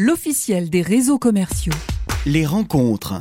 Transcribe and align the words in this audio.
l'officiel 0.00 0.70
des 0.70 0.80
réseaux 0.80 1.18
commerciaux. 1.18 1.74
Les 2.24 2.46
rencontres. 2.46 3.12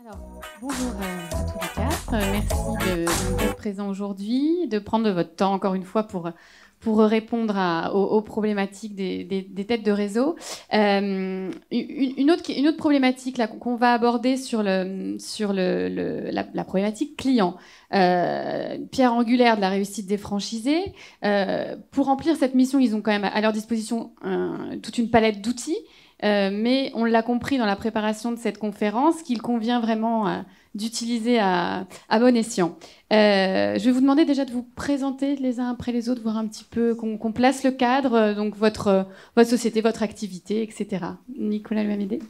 Alors, 0.00 0.40
bonjour 0.60 0.92
euh, 1.00 1.28
à 1.30 1.44
tous 1.44 1.60
les 1.62 1.68
quatre. 1.76 2.14
Euh, 2.14 2.32
Merci 2.32 3.34
d'être 3.38 3.54
présents 3.54 3.88
aujourd'hui, 3.88 4.66
de 4.66 4.80
prendre 4.80 5.08
votre 5.12 5.36
temps 5.36 5.52
encore 5.52 5.74
une 5.74 5.84
fois 5.84 6.02
pour 6.02 6.32
pour 6.80 7.00
répondre 7.00 7.56
à, 7.56 7.94
aux, 7.94 8.04
aux, 8.04 8.22
problématiques 8.22 8.94
des, 8.94 9.22
des, 9.24 9.42
des, 9.42 9.64
têtes 9.66 9.84
de 9.84 9.92
réseau. 9.92 10.36
Euh, 10.72 11.50
une, 11.70 12.14
une, 12.16 12.30
autre, 12.30 12.44
une 12.56 12.68
autre 12.68 12.78
problématique 12.78 13.40
qu'on 13.60 13.76
va 13.76 13.92
aborder 13.92 14.36
sur, 14.38 14.62
le, 14.62 15.16
sur 15.18 15.52
le, 15.52 15.88
le, 15.88 16.30
la, 16.30 16.46
la, 16.52 16.64
problématique 16.64 17.16
client. 17.16 17.56
Euh, 17.92 18.78
pierre 18.90 19.12
angulaire 19.12 19.56
de 19.56 19.60
la 19.60 19.68
réussite 19.68 20.06
des 20.06 20.16
franchisés. 20.16 20.94
Euh, 21.24 21.76
pour 21.90 22.06
remplir 22.06 22.34
cette 22.36 22.54
mission, 22.54 22.78
ils 22.78 22.96
ont 22.96 23.02
quand 23.02 23.12
même 23.12 23.24
à 23.24 23.40
leur 23.42 23.52
disposition 23.52 24.12
un, 24.22 24.78
toute 24.82 24.96
une 24.96 25.10
palette 25.10 25.42
d'outils. 25.42 25.78
Euh, 26.22 26.50
mais 26.52 26.92
on 26.94 27.04
l'a 27.04 27.22
compris 27.22 27.58
dans 27.58 27.66
la 27.66 27.76
préparation 27.76 28.32
de 28.32 28.38
cette 28.38 28.58
conférence 28.58 29.22
qu'il 29.22 29.40
convient 29.40 29.80
vraiment 29.80 30.44
d'utiliser 30.74 31.38
à, 31.38 31.86
bon 32.18 32.36
escient. 32.36 32.76
Euh, 33.12 33.78
je 33.78 33.84
vais 33.84 33.90
vous 33.90 34.00
demander 34.00 34.24
déjà 34.24 34.44
de 34.44 34.52
vous 34.52 34.62
présenter 34.62 35.36
les 35.36 35.60
uns 35.60 35.70
après 35.70 35.92
les 35.92 36.08
autres, 36.08 36.22
voir 36.22 36.36
un 36.36 36.46
petit 36.46 36.64
peu 36.64 36.94
qu'on 36.94 37.18
qu 37.18 37.32
place 37.32 37.64
le 37.64 37.72
cadre, 37.72 38.14
euh, 38.14 38.34
donc 38.34 38.56
votre, 38.56 39.06
votre 39.36 39.50
société, 39.50 39.80
votre 39.80 40.02
activité, 40.02 40.62
etc. 40.62 41.04
Nicolas 41.38 41.82
Louamédé. 41.84 42.20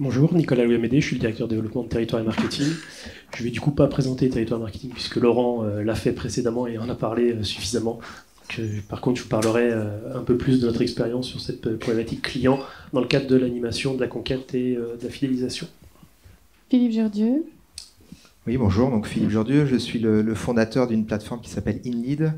Bonjour, 0.00 0.34
Nicolas 0.34 0.64
Louamédé, 0.64 1.00
je 1.00 1.06
suis 1.06 1.16
le 1.16 1.20
directeur 1.20 1.46
de 1.46 1.54
développement 1.54 1.84
de 1.84 1.88
territoire 1.88 2.20
et 2.20 2.24
marketing. 2.24 2.66
Je 3.36 3.44
vais 3.44 3.50
du 3.50 3.60
coup 3.60 3.70
pas 3.70 3.86
présenter 3.86 4.28
territoire 4.28 4.58
marketing 4.58 4.90
puisque 4.90 5.16
Laurent 5.16 5.64
euh, 5.64 5.84
l'a 5.84 5.94
fait 5.94 6.12
précédemment 6.12 6.66
et 6.66 6.78
en 6.78 6.88
a 6.88 6.94
parlé 6.94 7.44
suffisamment. 7.44 8.00
Par 8.88 9.00
contre, 9.00 9.18
je 9.18 9.22
vous 9.22 9.28
parlerai 9.28 9.70
euh, 9.70 10.14
un 10.14 10.22
peu 10.22 10.36
plus 10.36 10.60
de 10.60 10.66
notre 10.66 10.82
expérience 10.82 11.26
sur 11.26 11.40
cette 11.40 11.66
euh, 11.66 11.78
problématique 11.78 12.22
client 12.22 12.58
dans 12.92 13.00
le 13.00 13.06
cadre 13.06 13.26
de 13.26 13.36
l'animation, 13.36 13.94
de 13.94 14.00
la 14.00 14.08
conquête 14.08 14.54
et 14.54 14.76
euh, 14.76 14.96
de 14.96 15.04
la 15.04 15.10
fidélisation. 15.10 15.66
Philippe 16.72 16.92
Jourdieu. 16.92 17.44
Oui, 18.46 18.56
bonjour. 18.56 18.88
Donc 18.88 19.06
Philippe 19.06 19.28
Jourdieu, 19.28 19.66
je 19.66 19.76
suis 19.76 19.98
le, 19.98 20.22
le 20.22 20.34
fondateur 20.34 20.86
d'une 20.86 21.04
plateforme 21.04 21.42
qui 21.42 21.50
s'appelle 21.50 21.82
InLead. 21.84 22.32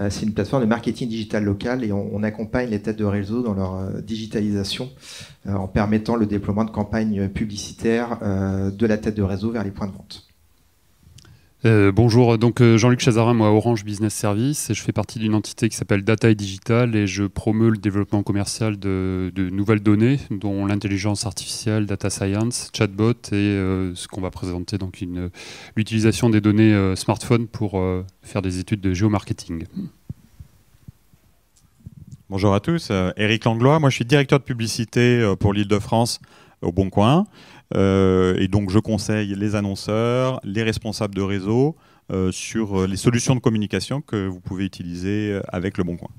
Euh, 0.00 0.10
c'est 0.10 0.26
une 0.26 0.34
plateforme 0.34 0.64
de 0.64 0.68
marketing 0.68 1.08
digital 1.08 1.44
local 1.44 1.84
et 1.84 1.92
on, 1.92 2.12
on, 2.12 2.24
accompagne 2.24 2.68
les 2.68 2.82
têtes 2.82 2.96
de 2.96 3.04
réseau 3.04 3.42
dans 3.42 3.54
leur 3.54 3.76
euh, 3.76 4.00
digitalisation 4.00 4.90
euh, 5.46 5.54
en 5.54 5.68
permettant 5.68 6.16
le 6.16 6.26
déploiement 6.26 6.64
de 6.64 6.70
campagnes 6.72 7.28
publicitaires 7.28 8.18
de 8.72 8.86
la 8.88 8.98
tête 8.98 9.14
de 9.14 9.22
réseau 9.22 9.52
vers 9.52 9.62
les 9.62 9.70
points 9.70 9.86
de 9.86 9.92
vente. 9.92 10.25
Euh, 11.64 11.90
bonjour, 11.90 12.36
donc 12.36 12.60
euh, 12.60 12.76
Jean-Luc 12.76 13.00
Chazarin, 13.00 13.32
moi 13.32 13.50
Orange 13.50 13.82
Business 13.82 14.12
Service, 14.12 14.68
et 14.68 14.74
je 14.74 14.82
fais 14.82 14.92
partie 14.92 15.18
d'une 15.18 15.34
entité 15.34 15.70
qui 15.70 15.76
s'appelle 15.76 16.04
Data 16.04 16.28
et 16.28 16.34
Digital, 16.34 16.94
et 16.94 17.06
je 17.06 17.24
promeus 17.24 17.70
le 17.70 17.78
développement 17.78 18.22
commercial 18.22 18.78
de, 18.78 19.32
de 19.34 19.48
nouvelles 19.48 19.80
données, 19.80 20.20
dont 20.30 20.66
l'intelligence 20.66 21.24
artificielle, 21.24 21.86
data 21.86 22.10
science, 22.10 22.70
chatbot, 22.76 23.12
et 23.32 23.34
euh, 23.34 23.94
ce 23.94 24.06
qu'on 24.06 24.20
va 24.20 24.30
présenter, 24.30 24.76
donc 24.76 25.02
l'utilisation 25.76 26.28
des 26.28 26.42
données 26.42 26.94
smartphone 26.94 27.46
pour 27.46 27.82
faire 28.22 28.42
des 28.42 28.58
études 28.58 28.82
de 28.82 28.92
géomarketing. 28.92 29.64
Bonjour 32.28 32.54
à 32.54 32.60
tous, 32.60 32.92
Eric 33.16 33.44
Langlois, 33.44 33.78
moi 33.78 33.88
je 33.88 33.94
suis 33.94 34.04
directeur 34.04 34.40
de 34.40 34.44
publicité 34.44 35.34
pour 35.40 35.54
l'Île-de-France 35.54 36.20
au 36.62 36.72
Bon 36.72 36.90
Coin. 36.90 37.26
Euh, 37.74 38.36
et 38.38 38.48
donc 38.48 38.70
je 38.70 38.78
conseille 38.78 39.34
les 39.34 39.54
annonceurs, 39.54 40.40
les 40.44 40.62
responsables 40.62 41.14
de 41.14 41.22
réseau 41.22 41.76
euh, 42.12 42.30
sur 42.30 42.86
les 42.86 42.96
solutions 42.96 43.34
de 43.34 43.40
communication 43.40 44.00
que 44.00 44.26
vous 44.26 44.40
pouvez 44.40 44.64
utiliser 44.64 45.40
avec 45.48 45.78
le 45.78 45.84
Bon 45.84 45.96
Coin. 45.96 46.10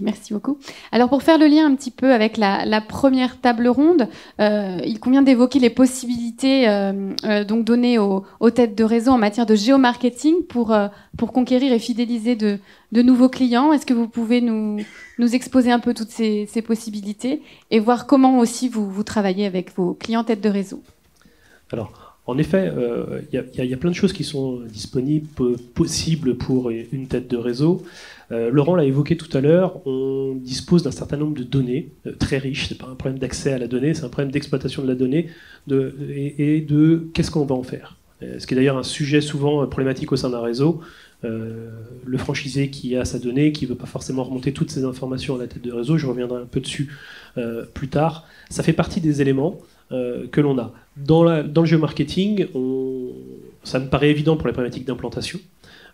Merci 0.00 0.32
beaucoup. 0.32 0.58
Alors 0.92 1.08
pour 1.08 1.22
faire 1.22 1.38
le 1.38 1.46
lien 1.46 1.66
un 1.66 1.74
petit 1.74 1.90
peu 1.90 2.12
avec 2.12 2.36
la, 2.36 2.80
première 2.80 3.40
table 3.40 3.68
ronde, 3.68 4.08
euh, 4.40 4.78
il 4.84 5.00
convient 5.00 5.22
d'évoquer 5.22 5.58
les 5.58 5.70
possibilités 5.70 6.68
euh, 6.68 7.12
euh, 7.24 7.44
donc 7.44 7.64
données 7.64 7.98
aux, 7.98 8.24
têtes 8.50 8.74
de 8.74 8.84
réseau 8.84 9.12
en 9.12 9.18
matière 9.18 9.46
de 9.46 9.54
géomarketing 9.54 10.44
pour, 10.48 10.76
pour 11.16 11.32
conquérir 11.32 11.72
et 11.72 11.78
fidéliser 11.78 12.36
de, 12.36 12.58
nouveaux 12.92 13.28
clients. 13.28 13.72
Est-ce 13.72 13.86
que 13.86 13.94
vous 13.94 14.08
pouvez 14.08 14.40
nous, 14.40 14.78
nous 15.18 15.34
exposer 15.34 15.70
un 15.70 15.78
peu 15.78 15.94
toutes 15.94 16.10
ces, 16.10 16.46
possibilités 16.66 17.42
et 17.70 17.80
voir 17.80 18.06
comment 18.06 18.38
aussi 18.38 18.68
vous, 18.68 19.02
travaillez 19.02 19.46
avec 19.46 19.74
vos 19.76 19.94
clients 19.94 20.24
têtes 20.24 20.42
de 20.42 20.50
réseau? 20.50 20.82
Alors, 21.72 22.18
en 22.26 22.36
effet, 22.38 22.70
il 23.32 23.44
y, 23.54 23.72
a 23.72 23.76
plein 23.76 23.90
de 23.90 23.96
choses 23.96 24.12
qui 24.12 24.24
sont 24.24 24.60
disponibles, 24.60 25.28
possibles 25.74 26.36
pour 26.36 26.70
une 26.70 27.06
tête 27.06 27.28
de 27.28 27.36
réseau. 27.36 27.82
Euh, 28.32 28.50
Laurent 28.50 28.76
l'a 28.76 28.84
évoqué 28.84 29.16
tout 29.16 29.34
à 29.36 29.40
l'heure, 29.40 29.84
on 29.86 30.34
dispose 30.36 30.82
d'un 30.82 30.92
certain 30.92 31.16
nombre 31.16 31.36
de 31.36 31.42
données 31.42 31.90
euh, 32.06 32.12
très 32.12 32.38
riches. 32.38 32.68
C'est 32.68 32.78
pas 32.78 32.86
un 32.86 32.94
problème 32.94 33.18
d'accès 33.18 33.52
à 33.52 33.58
la 33.58 33.66
donnée, 33.66 33.94
c'est 33.94 34.04
un 34.04 34.08
problème 34.08 34.30
d'exploitation 34.30 34.82
de 34.82 34.88
la 34.88 34.94
donnée 34.94 35.28
et, 35.68 36.60
de 36.60 37.08
qu'est-ce 37.12 37.30
qu'on 37.30 37.44
va 37.44 37.54
en 37.54 37.62
faire. 37.62 37.96
Euh, 38.22 38.38
ce 38.38 38.46
qui 38.46 38.54
est 38.54 38.56
d'ailleurs 38.56 38.78
un 38.78 38.84
sujet 38.84 39.20
souvent 39.20 39.66
problématique 39.66 40.12
au 40.12 40.16
sein 40.16 40.30
d'un 40.30 40.40
réseau. 40.40 40.80
Le 41.22 42.16
franchisé 42.16 42.70
qui 42.70 42.96
a 42.96 43.04
sa 43.04 43.18
donnée, 43.18 43.52
qui 43.52 43.66
veut 43.66 43.74
pas 43.74 43.84
forcément 43.84 44.24
remonter 44.24 44.54
toutes 44.54 44.70
ces 44.70 44.84
informations 44.84 45.34
à 45.34 45.38
la 45.38 45.48
tête 45.48 45.62
de 45.62 45.70
réseau, 45.70 45.98
je 45.98 46.06
reviendrai 46.06 46.40
un 46.40 46.46
peu 46.46 46.60
dessus 46.60 46.96
plus 47.74 47.88
tard. 47.88 48.26
Ça 48.48 48.62
fait 48.62 48.72
partie 48.72 49.02
des 49.02 49.20
éléments 49.20 49.58
que 49.90 50.40
l'on 50.40 50.58
a. 50.58 50.72
Dans 50.96 51.22
le 51.22 51.64
géomarketing, 51.66 52.46
on, 52.54 53.10
ça 53.64 53.80
me 53.80 53.88
paraît 53.88 54.08
évident 54.08 54.38
pour 54.38 54.46
les 54.46 54.54
problématiques 54.54 54.86
d'implantation. 54.86 55.40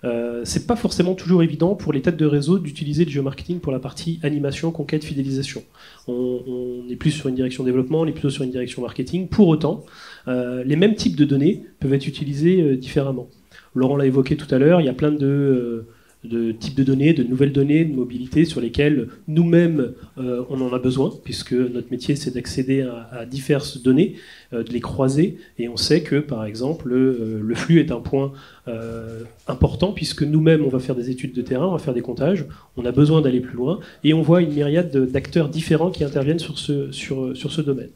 Euh, 0.04 0.42
c'est 0.44 0.66
pas 0.66 0.76
forcément 0.76 1.14
toujours 1.14 1.42
évident 1.42 1.74
pour 1.74 1.92
les 1.92 2.02
têtes 2.02 2.16
de 2.16 2.26
réseau 2.26 2.58
d'utiliser 2.58 3.04
le 3.04 3.10
géomarketing 3.10 3.60
pour 3.60 3.72
la 3.72 3.78
partie 3.78 4.20
animation, 4.22 4.70
conquête, 4.70 5.04
fidélisation. 5.04 5.62
On, 6.08 6.84
est 6.90 6.96
plus 6.96 7.10
sur 7.10 7.28
une 7.28 7.34
direction 7.34 7.64
développement, 7.64 8.00
on 8.00 8.06
est 8.06 8.12
plutôt 8.12 8.30
sur 8.30 8.44
une 8.44 8.50
direction 8.50 8.82
marketing. 8.82 9.28
Pour 9.28 9.48
autant, 9.48 9.84
euh, 10.28 10.62
les 10.64 10.76
mêmes 10.76 10.94
types 10.94 11.16
de 11.16 11.24
données 11.24 11.62
peuvent 11.80 11.94
être 11.94 12.06
utilisés 12.06 12.60
euh, 12.60 12.76
différemment. 12.76 13.28
Laurent 13.74 13.96
l'a 13.96 14.06
évoqué 14.06 14.36
tout 14.36 14.52
à 14.54 14.58
l'heure, 14.58 14.80
il 14.80 14.86
y 14.86 14.88
a 14.88 14.94
plein 14.94 15.12
de, 15.12 15.86
de, 16.28 16.53
types 16.53 16.75
de 16.75 16.84
données, 16.84 17.12
de 17.12 17.22
nouvelles 17.22 17.53
données, 17.53 17.84
de 17.84 17.94
mobilité 17.94 18.44
sur 18.44 18.60
lesquelles 18.60 19.09
nous-mêmes 19.28 19.92
euh, 20.19 20.44
on 20.50 20.60
en 20.60 20.72
a 20.72 20.78
besoin, 20.78 21.12
puisque 21.25 21.53
notre 21.53 21.91
métier 21.91 22.16
c'est 22.16 22.34
d'accéder 22.34 22.82
à, 22.82 23.25
diverses 23.26 23.82
données, 23.82 24.14
euh, 24.53 24.62
de 24.62 24.72
les 24.72 24.81
croiser, 24.81 25.38
et 25.59 25.69
on 25.69 25.76
sait 25.76 26.03
que 26.03 26.16
par 26.16 26.44
exemple 26.44 26.88
le, 26.88 27.41
le 27.41 27.54
flux 27.54 27.81
est 27.81 27.91
un 27.91 28.00
point 28.00 28.32
euh, 28.69 29.22
important, 29.48 29.92
puisque 29.92 30.22
nous-mêmes 30.22 30.64
on 30.64 30.69
va 30.69 30.78
faire 30.78 30.94
des 30.94 31.10
études 31.10 31.34
de 31.34 31.42
terrain, 31.42 31.66
on 31.66 31.72
va 31.72 31.78
faire 31.78 31.94
des 31.94 32.03
comptages, 32.03 32.44
on 32.76 32.84
a 32.84 32.93
besoin 32.93 33.20
d'aller 33.22 33.41
plus 33.41 33.56
loin, 33.56 33.81
et 34.04 34.14
on 34.14 34.22
voit 34.22 34.43
une 34.43 34.53
myriade 34.53 34.97
d'acteurs 35.10 35.48
différents 35.48 35.91
qui 35.91 36.04
interviennent 36.04 36.38
sur 36.38 36.58
ce 36.58 37.60
domaine. 37.60 37.91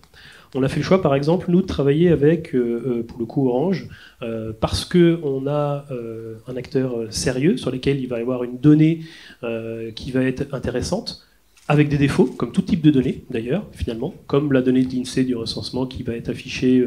On 0.55 0.63
a 0.65 0.69
fait 0.69 0.79
le 0.79 0.83
choix, 0.83 1.01
par 1.01 1.15
exemple, 1.15 1.47
nous, 1.49 1.63
de 1.63 1.67
travailler 1.67 2.11
avec, 2.11 2.55
euh, 2.55 3.05
pour 3.07 3.19
le 3.21 3.25
coup, 3.25 3.49
Orange, 3.49 3.89
euh, 4.23 4.53
parce 4.59 4.85
qu'on 4.85 5.47
a 5.47 5.87
euh, 5.93 6.35
un 6.49 6.57
acteur 6.57 6.95
sérieux 7.11 7.57
sur 7.57 7.71
lequel 7.71 8.01
il 8.01 8.09
va 8.09 8.19
y 8.19 8.23
avoir 8.23 8.43
une 8.43 8.59
donnée 8.59 9.01
euh, 9.45 9.93
qui 9.93 10.11
va 10.11 10.23
être 10.25 10.53
intéressante, 10.53 11.25
avec 11.69 11.89
des 11.89 11.99
défauts, 11.99 12.25
comme 12.25 12.51
tout 12.51 12.63
type 12.63 12.83
de 12.83 12.91
données, 12.91 13.23
d'ailleurs, 13.31 13.65
finalement, 13.71 14.13
comme 14.27 14.53
la 14.53 14.61
donnée 14.61 14.83
de 14.83 14.93
l'INSEE 14.93 15.23
du 15.23 15.37
recensement 15.37 15.87
qui 15.87 16.03
va 16.03 16.15
être 16.15 16.29
affichée 16.29 16.85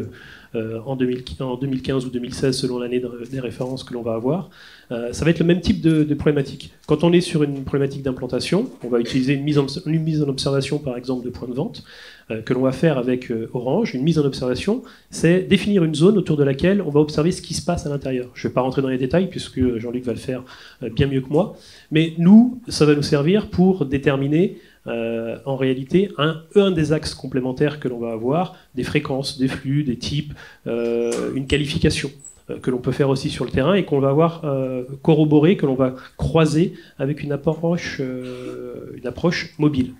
euh, 0.55 0.79
en, 0.85 0.95
2000, 0.95 1.23
en, 1.39 1.57
2015 1.57 2.05
ou 2.05 2.09
2016 2.11 2.55
selon 2.55 2.77
l'année 2.77 3.01
des 3.31 3.39
références 3.39 3.83
que 3.83 3.91
l'on 3.95 4.03
va 4.03 4.13
avoir. 4.13 4.51
Euh, 4.91 5.11
ça 5.11 5.25
va 5.25 5.31
être 5.31 5.39
le 5.39 5.45
même 5.45 5.61
type 5.61 5.81
de, 5.81 6.13
problématique. 6.13 6.71
Quand 6.85 7.03
on 7.03 7.11
est 7.11 7.21
sur 7.21 7.41
une 7.41 7.63
problématique 7.63 8.03
d'implantation, 8.03 8.69
on 8.83 8.89
va 8.89 8.99
utiliser 8.99 9.33
une 9.33 9.43
mise, 9.43 9.57
en, 9.57 10.29
observation, 10.29 10.77
par 10.77 10.95
exemple, 10.95 11.25
de 11.25 11.31
points 11.31 11.47
de 11.47 11.55
vente, 11.55 11.83
euh, 12.22 12.22
que 12.29 12.53
l'on 12.53 12.61
va 12.61 12.71
faire 12.71 12.97
avec 12.97 13.31
euh, 13.31 13.49
Orange. 13.53 13.93
Une 13.93 14.03
mise 14.03 14.19
en 14.19 14.25
observation, 14.25 14.83
c'est 15.09 15.41
définir 15.41 15.83
une 15.83 15.95
zone 15.95 16.17
autour 16.17 16.37
de 16.37 16.43
laquelle 16.43 16.81
on 16.81 16.89
va 16.89 16.99
observer 16.99 17.31
ce 17.31 17.41
qui 17.41 17.53
se 17.53 17.63
passe 17.63 17.85
à 17.85 17.89
l'intérieur. 17.89 18.29
Je 18.33 18.47
ne 18.47 18.49
vais 18.49 18.53
pas 18.53 18.61
rentrer 18.61 18.81
dans 18.81 18.89
les 18.89 18.97
détails, 18.97 19.29
puisque 19.29 19.77
Jean-Luc 19.77 20.03
va 20.03 20.13
le 20.13 20.19
faire 20.19 20.43
euh, 20.81 20.89
bien 20.89 21.07
mieux 21.07 21.21
que 21.21 21.29
moi, 21.29 21.55
mais 21.91 22.13
nous, 22.17 22.61
ça 22.67 22.85
va 22.85 22.95
nous 22.95 23.03
servir 23.03 23.49
pour 23.49 23.85
déterminer 23.85 24.57
euh, 24.85 25.37
en 25.45 25.55
réalité 25.55 26.09
un, 26.17 26.71
des 26.71 26.91
axes 26.91 27.13
complémentaires 27.13 27.79
que 27.79 27.87
l'on 27.87 27.99
va 27.99 28.11
avoir, 28.11 28.55
des 28.75 28.83
fréquences, 28.83 29.37
des 29.37 29.47
flux, 29.47 29.83
des 29.83 29.97
types, 29.97 30.33
euh, 30.67 31.33
une 31.35 31.47
qualification 31.47 32.09
euh, 32.49 32.59
que 32.59 32.69
l'on 32.71 32.79
peut 32.79 32.91
faire 32.91 33.07
aussi 33.09 33.29
sur 33.29 33.45
le 33.45 33.51
terrain 33.51 33.75
et 33.75 33.85
qu'on 33.85 33.99
va 33.99 34.09
avoir 34.09 34.43
euh, 34.43 34.83
corroboré, 35.01 35.55
que 35.55 35.65
l'on 35.65 35.75
va 35.75 35.95
croiser 36.17 36.73
avec 36.99 37.19
euh, 37.19 38.91
une 38.97 39.07
approche 39.07 39.53
mobile. 39.57 39.93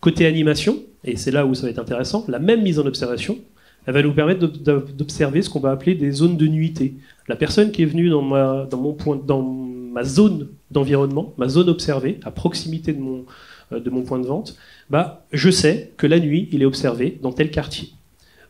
Côté 0.00 0.26
animation, 0.26 0.82
et 1.04 1.16
c'est 1.16 1.30
là 1.30 1.46
où 1.46 1.54
ça 1.54 1.62
va 1.62 1.70
être 1.70 1.78
intéressant, 1.78 2.24
la 2.28 2.38
même 2.38 2.62
mise 2.62 2.78
en 2.78 2.86
observation, 2.86 3.38
elle 3.86 3.94
va 3.94 4.02
nous 4.02 4.12
permettre 4.12 4.46
d'observer 4.46 5.42
ce 5.42 5.50
qu'on 5.50 5.60
va 5.60 5.70
appeler 5.70 5.94
des 5.94 6.10
zones 6.10 6.36
de 6.36 6.46
nuitée. 6.46 6.94
La 7.28 7.36
personne 7.36 7.70
qui 7.70 7.82
est 7.82 7.86
venue 7.86 8.10
dans 8.10 8.22
ma, 8.22 8.68
mon 8.72 8.92
point, 8.92 9.16
dans 9.16 9.42
ma 9.42 10.02
zone 10.02 10.48
d'environnement, 10.70 11.32
ma 11.38 11.48
zone 11.48 11.68
observée, 11.68 12.18
à 12.24 12.32
proximité 12.32 12.92
de 12.92 13.00
mon, 13.00 13.24
euh, 13.72 14.02
point 14.06 14.18
de 14.18 14.26
vente, 14.26 14.56
bah, 14.90 15.24
je 15.32 15.50
sais 15.50 15.92
que 15.96 16.06
la 16.06 16.18
nuit, 16.18 16.48
il 16.52 16.62
est 16.62 16.66
observé 16.66 17.18
dans 17.22 17.32
tel 17.32 17.50
quartier. 17.50 17.90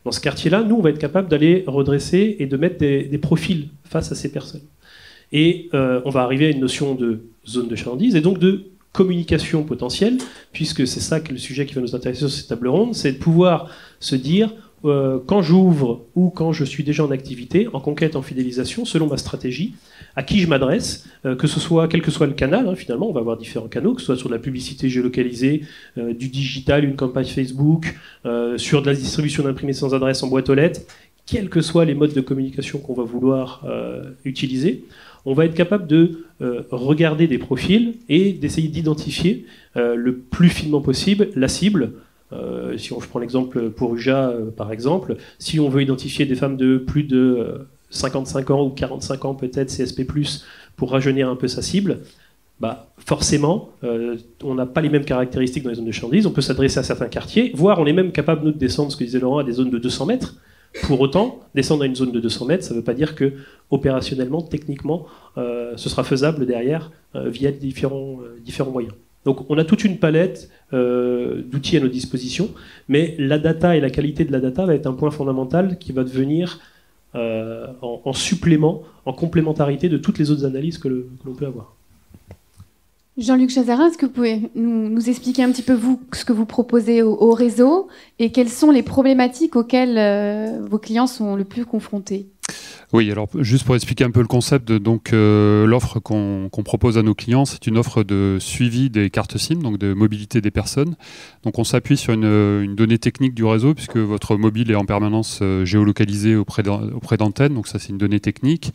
Dans 0.05 0.11
ce 0.11 0.19
quartier-là, 0.19 0.63
nous, 0.63 0.75
on 0.75 0.81
va 0.81 0.89
être 0.89 0.99
capable 0.99 1.27
d'aller 1.27 1.63
redresser 1.67 2.37
et 2.39 2.47
de 2.47 2.57
mettre 2.57 2.77
des, 2.77 3.03
des, 3.03 3.17
profils 3.17 3.69
face 3.83 4.11
à 4.11 4.15
ces 4.15 4.31
personnes. 4.31 4.61
Et 5.31 5.69
euh, 5.73 6.01
on 6.05 6.09
va 6.09 6.21
arriver 6.21 6.47
à 6.47 6.49
une 6.49 6.61
notion 6.61 6.95
de 6.95 7.21
zone 7.47 7.67
de 7.67 7.75
chalandise 7.75 8.15
et 8.15 8.21
donc 8.21 8.39
de 8.39 8.65
communication 8.97 9.63
potentielle, 9.63 10.17
puisque 10.51 10.87
c'est 10.87 11.01
ça 11.01 11.19
que 11.19 11.31
le 11.31 11.37
sujet 11.37 11.67
qui 11.67 11.75
va 11.75 11.81
nous 11.81 11.95
intéresser 11.95 12.21
sur 12.21 12.31
cette 12.31 12.47
table 12.47 12.67
ronde, 12.67 12.95
c'est 12.95 13.11
de 13.11 13.19
pouvoir 13.19 13.69
se 13.99 14.15
dire 14.15 14.49
euh, 14.85 15.19
quand 15.23 15.43
j'ouvre 15.43 16.05
ou 16.15 16.31
quand 16.31 16.51
je 16.51 16.63
suis 16.63 16.83
déjà 16.83 17.05
en 17.05 17.11
activité, 17.11 17.67
en 17.73 17.79
conquête, 17.79 18.15
en 18.15 18.23
fidélisation, 18.23 18.85
selon 18.85 19.05
ma 19.05 19.17
stratégie, 19.17 19.75
à 20.15 20.23
qui 20.23 20.39
je 20.39 20.47
m'adresse, 20.47 21.07
euh, 21.25 21.35
que 21.35 21.45
ce 21.45 21.59
soit 21.59 21.87
quel 21.87 22.01
que 22.01 22.09
soit 22.09 22.25
le 22.25 22.33
canal, 22.33 22.67
hein, 22.67 22.75
finalement, 22.75 23.07
on 23.07 23.13
va 23.13 23.19
avoir 23.19 23.37
différents 23.37 23.67
canaux, 23.67 23.93
que 23.93 24.01
ce 24.01 24.07
soit 24.07 24.17
sur 24.17 24.29
de 24.29 24.33
la 24.33 24.39
publicité 24.39 24.89
géolocalisée, 24.89 25.61
euh, 25.99 26.15
du 26.15 26.29
digital, 26.29 26.83
une 26.83 26.95
campagne 26.95 27.25
Facebook, 27.25 27.95
sur 28.57 28.81
de 28.81 28.87
la 28.87 28.93
distribution 28.93 29.43
d'imprimés 29.43 29.73
sans 29.73 29.93
adresse 29.93 30.21
en 30.23 30.27
boîte 30.27 30.49
aux 30.49 30.55
lettres, 30.55 30.81
quels 31.25 31.49
que 31.49 31.61
soient 31.61 31.85
les 31.85 31.93
modes 31.93 32.13
de 32.13 32.21
communication 32.21 32.79
qu'on 32.79 32.93
va 32.93 33.03
vouloir 33.03 33.63
utiliser, 34.25 34.83
on 35.27 35.33
va 35.33 35.45
être 35.45 35.53
capable 35.53 35.85
de 35.85 36.23
regarder 36.71 37.27
des 37.27 37.37
profils 37.37 37.95
et 38.09 38.31
d'essayer 38.31 38.67
d'identifier 38.69 39.45
le 39.75 40.17
plus 40.17 40.49
finement 40.49 40.81
possible 40.81 41.29
la 41.35 41.47
cible 41.47 41.91
euh, 42.33 42.77
si 42.77 42.91
on, 42.93 42.99
je 42.99 43.07
prends 43.07 43.19
l'exemple 43.19 43.69
pour 43.69 43.95
UJA, 43.95 44.29
euh, 44.29 44.51
par 44.51 44.71
exemple, 44.71 45.15
si 45.39 45.59
on 45.59 45.69
veut 45.69 45.81
identifier 45.81 46.25
des 46.25 46.35
femmes 46.35 46.57
de 46.57 46.77
plus 46.77 47.03
de 47.03 47.67
55 47.89 48.49
euh, 48.49 48.53
ans 48.53 48.65
ou 48.65 48.69
45 48.69 49.25
ans, 49.25 49.33
peut-être 49.33 49.69
CSP, 49.69 50.01
pour 50.75 50.91
rajeunir 50.91 51.29
un 51.29 51.35
peu 51.35 51.47
sa 51.47 51.61
cible, 51.61 51.99
bah, 52.59 52.87
forcément, 52.97 53.69
on 54.43 54.55
n'a 54.55 54.65
pas 54.65 54.81
les 54.81 54.89
mêmes 54.89 55.05
caractéristiques 55.05 55.63
dans 55.63 55.69
les 55.69 55.75
zones 55.75 55.85
de 55.85 55.91
chandise. 55.91 56.25
On 56.25 56.31
peut 56.31 56.41
s'adresser 56.41 56.79
à 56.79 56.83
certains 56.83 57.07
quartiers, 57.07 57.51
voire 57.53 57.79
on 57.79 57.85
est 57.85 57.93
même 57.93 58.11
capable, 58.11 58.45
nous, 58.45 58.51
de 58.51 58.57
descendre, 58.57 58.91
ce 58.91 58.97
que 58.97 59.03
disait 59.03 59.19
Laurent, 59.19 59.37
à 59.37 59.43
des 59.43 59.51
zones 59.51 59.69
de 59.69 59.77
200 59.77 60.07
mètres. 60.07 60.35
Pour 60.83 61.01
autant, 61.01 61.41
descendre 61.55 61.83
à 61.83 61.85
une 61.85 61.95
zone 61.95 62.11
de 62.11 62.19
200 62.19 62.45
mètres, 62.45 62.63
ça 62.63 62.73
ne 62.73 62.79
veut 62.79 62.83
pas 62.83 62.93
dire 62.93 63.15
que 63.15 63.33
opérationnellement, 63.71 64.41
techniquement, 64.41 65.07
ce 65.35 65.89
sera 65.89 66.03
faisable 66.03 66.45
derrière 66.45 66.91
via 67.15 67.51
différents, 67.51 68.19
différents 68.43 68.71
moyens. 68.71 68.93
Donc 69.27 69.49
on 69.49 69.57
a 69.57 69.65
toute 69.65 69.83
une 69.83 69.97
palette 69.97 70.49
euh, 70.73 71.41
d'outils 71.45 71.75
à 71.75 71.81
nos 71.81 71.87
dispositions, 71.89 72.49
mais 72.87 73.15
la 73.19 73.39
data 73.39 73.75
et 73.75 73.81
la 73.81 73.89
qualité 73.89 74.25
de 74.25 74.31
la 74.31 74.39
data 74.39 74.65
va 74.65 74.73
être 74.73 74.87
un 74.87 74.93
point 74.93 75.11
fondamental 75.11 75.77
qui 75.79 75.91
va 75.91 76.03
devenir 76.03 76.59
euh, 77.15 77.67
en, 77.81 78.13
supplément, 78.13 78.83
en 79.05 79.13
complémentarité 79.13 79.89
de 79.89 79.97
toutes 79.97 80.19
les 80.19 80.31
autres 80.31 80.45
analyses 80.45 80.77
que 80.77 80.87
l'on 80.87 81.33
peut 81.33 81.45
avoir. 81.45 81.76
Jean-Luc 83.17 83.49
Chazarin, 83.49 83.87
est-ce 83.87 83.97
que 83.97 84.05
vous 84.05 84.11
pouvez 84.11 84.51
nous, 84.53 85.09
expliquer 85.09 85.43
un 85.43 85.51
petit 85.51 85.63
peu 85.63 85.73
vous 85.73 85.99
ce 86.13 86.23
que 86.23 86.33
vous 86.33 86.45
proposez 86.45 87.01
au, 87.01 87.31
réseau 87.31 87.87
et 88.19 88.31
quelles 88.31 88.49
sont 88.49 88.69
les 88.69 88.83
problématiques 88.83 89.55
auxquelles 89.55 89.97
euh, 89.97 90.59
vos 90.69 90.77
clients 90.77 91.07
sont 91.07 91.35
le 91.35 91.43
plus 91.43 91.65
confrontés? 91.65 92.27
Oui, 92.93 93.11
alors 93.11 93.27
juste 93.39 93.65
pour 93.65 93.75
expliquer 93.75 94.05
un 94.05 94.11
peu 94.11 94.21
le 94.21 94.27
concept, 94.27 94.71
donc 94.71 95.11
euh, 95.11 95.65
l'offre 95.65 95.99
qu'on 95.99 96.49
propose 96.63 96.97
à 96.97 97.03
nos 97.03 97.15
clients, 97.15 97.43
c'est 97.43 97.67
une 97.67 97.77
offre 97.77 98.03
de 98.03 98.37
suivi 98.39 98.89
des 98.89 99.09
cartes 99.09 99.37
SIM, 99.37 99.55
donc 99.55 99.77
de 99.77 99.93
mobilité 99.93 100.39
des 100.39 100.51
personnes. 100.51 100.95
Donc 101.43 101.59
on 101.59 101.63
s'appuie 101.65 101.97
sur 101.97 102.13
une, 102.13 102.75
donnée 102.75 102.99
technique 102.99 103.33
du 103.33 103.43
réseau 103.43 103.73
puisque 103.73 103.97
votre 103.97 104.37
mobile 104.37 104.71
est 104.71 104.75
en 104.75 104.85
permanence 104.85 105.39
euh, 105.41 105.65
géolocalisé 105.65 106.35
auprès 106.35 106.63
d'antennes, 106.63 107.55
donc 107.55 107.67
ça 107.67 107.79
c'est 107.79 107.89
une 107.89 107.97
donnée 107.97 108.19
technique. 108.19 108.71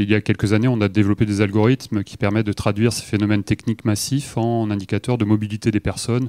Il 0.00 0.08
y 0.08 0.14
a 0.14 0.20
quelques 0.20 0.52
années, 0.52 0.68
on 0.68 0.80
a 0.80 0.88
développé 0.88 1.26
des 1.26 1.40
algorithmes 1.40 2.04
qui 2.04 2.16
permettent 2.16 2.46
de 2.46 2.52
traduire 2.52 2.92
ces 2.92 3.02
phénomènes 3.02 3.42
techniques 3.42 3.84
massifs 3.84 4.36
en 4.36 4.70
indicateurs 4.70 5.18
de 5.18 5.24
mobilité 5.24 5.72
des 5.72 5.80
personnes 5.80 6.28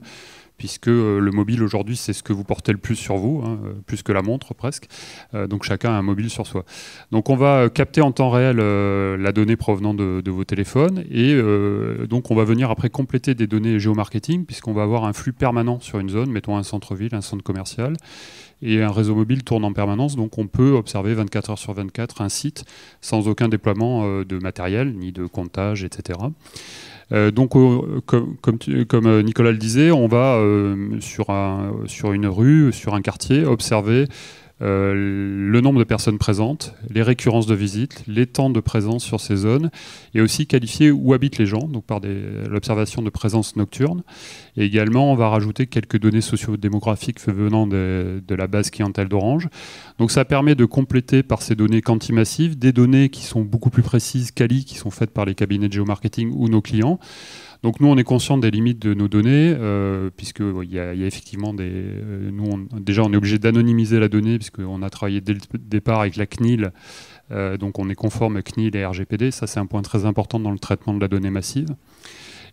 puisque 0.60 0.90
euh, 0.90 1.20
le 1.20 1.32
mobile 1.32 1.64
aujourd'hui, 1.64 1.96
c'est 1.96 2.14
ce 2.14 2.22
que 2.22 2.34
vous 2.34 2.44
portez 2.44 2.72
le 2.72 2.78
plus 2.78 2.98
sur 2.98 3.16
vous, 3.16 3.42
hein, 3.44 3.58
euh, 3.66 3.74
plus 3.88 4.04
que 4.04 4.12
la 4.12 4.22
montre 4.22 4.54
presque. 4.54 4.88
Euh, 5.34 5.48
donc 5.48 5.64
chacun 5.64 5.90
a 5.90 5.94
un 5.94 6.02
mobile 6.04 6.30
sur 6.30 6.46
soi. 6.46 6.66
Donc 7.12 7.30
on 7.30 7.36
va 7.36 7.70
capter 7.70 8.02
en 8.02 8.12
temps 8.12 8.30
réel 8.30 8.58
la 8.58 9.32
donnée 9.32 9.56
provenant 9.56 9.94
de, 9.94 10.30
vos 10.30 10.44
téléphones 10.44 11.04
et 11.10 11.40
donc 12.08 12.30
on 12.30 12.36
va 12.36 12.44
venir 12.44 12.70
après 12.70 12.90
compléter 12.90 13.34
des 13.34 13.48
données 13.48 13.80
géomarketing, 13.80 14.46
puisqu'on 14.46 14.74
va 14.74 14.84
avoir 14.84 15.06
un 15.06 15.14
flux 15.14 15.32
permanent 15.32 15.80
sur 15.80 16.00
une 16.00 16.10
zone, 16.10 16.30
mettons 16.30 16.58
un 16.58 16.64
centre-ville, 16.64 17.16
un 17.16 17.22
centre 17.22 17.44
commercial 17.44 17.96
et 18.62 18.82
un 18.82 18.92
réseau 18.92 19.16
mobile 19.16 19.44
tourne 19.44 19.64
en 19.64 19.72
permanence, 19.72 20.18
donc 20.18 20.38
on 20.38 20.48
peut 20.48 20.74
observer 20.74 21.14
24 21.14 21.52
heures 21.52 21.58
sur 21.58 21.74
24 21.74 22.22
un 22.22 22.30
site 22.30 22.66
sans 23.00 23.30
aucun 23.30 23.48
déploiement 23.48 24.22
de 24.24 24.38
matériel, 24.38 24.94
ni 24.94 25.14
de 25.14 25.26
comptage, 25.26 25.86
etc. 25.86 26.20
Euh, 27.12 27.32
donc, 27.32 27.52
comme, 28.06 28.38
comme, 28.88 29.08
euh, 29.08 29.22
Nicolas 29.22 29.52
le 29.52 29.58
disait, 29.58 29.92
on 29.92 30.08
va 30.08 30.36
euh, 30.36 31.00
sur, 31.00 31.30
un, 31.30 31.74
sur 31.86 32.14
une 32.14 32.28
rue, 32.28 32.72
sur 32.72 32.94
un 32.94 33.02
quartier, 33.02 33.46
observer 33.46 34.08
euh, 34.62 34.94
le 34.94 35.62
nombre 35.62 35.80
de 35.80 35.84
personnes 35.84 36.18
présentes, 36.18 36.74
les 36.90 37.02
récurrences 37.02 37.48
de 37.48 37.56
visites, 37.56 38.04
les 38.08 38.28
temps 38.28 38.50
de 38.50 38.60
présence 38.60 39.04
sur 39.04 39.20
ces 39.20 39.36
zones, 39.36 39.70
et 40.14 40.22
aussi 40.22 40.48
qualifier 40.48 40.92
où 40.92 41.14
habitent 41.14 41.38
les 41.38 41.46
gens, 41.46 41.68
donc 41.68 41.86
par 41.86 42.02
l'observation 42.50 43.02
de 43.02 43.10
présence 43.10 43.56
nocturne. 43.56 44.04
Et 44.58 44.66
également, 44.66 45.12
on 45.12 45.16
va 45.16 45.30
rajouter 45.30 45.68
quelques 45.68 46.00
données 46.00 46.22
socio-démographiques 46.22 47.20
venant 47.28 47.68
de, 47.68 48.22
de, 48.28 48.36
la 48.36 48.48
base 48.48 48.70
clientèle 48.70 49.08
d'Orange. 49.08 49.48
Donc 49.98 50.12
ça 50.12 50.26
permet 50.26 50.56
de 50.56 50.66
compléter 50.66 51.24
par 51.24 51.42
ces 51.42 51.56
données 51.56 51.82
quantimassives 51.82 52.58
des 52.58 52.72
données 52.72 53.10
qui 53.10 53.24
sont 53.24 53.42
beaucoup 53.42 53.70
plus 53.70 53.84
précises, 53.84 54.32
quali, 54.32 54.66
qui 54.66 54.76
sont 54.76 54.92
faites 54.92 55.12
par 55.12 55.26
les 55.26 55.36
cabinets 55.36 55.68
de 55.68 55.74
géomarketing 55.74 56.32
ou 56.36 56.50
nos 56.50 56.62
clients. 56.62 57.00
Donc 57.62 57.82
nous, 57.82 57.88
on 57.88 57.98
est 57.98 58.06
conscient 58.06 58.38
des 58.38 58.52
limites 58.52 58.80
de 58.80 58.94
nos 58.94 59.10
données, 59.10 59.54
euh, 59.58 60.10
puisque 60.16 60.40
il 60.40 60.72
y, 60.72 60.80
a 60.80 60.94
effectivement 60.94 61.54
des. 61.54 61.70
Euh, 61.70 62.32
nous, 62.32 62.70
déjà, 62.80 63.04
on 63.04 63.12
est 63.12 63.18
obligé 63.18 63.38
d'anonymiser 63.38 64.00
la 64.00 64.08
donnée, 64.08 64.38
puisqu'on 64.38 64.82
a 64.82 64.90
travaillé 64.90 65.20
dès 65.20 65.34
le 65.34 65.40
départ 65.58 66.00
avec 66.00 66.16
la 66.16 66.26
CNIL. 66.26 66.72
Euh, 67.32 67.58
donc 67.58 67.78
on 67.78 67.90
est 67.90 67.96
conforme 67.96 68.42
CNIL 68.42 68.76
et 68.76 68.86
RGPD. 68.86 69.32
Ça, 69.32 69.46
c'est 69.46 69.60
un 69.60 69.66
point 69.66 69.82
très 69.82 70.06
important 70.06 70.40
dans 70.40 70.52
le 70.52 70.60
traitement 70.60 70.94
de 70.94 71.02
la 71.02 71.10
donnée 71.10 71.30
massive. 71.30 71.68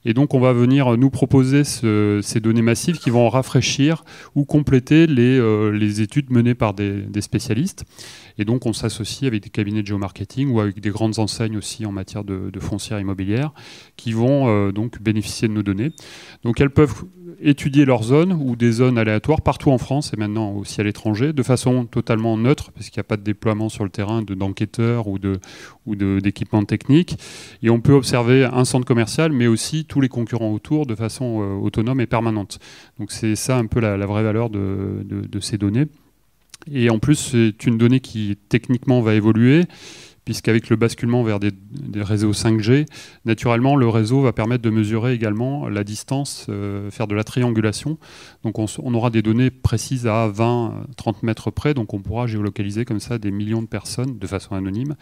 Et 0.08 0.14
donc, 0.14 0.34
on 0.34 0.40
va 0.40 0.52
venir 0.52 0.96
nous 0.96 1.10
proposer 1.10 1.64
ces 1.64 2.40
données 2.40 2.62
massives 2.62 2.98
qui 2.98 3.10
vont 3.10 3.28
rafraîchir 3.28 4.04
ou 4.36 4.44
compléter 4.44 5.08
les, 5.08 5.70
les 5.72 6.00
études 6.00 6.30
menées 6.30 6.54
par 6.54 6.74
des, 6.74 7.20
spécialistes. 7.20 7.84
Et 8.38 8.44
donc, 8.44 8.66
on 8.66 8.72
s'associe 8.72 9.26
avec 9.26 9.42
des 9.42 9.50
cabinets 9.50 9.82
de 9.82 9.86
géomarketing 9.88 10.50
ou 10.50 10.60
avec 10.60 10.80
des 10.80 10.90
grandes 10.90 11.18
enseignes 11.18 11.56
aussi 11.56 11.84
en 11.86 11.92
matière 11.92 12.22
de, 12.22 12.50
de 12.50 12.60
foncière 12.60 13.00
immobilière 13.00 13.52
qui 13.96 14.12
vont 14.12 14.48
euh, 14.48 14.72
donc 14.72 15.02
bénéficier 15.02 15.48
de 15.48 15.52
nos 15.52 15.64
données. 15.64 15.90
Donc, 16.44 16.60
elles 16.60 16.70
peuvent 16.70 17.04
étudier 17.40 17.84
leurs 17.84 18.02
zones 18.02 18.32
ou 18.32 18.56
des 18.56 18.72
zones 18.72 18.98
aléatoires 18.98 19.40
partout 19.40 19.70
en 19.70 19.78
France 19.78 20.12
et 20.12 20.16
maintenant 20.16 20.52
aussi 20.52 20.80
à 20.80 20.84
l'étranger 20.84 21.32
de 21.32 21.42
façon 21.42 21.84
totalement 21.84 22.36
neutre 22.36 22.70
parce 22.72 22.90
qu'il 22.90 22.98
n'y 22.98 23.02
a 23.02 23.08
pas 23.08 23.16
de 23.16 23.22
déploiement 23.22 23.68
sur 23.68 23.84
le 23.84 23.90
terrain 23.90 24.22
d'enquêteurs 24.22 25.06
ou 25.08 25.18
de 25.18 25.38
ou 25.86 25.94
d'équipements 25.94 26.64
techniques 26.64 27.18
et 27.62 27.70
on 27.70 27.80
peut 27.80 27.92
observer 27.92 28.44
un 28.44 28.64
centre 28.64 28.86
commercial 28.86 29.32
mais 29.32 29.46
aussi 29.46 29.84
tous 29.84 30.00
les 30.00 30.08
concurrents 30.08 30.52
autour 30.52 30.86
de 30.86 30.94
façon 30.94 31.42
euh, 31.42 31.54
autonome 31.54 32.00
et 32.00 32.06
permanente. 32.06 32.58
Donc 32.98 33.12
c'est 33.12 33.36
ça 33.36 33.56
un 33.56 33.66
peu 33.66 33.80
la, 33.80 33.96
vraie 34.06 34.22
valeur 34.22 34.50
de, 34.50 35.04
de 35.04 35.40
ces 35.40 35.58
données. 35.58 35.86
Et 36.70 36.90
en 36.90 36.98
plus, 36.98 37.14
c'est 37.14 37.66
une 37.66 37.78
donnée 37.78 38.00
qui 38.00 38.36
techniquement 38.48 39.00
va 39.00 39.14
évoluer, 39.14 39.64
puisqu'avec 40.26 40.68
le 40.68 40.76
basculement 40.76 41.22
vers 41.22 41.38
des, 41.38 41.52
réseaux 42.02 42.32
5G, 42.32 42.86
naturellement, 43.24 43.76
le 43.76 43.88
réseau 43.88 44.20
va 44.22 44.32
permettre 44.32 44.62
de 44.62 44.70
mesurer 44.70 45.14
également 45.14 45.68
la 45.68 45.84
distance, 45.84 46.46
euh, 46.48 46.90
faire 46.90 47.06
de 47.06 47.14
la 47.14 47.22
triangulation. 47.22 47.96
Donc 48.42 48.58
on, 48.58 48.94
aura 48.94 49.10
des 49.10 49.22
données 49.22 49.50
précises 49.50 50.06
à 50.06 50.28
20-30 50.28 51.18
mètres 51.22 51.50
près, 51.52 51.74
donc 51.74 51.94
on 51.94 52.00
pourra 52.00 52.26
géolocaliser 52.26 52.84
comme 52.84 52.98
ça 52.98 53.18
des 53.18 53.30
millions 53.30 53.62
de 53.62 53.68
personnes 53.68 54.18
de 54.18 54.26
façon 54.26 54.56
anonyme 54.56 54.96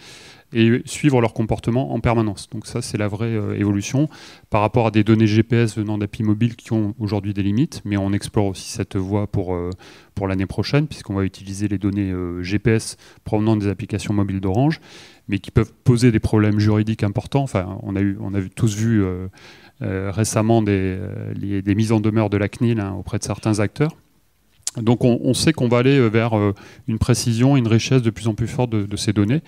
et 0.52 0.82
suivre 0.84 1.20
leur 1.22 1.32
comportement 1.32 1.94
en 1.94 2.00
permanence. 2.00 2.48
Donc 2.50 2.66
ça, 2.66 2.82
c'est 2.82 2.98
la 2.98 3.08
vraie 3.08 3.34
euh, 3.34 3.58
évolution 3.58 4.08
par 4.50 4.60
rapport 4.60 4.88
à 4.88 4.90
des 4.90 5.04
données 5.04 5.26
GPS 5.26 5.76
venant 5.76 5.96
d'applis 5.96 6.22
mobiles 6.22 6.54
qui 6.54 6.72
ont 6.74 6.94
aujourd'hui 6.98 7.32
des 7.32 7.42
limites, 7.42 7.80
mais 7.86 7.96
on 7.96 8.12
explore 8.12 8.44
aussi 8.44 8.70
cette 8.70 8.96
voie 8.96 9.26
pour, 9.26 9.54
euh, 9.54 9.70
pour 10.14 10.28
l'année 10.28 10.46
prochaine, 10.46 10.86
puisqu'on 10.86 11.14
va 11.14 11.24
utiliser 11.24 11.66
les 11.66 11.78
données 11.78 12.12
GPS 12.42 12.98
provenant 13.24 13.56
des 13.56 13.68
applications 13.68 14.12
mobiles 14.12 14.40
d'Orange, 14.40 14.80
mais 15.28 15.38
qui 15.38 15.50
peuvent 15.50 15.72
poser 15.84 16.12
des 16.12 16.20
problèmes 16.20 16.58
juridiques 16.58 17.02
importants. 17.02 17.46
On 17.82 17.96
a, 17.96 18.00
eu, 18.00 18.18
tous 18.54 18.76
vu 18.76 19.02
récemment 19.80 20.62
des, 20.62 20.98
des, 21.34 21.74
mises 21.74 21.92
en 21.92 22.00
demeure 22.00 22.30
de 22.30 22.36
la 22.36 22.48
CNIL 22.48 22.80
hein, 22.80 22.94
auprès 22.98 23.18
de 23.18 23.24
certains 23.24 23.60
acteurs. 23.60 23.96
Donc 24.76 25.04
on, 25.04 25.34
sait 25.34 25.52
qu'on 25.52 25.68
va 25.68 25.78
aller 25.78 26.08
vers 26.08 26.32
une 26.88 26.98
précision, 26.98 27.56
une 27.56 27.68
richesse 27.68 28.02
de 28.02 28.10
plus 28.10 28.28
en 28.28 28.34
plus 28.34 28.48
forte 28.48 28.70
de, 28.70 28.96
ces 28.96 29.12
données 29.12 29.42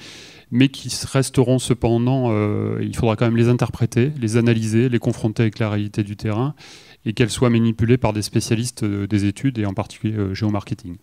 mais 0.50 0.68
qui 0.68 0.92
resteront 1.06 1.58
cependant, 1.58 2.28
euh, 2.30 2.78
il 2.80 2.94
faudra 2.94 3.16
quand 3.16 3.26
même 3.26 3.36
les 3.36 3.48
interpréter, 3.48 4.12
les 4.20 4.36
analyser, 4.36 4.88
les 4.88 4.98
confronter 4.98 5.42
avec 5.42 5.58
la 5.58 5.70
réalité 5.70 6.02
du 6.02 6.16
terrain, 6.16 6.54
et 7.04 7.12
qu'elles 7.12 7.30
soient 7.30 7.50
manipulées 7.50 7.98
par 7.98 8.12
des 8.12 8.22
spécialistes 8.22 8.82
euh, 8.82 9.06
des 9.06 9.24
études, 9.24 9.58
et 9.58 9.66
en 9.66 9.74
particulier 9.74 10.16
euh, 10.16 10.34
géomarketing. 10.34 10.96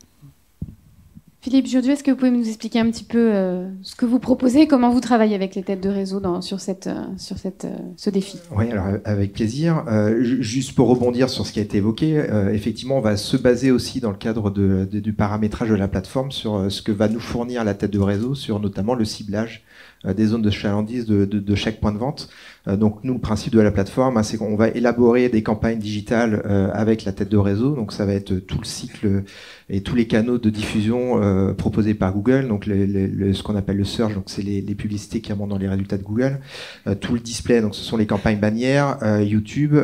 Philippe 1.44 1.68
Jaudieu, 1.68 1.92
est-ce 1.92 2.06
que 2.06 2.12
vous 2.12 2.16
pouvez 2.16 2.32
nous 2.32 2.48
expliquer 2.48 2.80
un 2.80 2.90
petit 2.90 3.04
peu 3.04 3.34
ce 3.82 3.98
que 3.98 4.06
vous 4.06 4.20
proposez 4.20 4.66
comment 4.66 4.92
vous 4.92 5.02
travaillez 5.02 5.36
avec 5.36 5.56
les 5.56 5.64
têtes 5.64 5.84
de 5.84 5.90
réseau 5.90 6.22
sur, 6.40 6.62
cette, 6.62 6.90
sur 7.18 7.38
cette, 7.38 7.68
ce 7.98 8.10
défi? 8.10 8.40
Oui, 8.56 8.72
alors 8.72 8.86
avec 9.04 9.34
plaisir. 9.34 9.84
juste 10.22 10.74
pour 10.74 10.88
rebondir 10.88 11.30
sur 11.30 11.46
ce 11.46 11.52
qui 11.52 11.60
a 11.60 11.64
été 11.64 11.80
évoqué, 11.80 12.24
effectivement, 12.54 12.98
on 12.98 13.02
va 13.02 13.18
se 13.18 13.36
baser 13.36 13.72
aussi 13.72 14.00
dans 14.00 14.12
le 14.12 14.16
cadre 14.16 14.52
du 14.52 15.12
paramétrage 15.12 15.68
de 15.68 15.76
la 15.76 15.90
plateforme 15.90 16.32
sur 16.32 16.72
ce 16.72 16.82
que 16.82 16.94
va 16.94 17.10
nous 17.10 17.20
fournir 17.20 17.66
la 17.66 17.74
tête 17.74 17.92
de 17.92 18.00
réseau, 18.00 18.36
sur 18.36 18.62
notamment 18.62 18.94
le 18.94 19.04
ciblage 19.04 19.66
des 20.06 20.28
zones 20.28 20.44
de 20.44 20.50
chalandise 20.50 21.06
de, 21.06 21.56
chaque 21.56 21.82
point 21.82 21.92
de 21.92 21.98
vente. 21.98 22.30
Donc 22.66 23.04
nous, 23.04 23.14
le 23.14 23.20
principe 23.20 23.54
de 23.54 23.60
la 23.60 23.72
plateforme, 23.72 24.18
hein, 24.18 24.24
c'est 24.24 24.38
qu'on 24.38 24.56
va 24.56 24.70
élaborer 24.70 25.30
des 25.30 25.44
campagnes 25.44 25.80
digitales 25.80 26.42
avec 26.74 27.04
la 27.04 27.12
tête 27.12 27.30
de 27.30 27.38
réseau. 27.38 27.76
Donc 27.76 27.92
ça 27.92 28.06
va 28.06 28.14
être 28.14 28.36
tout 28.36 28.60
le 28.60 28.66
cycle 28.66 29.24
et 29.70 29.82
tous 29.82 29.96
les 29.96 30.06
canaux 30.06 30.38
de 30.38 30.50
diffusion 30.50 31.22
euh, 31.22 31.54
proposés 31.54 31.94
par 31.94 32.14
Google, 32.14 32.48
donc 32.48 32.66
le, 32.66 33.34
ce 33.34 33.44
qu'on 33.44 33.56
appelle 33.56 33.78
le 33.78 33.84
search, 33.84 34.14
donc 34.14 34.26
c'est 34.28 34.42
les, 34.42 34.62
les, 34.62 34.76
publicités 34.76 35.22
qui 35.22 35.32
remontent 35.32 35.50
dans 35.50 35.58
les 35.58 35.68
résultats 35.68 35.98
de 35.98 36.04
Google, 36.04 36.40
euh, 36.88 36.96
tout 36.96 37.14
le 37.14 37.20
display, 37.20 37.62
donc 37.62 37.76
ce 37.76 37.82
sont 37.82 37.98
les 37.98 38.06
campagnes 38.06 38.40
bannières, 38.40 38.98
euh, 39.02 39.24
YouTube, 39.24 39.76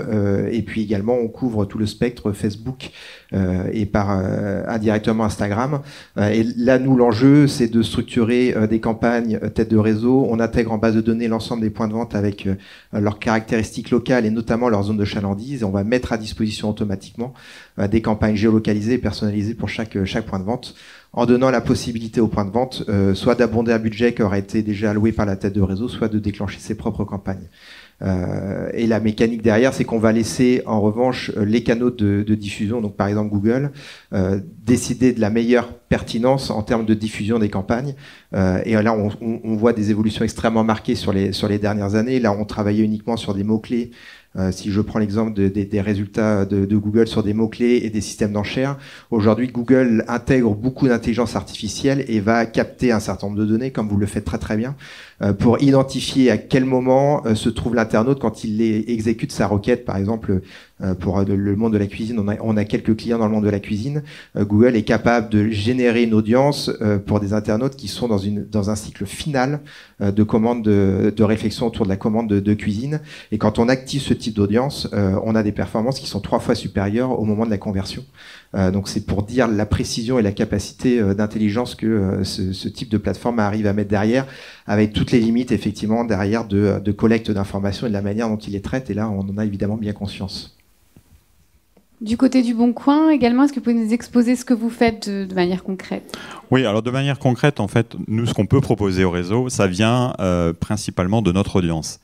et 0.51 0.62
puis 0.62 0.83
également 0.83 1.15
on 1.15 1.27
couvre 1.27 1.65
tout 1.65 1.77
le 1.77 1.86
spectre 1.86 2.31
Facebook 2.33 2.91
et 3.31 3.86
par 3.86 4.09
indirectement 4.09 5.24
Instagram. 5.24 5.81
et 6.17 6.43
là, 6.57 6.79
nous, 6.79 6.95
l'enjeu, 6.95 7.48
c'est 7.48 7.67
de 7.67 7.81
structurer 7.81 8.55
des 8.67 8.79
campagnes 8.79 9.39
tête 9.53 9.69
de 9.69 9.77
réseau. 9.77 10.27
On 10.29 10.39
intègre 10.39 10.71
en 10.71 10.77
base 10.77 10.95
de 10.95 11.01
données 11.01 11.27
l'ensemble 11.27 11.62
des 11.62 11.69
points 11.69 11.88
de 11.88 11.93
vente 11.93 12.15
avec 12.15 12.48
leurs 12.93 13.19
caractéristiques 13.19 13.91
locales 13.91 14.25
et 14.25 14.31
notamment 14.31 14.69
leur 14.69 14.83
zone 14.83 14.97
de 14.97 15.05
chalandise. 15.05 15.63
On 15.63 15.71
va 15.71 15.83
mettre 15.83 16.13
à 16.13 16.17
disposition 16.17 16.69
automatiquement 16.69 17.33
des 17.77 18.01
campagnes 18.01 18.35
géolocalisées 18.35 18.93
et 18.93 18.97
personnalisées 18.97 19.53
pour 19.53 19.69
chaque, 19.69 20.03
chaque 20.05 20.25
point 20.25 20.39
de 20.39 20.43
vente, 20.43 20.75
en 21.13 21.25
donnant 21.25 21.49
la 21.49 21.61
possibilité 21.61 22.21
au 22.21 22.27
point 22.27 22.45
de 22.45 22.51
vente 22.51 22.83
euh, 22.88 23.15
soit 23.15 23.35
d'abonder 23.35 23.71
un 23.71 23.79
budget 23.79 24.13
qui 24.13 24.21
aurait 24.21 24.39
été 24.39 24.61
déjà 24.61 24.91
alloué 24.91 25.11
par 25.11 25.25
la 25.25 25.35
tête 25.35 25.53
de 25.53 25.61
réseau, 25.61 25.88
soit 25.88 26.07
de 26.07 26.19
déclencher 26.19 26.59
ses 26.59 26.75
propres 26.75 27.03
campagnes. 27.03 27.47
Euh, 28.01 28.70
et 28.74 28.88
la 28.88 29.00
mécanique 29.00 29.41
derrière, 29.41 29.74
c'est 29.74 29.84
qu'on 29.84 30.00
va 30.00 30.12
laisser 30.12 30.62
en 30.65 30.82
revanche 30.82 31.32
euh, 31.36 31.46
les 31.46 31.63
canaux 31.63 31.89
de, 31.89 32.24
diffusion, 32.34 32.82
donc 32.82 32.96
par 32.96 33.08
exemple 33.08 33.29
Google, 33.29 33.72
euh, 34.13 34.39
décider 34.63 35.12
de 35.12 35.20
la 35.20 35.29
meilleure 35.29 35.74
pertinence 35.74 36.50
en 36.50 36.62
termes 36.62 36.86
de 36.86 36.94
diffusion 36.94 37.39
des 37.39 37.50
campagnes. 37.50 37.96
Et 38.34 38.74
là, 38.74 38.96
on, 38.96 39.56
voit 39.56 39.74
des 39.74 39.89
évolutions 39.89 40.24
extrêmement 40.24 40.63
marquées 40.63 40.94
sur 40.94 41.12
les, 41.12 41.34
sur 41.34 41.48
les 41.48 41.58
dernières 41.58 41.96
années. 41.96 42.20
Là, 42.20 42.32
on 42.32 42.46
travaillait 42.46 42.84
uniquement 42.84 43.18
sur 43.18 43.34
des 43.34 43.44
mots-clés 43.44 43.89
si 44.51 44.72
je 44.72 44.79
prends 44.79 45.00
l'exemple 45.00 45.34
des 45.34 45.82
résultats 45.82 46.46
de, 46.46 46.75
Google 46.75 47.08
sur 47.08 47.24
des 47.24 47.34
mots-clés 47.34 47.82
et 47.84 47.89
des 47.89 48.01
systèmes 48.01 48.32
d'enchères, 48.32 48.77
aujourd'hui 49.10 49.48
Google 49.48 50.06
intègre 50.08 50.53
beaucoup 50.53 50.88
d'intelligence 50.88 51.36
artificielle 51.36 52.06
et 52.08 52.20
va 52.20 52.46
capter 52.46 52.91
un 52.91 53.00
certain 53.00 53.27
nombre 53.27 53.39
de 53.39 53.46
données, 53.46 53.72
comme 53.72 53.89
vous 53.89 53.98
le 53.98 54.06
faites 54.06 54.25
très 54.25 54.38
très 54.38 54.56
bien, 54.56 54.75
pour 55.38 55.61
identifier 55.61 56.31
à 56.31 56.38
quel 56.38 56.63
moment 56.63 57.25
euh, 57.25 57.35
se 57.35 57.49
trouve 57.49 57.75
l'internaute 57.75 58.19
quand 58.19 58.43
il 58.43 58.61
exécute 58.61 59.31
sa 59.31 59.47
requête, 59.47 59.83
par 59.83 59.97
exemple 59.97 60.41
euh, 60.81 60.93
pour 60.95 61.19
le 61.21 61.55
monde 61.57 61.73
de 61.73 61.77
la 61.77 61.88
cuisine, 61.88 62.19
on 62.19 62.27
a, 62.29 62.35
on 62.41 62.55
a, 62.55 62.63
quelques 62.63 62.95
clients 62.95 63.19
dans 63.19 63.27
le 63.27 63.33
monde 63.33 63.43
de 63.43 63.49
la 63.49 63.59
cuisine. 63.59 64.03
Google 64.38 64.75
est 64.75 64.83
capable 64.83 65.29
de 65.29 65.49
générer 65.49 66.03
une 66.03 66.13
audience 66.13 66.71
pour 67.05 67.19
des 67.19 67.33
internautes 67.33 67.75
qui 67.75 67.88
sont 67.88 68.07
dans, 68.07 68.17
une, 68.17 68.45
dans 68.45 68.69
un 68.69 68.75
cycle 68.75 69.05
final 69.05 69.59
de 69.99 70.23
commande 70.23 70.63
de, 70.63 71.13
de, 71.15 71.23
réflexion 71.23 71.67
autour 71.67 71.85
de 71.85 71.89
la 71.89 71.97
commande 71.97 72.29
de, 72.29 72.39
de, 72.39 72.53
cuisine. 72.53 73.01
Et 73.31 73.38
quand 73.38 73.59
on 73.59 73.67
active 73.67 74.01
ce 74.01 74.13
type 74.13 74.35
d'audience, 74.35 74.88
on 74.93 75.35
a 75.35 75.43
des 75.43 75.51
performances 75.51 75.99
qui 75.99 76.07
sont 76.07 76.21
trois 76.21 76.39
fois 76.39 76.55
supérieures 76.55 77.19
au 77.19 77.25
moment 77.25 77.45
de 77.45 77.51
la 77.51 77.57
conversion. 77.57 78.05
Euh, 78.56 78.72
donc 78.72 78.88
c'est 78.88 79.06
pour 79.06 79.24
dire 79.24 79.48
la 79.48 79.65
précision 79.65 80.18
et 80.18 80.22
la 80.24 80.32
capacité 80.32 81.00
euh, 81.00 81.13
d'intelligence 81.13 81.75
que 81.75 81.86
euh, 81.86 82.24
ce, 82.24 82.68
type 82.68 82.89
de 82.89 82.98
plateforme 82.98 83.39
arrive 83.39 83.68
à 83.68 83.74
mettre 83.74 83.89
derrière, 83.89 84.25
avec 84.65 84.91
toutes 84.94 85.12
les 85.12 85.20
limites 85.20 85.51
effectivement 85.51 86.03
derrière 86.03 86.46
de, 86.46 86.91
collecte 86.91 87.29
d'informations 87.29 87.86
et 87.86 87.89
de 87.89 87.94
la 87.94 88.01
manière 88.01 88.27
dont 88.27 88.38
il 88.38 88.53
les 88.53 88.62
traite. 88.62 88.89
Et 88.89 88.94
là, 88.94 89.10
on 89.10 89.20
en 89.20 89.38
a 89.38 89.46
évidemment 89.46 89.77
bien 89.77 89.94
conscience. 89.94 90.56
Du 92.01 92.15
côté 92.15 92.41
du 92.41 92.53
Bon 92.53 92.72
Coin 92.72 93.10
également, 93.10 93.44
est-ce 93.44 93.51
que 93.51 93.60
vous 93.60 93.65
pouvez 93.65 93.75
nous 93.75 93.94
exposer 93.94 94.38
ce 94.38 94.46
que 94.46 94.53
vous 94.53 94.70
faites 94.70 95.10
de, 95.10 95.34
manière 95.36 95.63
concrète? 95.63 96.18
Oui, 96.50 96.65
alors 96.65 96.82
de 96.82 96.91
manière 96.91 97.20
concrète, 97.20 97.60
en 97.60 97.68
fait, 97.68 97.96
nous, 98.08 98.25
ce 98.25 98.34
qu'on 98.34 98.46
peut 98.46 98.62
proposer 98.62 99.03
au 99.03 99.12
réseau, 99.12 99.50
ça 99.50 99.68
vient 99.68 100.13
principalement 100.62 101.22
de 101.22 101.34
notre 101.34 101.58
audience. 101.58 102.00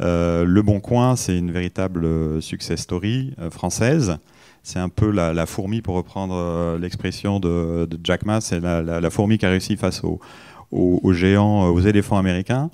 le 0.00 0.60
Bon 0.62 0.80
Coin, 0.80 1.14
c'est 1.16 1.36
une 1.36 1.52
véritable 1.52 2.40
success 2.40 2.80
story 2.80 3.34
française 3.50 4.16
c'est 4.64 4.78
un 4.78 4.88
peu 4.88 5.10
la, 5.10 5.46
fourmi, 5.46 5.82
pour 5.82 5.94
reprendre 5.94 6.34
euh, 6.34 6.78
l'expression 6.78 7.38
de, 7.38 7.86
Jack 8.02 8.24
Ma, 8.24 8.40
c'est 8.40 8.60
la, 8.60 9.10
fourmi 9.10 9.36
qui 9.36 9.44
a 9.44 9.50
réussi 9.50 9.76
face 9.76 10.02
aux, 10.02 11.12
géants, 11.12 11.66
euh, 11.66 11.70
aux 11.70 11.80
éléphants 11.80 12.16
américains. 12.16 12.70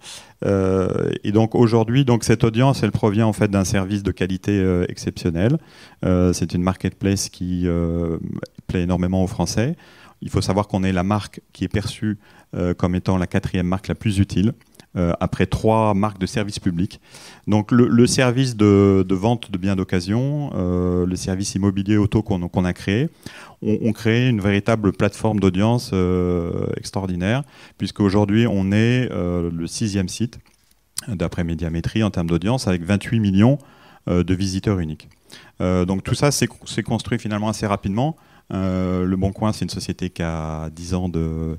Euh, 0.47 1.11
et 1.25 1.32
donc 1.32 1.56
aujourd'hui, 1.56 2.04
donc 2.04 2.23
cette 2.23 2.44
audience, 2.44 2.85
elle 2.85 2.92
provient 2.92 3.26
en 3.26 3.32
fait 3.32 3.50
d'un 3.50 3.64
service 3.64 4.04
de 4.04 4.12
qualité 4.12 4.85
exceptionnel. 4.88 5.59
c'est 6.32 6.54
une 6.54 6.62
marketplace 6.62 7.28
qui 7.28 7.66
plaît 8.68 8.82
énormément 8.82 9.25
aux 9.25 9.28
Français. 9.28 9.76
Il 10.23 10.30
faut 10.30 10.42
savoir 10.42 10.68
qu'on 10.68 10.85
est 10.85 10.92
la 10.92 11.02
marque 11.02 11.40
qui 11.52 11.64
est 11.64 11.68
perçue 11.68 12.18
comme 12.78 12.94
étant 12.94 13.18
la 13.18 13.26
quatrième 13.26 13.66
marque 13.66 13.88
la 13.88 13.97
plus 13.97 14.18
utile. 14.18 14.54
Euh, 14.97 15.12
après 15.20 15.47
trois 15.47 15.94
marques 15.94 16.18
de 16.18 16.26
services 16.26 16.59
publics. 16.59 17.00
Donc 17.47 17.70
le, 17.70 18.06
service 18.09 18.56
de, 18.56 19.06
vente 19.09 19.52
de 19.52 19.56
biens 19.56 19.76
d'occasion, 19.76 20.50
euh, 20.56 21.06
le 21.06 21.14
service 21.14 21.54
immobilier 21.54 21.97
auto 21.97 22.25
qu'on 22.25 22.64
a 22.64 22.73
créé, 22.73 23.09
on, 23.62 23.92
crée 23.92 24.28
une 24.28 24.40
véritable 24.40 24.92
plateforme 24.92 25.38
d'audience 25.38 25.92
euh, 25.92 26.66
extraordinaire, 26.76 27.44
puisque 27.78 28.00
aujourd'hui 28.00 28.49
on 28.49 28.73
est 28.73 29.09
le 29.12 29.66
sixième 29.68 30.09
site 30.09 30.40
d'après 31.06 31.44
Médiamétrie 31.44 32.02
en 32.02 32.11
termes 32.11 32.28
d'audience, 32.28 32.66
avec 32.66 32.82
28 32.82 33.20
millions 33.20 33.59
de 34.09 34.35
visiteurs 34.35 34.80
uniques. 34.80 35.09
donc 35.61 36.02
tout 36.02 36.16
ça, 36.16 36.32
c'est 36.32 36.49
construit 36.82 37.20
finalement 37.20 37.49
assez 37.49 37.66
rapidement. 37.66 38.16
le 38.50 39.14
Bon 39.14 39.30
Coin, 39.30 39.52
c'est 39.52 39.64
une 39.64 39.70
société 39.70 40.11
qui 40.11 40.23
a 40.23 40.68
10 40.70 40.94
ans 40.94 41.09
de, 41.09 41.59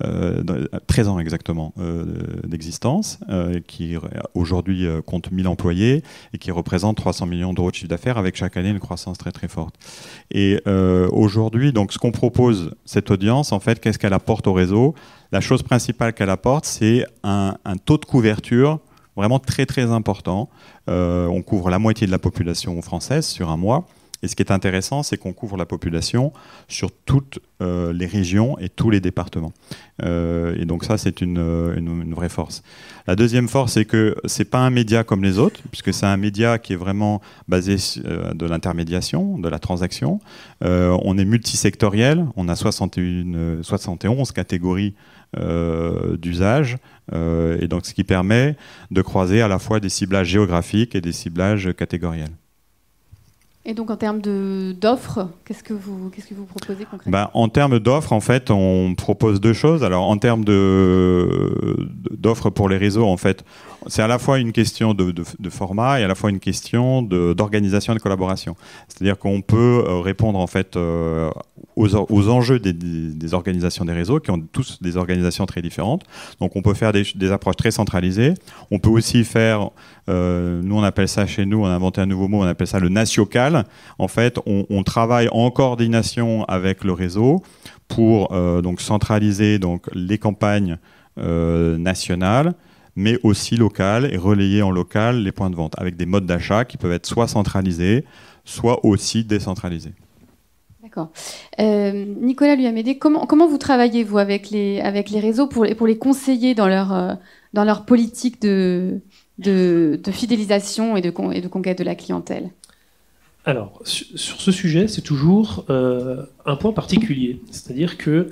13 0.00 1.08
euh, 1.08 1.10
ans 1.10 1.18
exactement 1.18 1.72
euh, 1.78 2.04
d'existence, 2.46 3.18
euh, 3.28 3.60
qui 3.66 3.96
aujourd'hui 4.34 4.86
compte 5.06 5.30
1000 5.30 5.48
employés 5.48 6.02
et 6.32 6.38
qui 6.38 6.50
représente 6.50 6.96
300 6.96 7.26
millions 7.26 7.52
d'euros 7.52 7.70
de 7.70 7.74
chiffre 7.74 7.88
d'affaires 7.88 8.18
avec 8.18 8.36
chaque 8.36 8.56
année 8.56 8.70
une 8.70 8.80
croissance 8.80 9.18
très 9.18 9.32
très 9.32 9.48
forte. 9.48 9.74
Et 10.30 10.60
aujourd'hui, 11.12 11.72
donc 11.72 11.92
ce 11.92 11.98
qu'on 11.98 12.12
propose, 12.12 12.72
cette 12.84 13.10
audience, 13.10 13.52
en 13.52 13.60
fait, 13.60 13.80
qu'est-ce 13.80 13.98
qu'elle 13.98 14.12
apporte 14.12 14.46
au 14.46 14.52
réseau? 14.52 14.94
La 15.32 15.40
chose 15.40 15.62
principale 15.62 16.12
qu'elle 16.12 16.30
apporte, 16.30 16.64
c'est 16.64 17.06
un, 17.22 17.54
un, 17.64 17.76
taux 17.76 17.98
de 17.98 18.04
couverture 18.04 18.80
vraiment 19.16 19.38
très 19.38 19.66
très 19.66 19.90
important. 19.90 20.48
on 20.88 21.42
couvre 21.42 21.70
la 21.70 21.78
moitié 21.78 22.06
de 22.06 22.12
la 22.12 22.18
population 22.18 22.80
française 22.82 23.26
sur 23.26 23.50
un 23.50 23.56
mois. 23.56 23.86
Et 24.22 24.28
ce 24.28 24.36
qui 24.36 24.42
est 24.42 24.52
intéressant, 24.52 25.02
c'est 25.02 25.16
qu'on 25.16 25.32
couvre 25.32 25.56
la 25.56 25.66
population 25.66 26.32
sur 26.68 26.90
toutes 26.92 27.38
euh, 27.62 27.92
les 27.92 28.06
régions 28.06 28.58
et 28.58 28.68
tous 28.68 28.90
les 28.90 29.00
départements. 29.00 29.52
Euh, 30.02 30.54
et 30.58 30.66
donc 30.66 30.84
ça, 30.84 30.98
c'est 30.98 31.20
une, 31.20 31.38
une, 31.38 32.14
vraie 32.14 32.28
force. 32.28 32.62
La 33.06 33.16
deuxième 33.16 33.48
force, 33.48 33.74
c'est 33.74 33.84
que 33.84 34.14
c'est 34.26 34.44
pas 34.44 34.58
un 34.58 34.70
média 34.70 35.04
comme 35.04 35.22
les 35.22 35.38
autres, 35.38 35.60
puisque 35.70 35.94
c'est 35.94 36.06
un 36.06 36.16
média 36.16 36.58
qui 36.58 36.74
est 36.74 36.76
vraiment 36.76 37.20
basé 37.48 37.76
euh, 38.04 38.34
de 38.34 38.46
l'intermédiation, 38.46 39.38
de 39.38 39.48
la 39.48 39.58
transaction. 39.58 40.20
on 40.62 41.18
est 41.18 41.24
multisectoriel, 41.24 42.26
on 42.36 42.48
a 42.48 42.56
61, 42.56 43.62
71 43.62 44.32
catégories 44.32 44.94
d'usage, 46.18 46.76
et 47.12 47.68
donc 47.68 47.86
ce 47.86 47.94
qui 47.94 48.02
permet 48.02 48.56
de 48.90 49.00
croiser 49.00 49.42
à 49.42 49.48
la 49.48 49.58
fois 49.60 49.78
des 49.78 49.88
ciblages 49.88 50.26
géographiques 50.28 50.94
et 50.96 51.00
des 51.00 51.12
ciblages 51.12 51.72
catégoriels. 51.76 52.39
Et 53.66 53.74
donc 53.74 53.90
en 53.90 53.96
termes 53.96 54.22
d'offres, 54.22 55.28
qu'est-ce 55.44 55.62
que 55.62 55.74
vous 55.74 56.08
qu'est-ce 56.10 56.28
que 56.28 56.34
vous 56.34 56.46
proposez 56.46 56.84
concrètement? 56.84 57.12
Bah, 57.12 57.30
En 57.34 57.50
termes 57.50 57.78
d'offres, 57.78 58.14
en 58.14 58.20
fait, 58.20 58.50
on 58.50 58.94
propose 58.94 59.38
deux 59.40 59.52
choses. 59.52 59.84
Alors 59.84 60.08
en 60.08 60.16
termes 60.16 60.44
d'offres 60.44 62.48
pour 62.48 62.70
les 62.70 62.78
réseaux, 62.78 63.04
en 63.04 63.18
fait, 63.18 63.44
c'est 63.86 64.02
à 64.02 64.06
la 64.06 64.18
fois 64.18 64.38
une 64.38 64.52
question 64.52 64.94
de, 64.94 65.22
format 65.50 66.00
et 66.00 66.04
à 66.04 66.08
la 66.08 66.14
fois 66.14 66.30
une 66.30 66.40
question 66.40 67.02
d'organisation 67.02 67.92
et 67.92 67.96
de 67.96 68.02
collaboration. 68.02 68.56
C'est-à-dire 68.88 69.18
qu'on 69.18 69.40
peut 69.40 69.84
euh, 69.86 70.00
répondre 70.00 70.38
en 70.38 70.46
fait 70.46 70.76
euh, 70.76 71.30
aux, 71.76 72.28
enjeux 72.28 72.58
des, 72.58 73.34
organisations 73.34 73.84
des 73.84 73.92
réseaux 73.92 74.20
qui 74.20 74.30
ont 74.30 74.40
tous 74.40 74.82
des 74.82 74.96
organisations 74.96 75.46
très 75.46 75.62
différentes. 75.62 76.02
Donc 76.40 76.56
on 76.56 76.62
peut 76.62 76.74
faire 76.74 76.92
des, 76.92 77.32
approches 77.32 77.56
très 77.56 77.70
centralisées. 77.70 78.34
On 78.70 78.78
peut 78.78 78.90
aussi 78.90 79.24
faire, 79.24 79.70
euh, 80.08 80.60
nous 80.62 80.76
on 80.76 80.82
appelle 80.82 81.08
ça 81.08 81.26
chez 81.26 81.46
nous, 81.46 81.62
on 81.62 81.66
a 81.66 81.70
inventé 81.70 82.00
un 82.00 82.06
nouveau 82.06 82.28
mot, 82.28 82.42
on 82.42 82.46
appelle 82.46 82.66
ça 82.66 82.80
le 82.80 82.88
natiocal. 82.88 83.64
En 83.98 84.08
fait, 84.08 84.38
on, 84.46 84.66
on 84.68 84.82
travaille 84.82 85.28
en 85.32 85.50
coordination 85.50 86.44
avec 86.44 86.84
le 86.84 86.92
réseau 86.92 87.42
pour 87.88 88.28
donc 88.62 88.80
centraliser 88.80 89.58
donc 89.58 89.86
les 89.92 90.16
campagnes 90.16 90.78
nationales 91.16 92.54
mais 93.00 93.18
aussi 93.22 93.56
local 93.56 94.12
et 94.12 94.16
relayer 94.16 94.62
en 94.62 94.70
local 94.70 95.22
les 95.24 95.32
points 95.32 95.50
de 95.50 95.56
vente 95.56 95.74
avec 95.78 95.96
des 95.96 96.06
modes 96.06 96.26
d'achat 96.26 96.64
qui 96.64 96.76
peuvent 96.76 96.92
être 96.92 97.06
soit 97.06 97.28
centralisés, 97.28 98.04
soit 98.44 98.84
aussi 98.84 99.24
décentralisés. 99.24 99.94
D'accord. 100.82 101.10
Euh, 101.60 102.04
Nicolas 102.20 102.56
Luamédé, 102.56 102.98
comment, 102.98 103.26
comment 103.26 103.48
vous 103.48 103.58
travaillez, 103.58 104.04
vous, 104.04 104.18
avec 104.18 104.50
les, 104.50 104.80
avec 104.80 105.10
les 105.10 105.20
réseaux 105.20 105.46
pour, 105.46 105.66
pour 105.76 105.86
les 105.86 105.98
conseiller 105.98 106.54
dans 106.54 106.68
leur, 106.68 106.92
euh, 106.92 107.14
dans 107.52 107.64
leur 107.64 107.84
politique 107.84 108.42
de, 108.42 109.00
de, 109.38 110.00
fidélisation 110.10 110.96
et 110.96 111.00
de, 111.00 111.12
et 111.32 111.40
de 111.40 111.48
conquête 111.48 111.78
de 111.78 111.84
la 111.84 111.94
clientèle? 111.94 112.50
Alors, 113.44 113.80
sur 113.84 114.40
ce 114.40 114.52
sujet, 114.52 114.86
c'est 114.88 115.00
toujours 115.00 115.64
euh, 115.70 116.22
un 116.44 116.56
point 116.56 116.72
particulier. 116.72 117.40
C'est-à-dire 117.50 117.96
que 117.96 118.28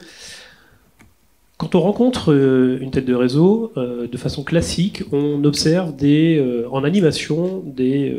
Quand 1.58 1.74
on 1.74 1.80
rencontre 1.80 2.32
euh, 2.32 2.78
une 2.80 2.92
tête 2.92 3.04
de 3.04 3.14
réseau, 3.14 3.72
euh, 3.76 4.06
de 4.06 4.16
façon 4.16 4.44
classique, 4.44 5.02
on 5.10 5.42
observe 5.42 5.92
euh, 6.04 6.68
en 6.70 6.84
animation 6.84 7.64
des, 7.66 8.16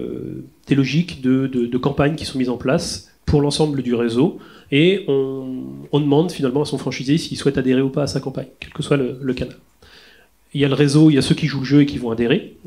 logiques 0.70 1.22
de, 1.22 1.48
de, 1.48 1.78
campagne 1.78 2.16
qui 2.16 2.26
sont 2.26 2.38
mises 2.38 2.50
en 2.50 2.58
place 2.58 3.12
pour 3.26 3.40
l'ensemble 3.40 3.82
du 3.82 3.96
réseau, 3.96 4.40
et 4.74 5.06
on, 5.08 6.00
demande 6.00 6.32
finalement 6.32 6.64
à 6.64 6.66
son 6.66 6.78
franchisé 6.78 7.18
s'il 7.18 7.38
souhaite 7.38 7.58
adhérer 7.58 7.82
ou 7.82 7.90
pas 7.90 8.04
à 8.04 8.08
sa 8.08 8.20
campagne, 8.20 8.48
quel 8.60 8.74
que 8.74 8.84
soit 8.84 8.98
le, 8.98 9.34
canal. 9.34 9.56
Il 10.54 10.60
y 10.60 10.66
a 10.66 10.68
le 10.68 10.74
réseau, 10.74 11.10
il 11.10 11.14
y 11.14 11.18
a 11.18 11.22
ceux 11.22 11.36
qui 11.36 11.48
jouent 11.48 11.60
le 11.60 11.66
jeu 11.66 11.82
et 11.82 11.86
qui 11.86 11.98
vont 11.98 12.12
adhérer, 12.12 12.58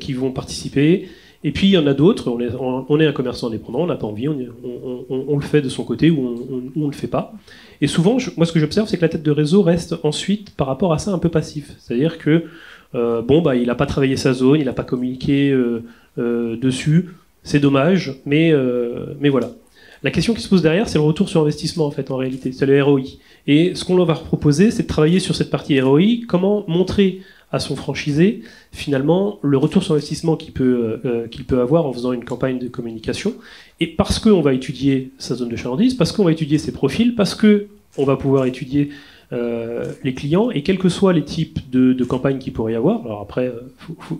qui 0.00 0.12
vont 0.12 0.30
participer, 0.30 1.08
et 1.44 1.50
puis 1.50 1.66
il 1.66 1.70
y 1.70 1.78
en 1.78 1.86
a 1.86 1.94
d'autres, 1.94 2.30
on 2.30 3.00
est, 3.00 3.06
un 3.06 3.12
commerçant 3.12 3.48
indépendant, 3.48 3.80
on 3.80 3.86
n'a 3.86 3.96
pas 3.96 4.06
envie, 4.06 4.28
on, 4.28 5.36
le 5.36 5.42
fait 5.42 5.60
de 5.60 5.68
son 5.68 5.82
côté 5.82 6.10
ou 6.10 6.70
on 6.76 6.80
ne 6.80 6.86
le 6.86 6.92
fait 6.92 7.08
pas. 7.08 7.34
Et 7.80 7.88
souvent, 7.88 8.16
moi 8.36 8.46
ce 8.46 8.52
que 8.52 8.60
j'observe, 8.60 8.88
c'est 8.88 8.96
que 8.96 9.02
la 9.02 9.08
tête 9.08 9.24
de 9.24 9.30
réseau 9.32 9.62
reste 9.62 9.96
ensuite 10.04 10.54
par 10.54 10.68
rapport 10.68 10.92
à 10.92 10.98
ça 10.98 11.10
un 11.10 11.18
peu 11.18 11.28
passif. 11.28 11.74
C'est-à-dire 11.78 12.18
que, 12.18 12.44
euh, 12.94 13.22
bon, 13.22 13.42
bah, 13.42 13.56
il 13.56 13.66
n'a 13.66 13.74
pas 13.74 13.86
travaillé 13.86 14.16
sa 14.16 14.32
zone, 14.32 14.60
il 14.60 14.66
n'a 14.66 14.72
pas 14.72 14.84
communiqué 14.84 15.50
euh, 15.50 15.82
euh, 16.18 16.56
dessus, 16.56 17.10
c'est 17.42 17.58
dommage, 17.58 18.20
mais, 18.24 18.54
mais 19.18 19.28
voilà. 19.28 19.50
La 20.04 20.10
question 20.10 20.34
qui 20.34 20.42
se 20.42 20.48
pose 20.48 20.62
derrière, 20.62 20.88
c'est 20.88 20.98
le 20.98 21.04
retour 21.04 21.28
sur 21.28 21.40
investissement 21.40 21.86
en 21.86 21.90
fait, 21.90 22.10
en 22.10 22.16
réalité, 22.16 22.52
c'est 22.52 22.66
le 22.66 22.82
ROI. 22.82 23.02
Et 23.48 23.74
ce 23.74 23.84
qu'on 23.84 23.96
leur 23.96 24.06
va 24.06 24.14
proposer, 24.14 24.70
c'est 24.70 24.84
de 24.84 24.88
travailler 24.88 25.18
sur 25.18 25.34
cette 25.34 25.50
partie 25.50 25.80
ROI, 25.80 26.24
comment 26.28 26.64
montrer 26.68 27.20
à 27.52 27.58
son 27.58 27.76
franchisé, 27.76 28.42
finalement, 28.72 29.38
le 29.42 29.58
retour 29.58 29.82
sur 29.82 29.92
investissement 29.92 30.36
qu'il 30.36 30.52
peut, 30.52 31.00
euh, 31.04 31.28
qu'il 31.28 31.44
peut 31.44 31.60
avoir 31.60 31.84
en 31.84 31.92
faisant 31.92 32.12
une 32.12 32.24
campagne 32.24 32.58
de 32.58 32.66
communication. 32.66 33.34
Et 33.78 33.86
parce 33.86 34.18
qu'on 34.18 34.40
va 34.40 34.54
étudier 34.54 35.10
sa 35.18 35.34
zone 35.34 35.50
de 35.50 35.56
chalandise, 35.56 35.94
parce 35.94 36.12
qu'on 36.12 36.24
va 36.24 36.32
étudier 36.32 36.56
ses 36.56 36.72
profils, 36.72 37.14
parce 37.14 37.34
qu'on 37.34 38.04
va 38.04 38.16
pouvoir 38.16 38.46
étudier 38.46 38.88
euh, 39.32 39.92
les 40.02 40.14
clients, 40.14 40.50
et 40.50 40.62
quels 40.62 40.78
que 40.78 40.88
soient 40.88 41.12
les 41.12 41.24
types 41.24 41.70
de, 41.70 42.04
campagnes 42.04 42.38
qu'il 42.38 42.54
pourrait 42.54 42.72
y 42.72 42.76
avoir, 42.76 43.04
alors 43.04 43.20
après, 43.20 43.48
euh, 43.48 43.60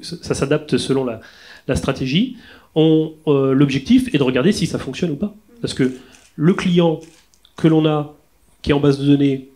ça 0.03 0.35
s'adapte 0.35 0.77
selon 0.77 1.05
la 1.05 1.77
stratégie, 1.77 2.37
l'objectif 2.77 4.15
est 4.15 4.19
de 4.19 4.23
regarder 4.23 4.53
si 4.53 4.67
ça 4.67 4.79
fonctionne 4.79 5.12
ou 5.12 5.17
pas. 5.17 5.35
Parce 5.62 5.75
que 5.75 5.93
le 6.37 6.55
client 6.55 7.01
que 7.57 7.69
l'on 7.69 7.87
a, 7.87 8.15
qui 8.61 8.71
est 8.71 8.75
en 8.75 8.81
base 8.81 8.99
de 8.99 9.07
données, 9.07 9.49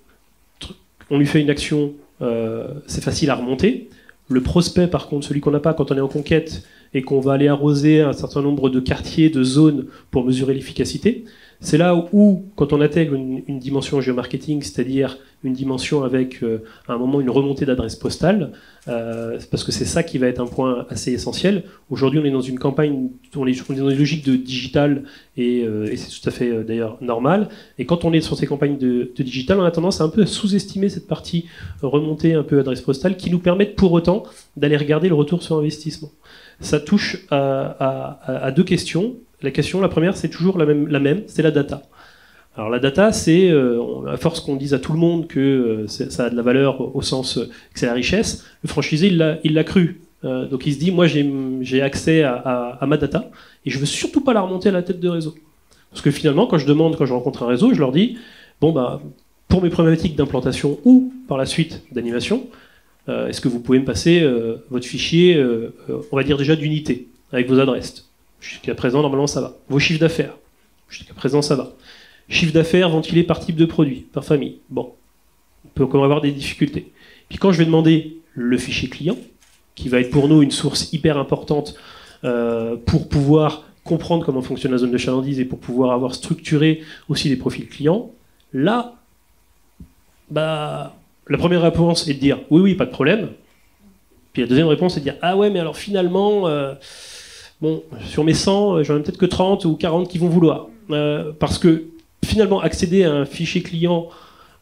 on 1.11 1.19
lui 1.19 1.27
fait 1.27 1.41
une 1.41 1.51
action, 1.51 1.93
euh, 2.23 2.69
c'est 2.87 3.03
facile 3.03 3.31
à 3.31 3.35
remonter. 3.35 3.89
Le 4.29 4.43
prospect, 4.43 4.89
par 4.89 5.09
contre, 5.09 5.27
celui 5.27 5.41
qu'on 5.41 5.51
n'a 5.51 5.61
pas 5.61 5.75
quand 5.75 5.91
on 5.93 5.97
est 5.97 6.01
en 6.01 6.09
conquête 6.09 6.63
et 6.95 7.03
qu'on 7.03 7.21
va 7.21 7.35
aller 7.35 7.49
arroser 7.49 8.01
un 8.01 8.13
certain 8.13 8.43
nombre 8.43 8.71
de 8.71 8.81
quartiers, 8.81 9.31
de 9.31 9.43
zones 9.43 9.87
pour 10.11 10.25
mesurer 10.25 10.55
l'efficacité, 10.55 11.25
c'est 11.61 11.79
là 11.79 11.95
où, 12.13 12.45
quand 12.55 12.73
on 12.73 12.81
intègre 12.81 13.15
une, 13.15 13.59
dimension 13.59 14.01
géomarketing, 14.01 14.63
c'est-à-dire 14.63 15.19
une 15.43 15.53
dimension 15.53 16.03
avec 16.03 16.43
euh, 16.43 16.65
à 16.89 16.95
un 16.95 16.99
moment 16.99 17.21
une 17.21 17.31
remontée 17.31 17.65
d'adresse 17.65 17.97
postale, 17.97 18.53
euh, 18.89 19.39
parce 19.51 19.65
que 19.65 19.73
c'est 19.73 19.85
ça 19.85 20.03
qui 20.03 20.19
va 20.19 20.27
être 20.27 20.41
un 20.41 20.47
point 20.47 20.87
assez 20.91 21.13
essentiel. 21.13 21.65
Aujourd'hui, 21.89 22.21
on 22.21 22.25
est 22.25 22.31
dans 22.31 22.41
une 22.41 22.59
campagne, 22.59 23.09
on 23.35 23.47
est, 23.47 23.69
dans 23.69 23.89
une 23.89 23.99
logique 23.99 24.25
de 24.27 24.37
digital, 24.37 25.05
et, 25.37 25.63
euh, 25.65 25.95
c'est 25.97 26.21
tout 26.21 26.29
à 26.29 26.33
fait 26.33 26.65
d'ailleurs 26.65 26.99
normal. 27.01 27.49
Et 27.79 27.87
quand 27.87 28.05
on 28.05 28.13
est 28.13 28.21
sur 28.21 28.37
ces 28.37 28.47
campagnes 28.47 28.77
de, 28.77 29.11
de 29.15 29.23
digital, 29.23 29.59
on 29.59 29.65
a 29.65 29.71
tendance 29.71 30.01
à 30.01 30.05
un 30.05 30.09
peu 30.09 30.27
sous-estimer 30.27 30.89
cette 30.89 31.07
partie 31.07 31.47
remontée 31.83 32.35
un 32.35 32.43
peu 32.43 32.59
adresse 32.59 32.81
postale, 32.81 33.17
qui 33.17 33.31
nous 33.31 33.39
permettent 33.39 33.77
pour 33.77 33.93
autant 33.93 34.25
d'aller 34.57 34.77
regarder 34.77 35.09
le 35.09 35.15
retour 35.15 35.43
sur 35.43 35.57
investissement. 35.57 36.11
Ça 36.61 36.81
touche 36.81 37.27
à, 37.31 38.19
à, 38.27 38.47
à 38.47 38.51
deux 38.51 38.65
questions 38.65 39.17
la 39.43 39.51
question, 39.51 39.81
la 39.81 39.89
première, 39.89 40.17
c'est 40.17 40.29
toujours 40.29 40.59
la 40.59 40.67
même, 40.67 40.89
la 40.89 41.01
c'est 41.27 41.43
la 41.43 41.51
data. 41.51 41.83
Alors 42.57 42.71
la 42.71 42.79
data, 42.79 43.13
c'est, 43.13 43.51
euh, 43.51 44.07
à 44.09 44.17
force 44.17 44.41
qu'on 44.41 44.57
dise 44.57 44.73
à 44.73 44.79
tout 44.79 44.93
le 44.93 44.99
monde 44.99 45.27
que 45.27 45.41
euh, 45.41 45.87
ça 45.87 46.25
a 46.25 46.31
de 46.31 46.37
la 46.37 46.43
valeur 46.43 46.97
au 46.97 47.03
sens 47.03 47.37
euh, 47.37 47.45
que 47.45 47.79
c'est 47.79 47.87
la 47.87 47.93
richesse, 47.93 48.47
le 48.63 48.69
franchisé, 48.69 49.09
il 49.09 49.55
l'a 49.55 49.65
cru. 49.65 50.01
donc 50.23 50.67
il 50.67 50.73
se 50.73 50.79
dit, 50.79 50.91
moi 50.91 51.07
j'ai 51.07 51.83
accès 51.83 52.23
à, 52.23 52.79
ma 52.87 52.97
data 52.97 53.31
et 53.65 53.71
je 53.71 53.79
veux 53.79 53.87
surtout 53.87 54.23
pas 54.23 54.33
la 54.33 54.41
remonter 54.41 54.71
à 54.71 54.73
la 54.73 54.83
tête 54.83 55.01
de 55.01 55.09
réseau. 55.09 55.35
Parce 55.91 56.03
que 56.03 56.11
finalement, 56.11 56.47
quand 56.47 56.59
je 56.59 56.67
demande, 56.67 56.97
quand 56.97 57.07
je 57.07 57.13
rencontre 57.13 57.43
un 57.43 57.47
réseau, 57.47 57.75
je 57.75 57.79
leur 57.79 57.93
dis, 57.93 58.19
bon 58.61 58.73
bah, 58.73 59.03
pour 59.49 59.63
mes 59.63 59.71
problématiques 59.71 60.17
d'implantation 60.17 60.79
ou 60.85 61.13
par 61.29 61.37
la 61.37 61.47
suite 61.47 61.83
d'animation, 61.93 62.47
est-ce 63.07 63.41
que 63.41 63.49
vous 63.49 63.61
pouvez 63.61 63.79
me 63.79 63.85
passer 63.85 64.27
votre 64.71 64.87
fichier, 64.87 65.41
on 66.11 66.17
va 66.17 66.25
dire 66.25 66.39
déjà 66.39 66.57
d'unité, 66.57 67.07
avec 67.33 67.49
vos 67.49 67.61
adresses? 67.61 68.06
Jusqu'à 68.49 68.75
présent, 68.75 69.03
normalement, 69.03 69.27
ça 69.27 69.41
va. 69.41 69.57
Vos 69.69 69.79
chiffres 69.79 70.01
d'affaires. 70.01 70.37
Jusqu'à 70.89 71.15
présent, 71.15 71.43
ça 71.43 71.57
va. 71.57 71.73
Chiffre 72.29 72.53
d'affaires 72.53 72.89
ventilé 72.89 73.23
par 73.23 73.41
type 73.41 73.57
de 73.57 73.65
produit, 73.65 74.07
par 74.13 74.25
famille. 74.25 74.59
Bon, 74.71 74.93
on 75.65 75.69
peut 75.69 75.85
encore 75.85 76.05
avoir 76.05 76.21
des 76.21 76.33
difficultés. 76.33 76.93
Puis 77.29 77.39
quand 77.39 77.53
je 77.53 77.59
vais 77.59 77.65
demander 77.65 78.19
le 78.35 78.59
fichier 78.59 78.89
client, 78.89 79.17
qui 79.75 79.89
va 79.89 80.01
être 80.01 80.11
pour 80.11 80.29
nous 80.29 80.43
une 80.43 80.51
source 80.51 80.93
hyper 80.93 81.19
importante 81.19 81.75
euh, 82.25 82.77
pour 82.77 83.09
pouvoir 83.09 83.65
comprendre 83.85 84.25
comment 84.25 84.43
fonctionne 84.43 84.73
la 84.73 84.79
zone 84.79 84.91
de 84.91 84.99
chalandise 84.99 85.39
et 85.39 85.45
pour 85.45 85.59
pouvoir 85.59 85.93
avoir 85.93 86.15
structuré 86.15 86.83
aussi 87.09 87.29
des 87.29 87.37
profils 87.37 87.69
clients, 87.69 88.11
là, 88.53 88.95
bah, 90.31 90.97
la 91.29 91.39
première 91.39 91.63
réponse 91.63 92.09
est 92.09 92.15
de 92.15 92.19
dire 92.19 92.39
oui, 92.51 92.61
oui, 92.61 92.75
pas 92.75 92.87
de 92.87 92.91
problème. 92.91 93.29
Puis 94.33 94.43
la 94.43 94.49
deuxième 94.49 94.67
réponse 94.67 94.97
est 94.97 95.01
de 95.01 95.05
dire 95.05 95.17
ah 95.23 95.37
ouais, 95.37 95.51
mais 95.51 95.61
alors 95.61 95.77
finalement, 95.77 96.49
euh, 96.49 96.75
bon, 97.61 97.83
sur 98.05 98.25
mes 98.25 98.35
100, 98.35 98.77
euh, 98.79 98.83
j'en 98.85 98.97
ai 98.97 99.03
peut-être 99.03 99.19
que 99.19 99.27
30 99.27 99.65
ou 99.65 99.77
40 99.77 100.09
qui 100.09 100.19
vont 100.19 100.29
vouloir. 100.29 100.69
Euh, 100.91 101.33
parce 101.39 101.59
que 101.59 101.85
finalement, 102.25 102.61
accéder 102.61 103.05
à 103.05 103.13
un 103.13 103.25
fichier 103.25 103.63
client 103.63 104.09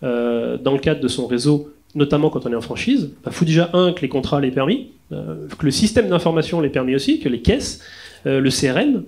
euh, 0.02 0.56
dans 0.58 0.72
le 0.72 0.78
cadre 0.78 1.00
de 1.00 1.08
son 1.08 1.26
réseau, 1.26 1.72
notamment 1.94 2.30
quand 2.30 2.46
on 2.46 2.52
est 2.52 2.56
en 2.56 2.60
franchise, 2.60 3.10
il 3.12 3.24
bah, 3.24 3.30
faut 3.30 3.44
déjà, 3.44 3.70
un, 3.72 3.92
que 3.92 4.02
les 4.02 4.08
contrats 4.08 4.40
les 4.40 4.50
permis, 4.50 4.90
que 5.10 5.64
le 5.64 5.70
système 5.70 6.08
d'information 6.08 6.60
les 6.60 6.70
permis 6.70 6.96
aussi, 6.96 7.20
que 7.20 7.28
les 7.28 7.40
caisses, 7.40 7.80
le 8.24 8.50
CRM, 8.50 9.04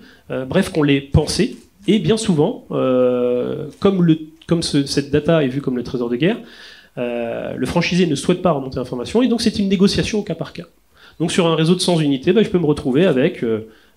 bref, 0.47 0.69
qu'on 0.71 0.85
les 0.85 1.01
pensé. 1.01 1.57
Et 1.89 1.99
bien 1.99 2.17
souvent, 2.17 2.65
comme 2.71 4.63
cette 4.63 5.11
data 5.11 5.43
est 5.43 5.49
vue 5.49 5.61
comme 5.61 5.77
le 5.77 5.83
trésor 5.83 6.09
de 6.09 6.15
guerre, 6.15 6.39
le 6.97 7.67
franchisé 7.67 8.07
ne 8.07 8.15
souhaite 8.15 8.41
pas 8.41 8.53
remonter 8.53 8.77
l'information, 8.77 9.21
et 9.21 9.27
donc 9.27 9.41
c'est 9.41 9.59
une 9.59 9.69
négociation 9.69 10.21
au 10.21 10.23
cas 10.23 10.37
par 10.37 10.53
cas. 10.53 10.67
Donc 11.21 11.33
sur 11.33 11.47
un 11.47 11.55
réseau 11.55 11.75
de 11.75 11.81
100 11.81 12.01
unités, 12.01 12.33
bah, 12.33 12.43
je 12.43 12.51
peux 12.51 12.59
me 12.59 12.67
retrouver 12.67 13.07
avec 13.07 13.43
50% 13.43 13.45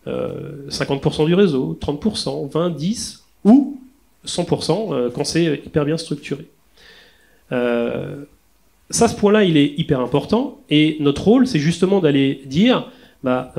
euh, 0.08 1.24
euh, 1.24 1.26
du 1.26 1.34
réseau, 1.34 1.78
30%, 1.82 2.50
20, 2.50 2.70
10 2.72 3.24
ou 3.46 3.80
100% 4.26 4.94
euh, 4.94 5.10
quand 5.14 5.24
c'est 5.24 5.62
hyper 5.66 5.86
bien 5.86 5.98
structuré. 5.98 6.46
ça, 7.52 9.08
ce 9.08 9.16
point-là, 9.16 9.44
il 9.44 9.58
est 9.58 9.74
hyper 9.78 10.00
important. 10.00 10.60
Et 10.70 10.98
notre 11.00 11.24
rôle, 11.24 11.46
c'est 11.46 11.60
justement 11.60 12.00
d'aller 12.00 12.42
dire, 12.46 12.92
bah, 13.24 13.54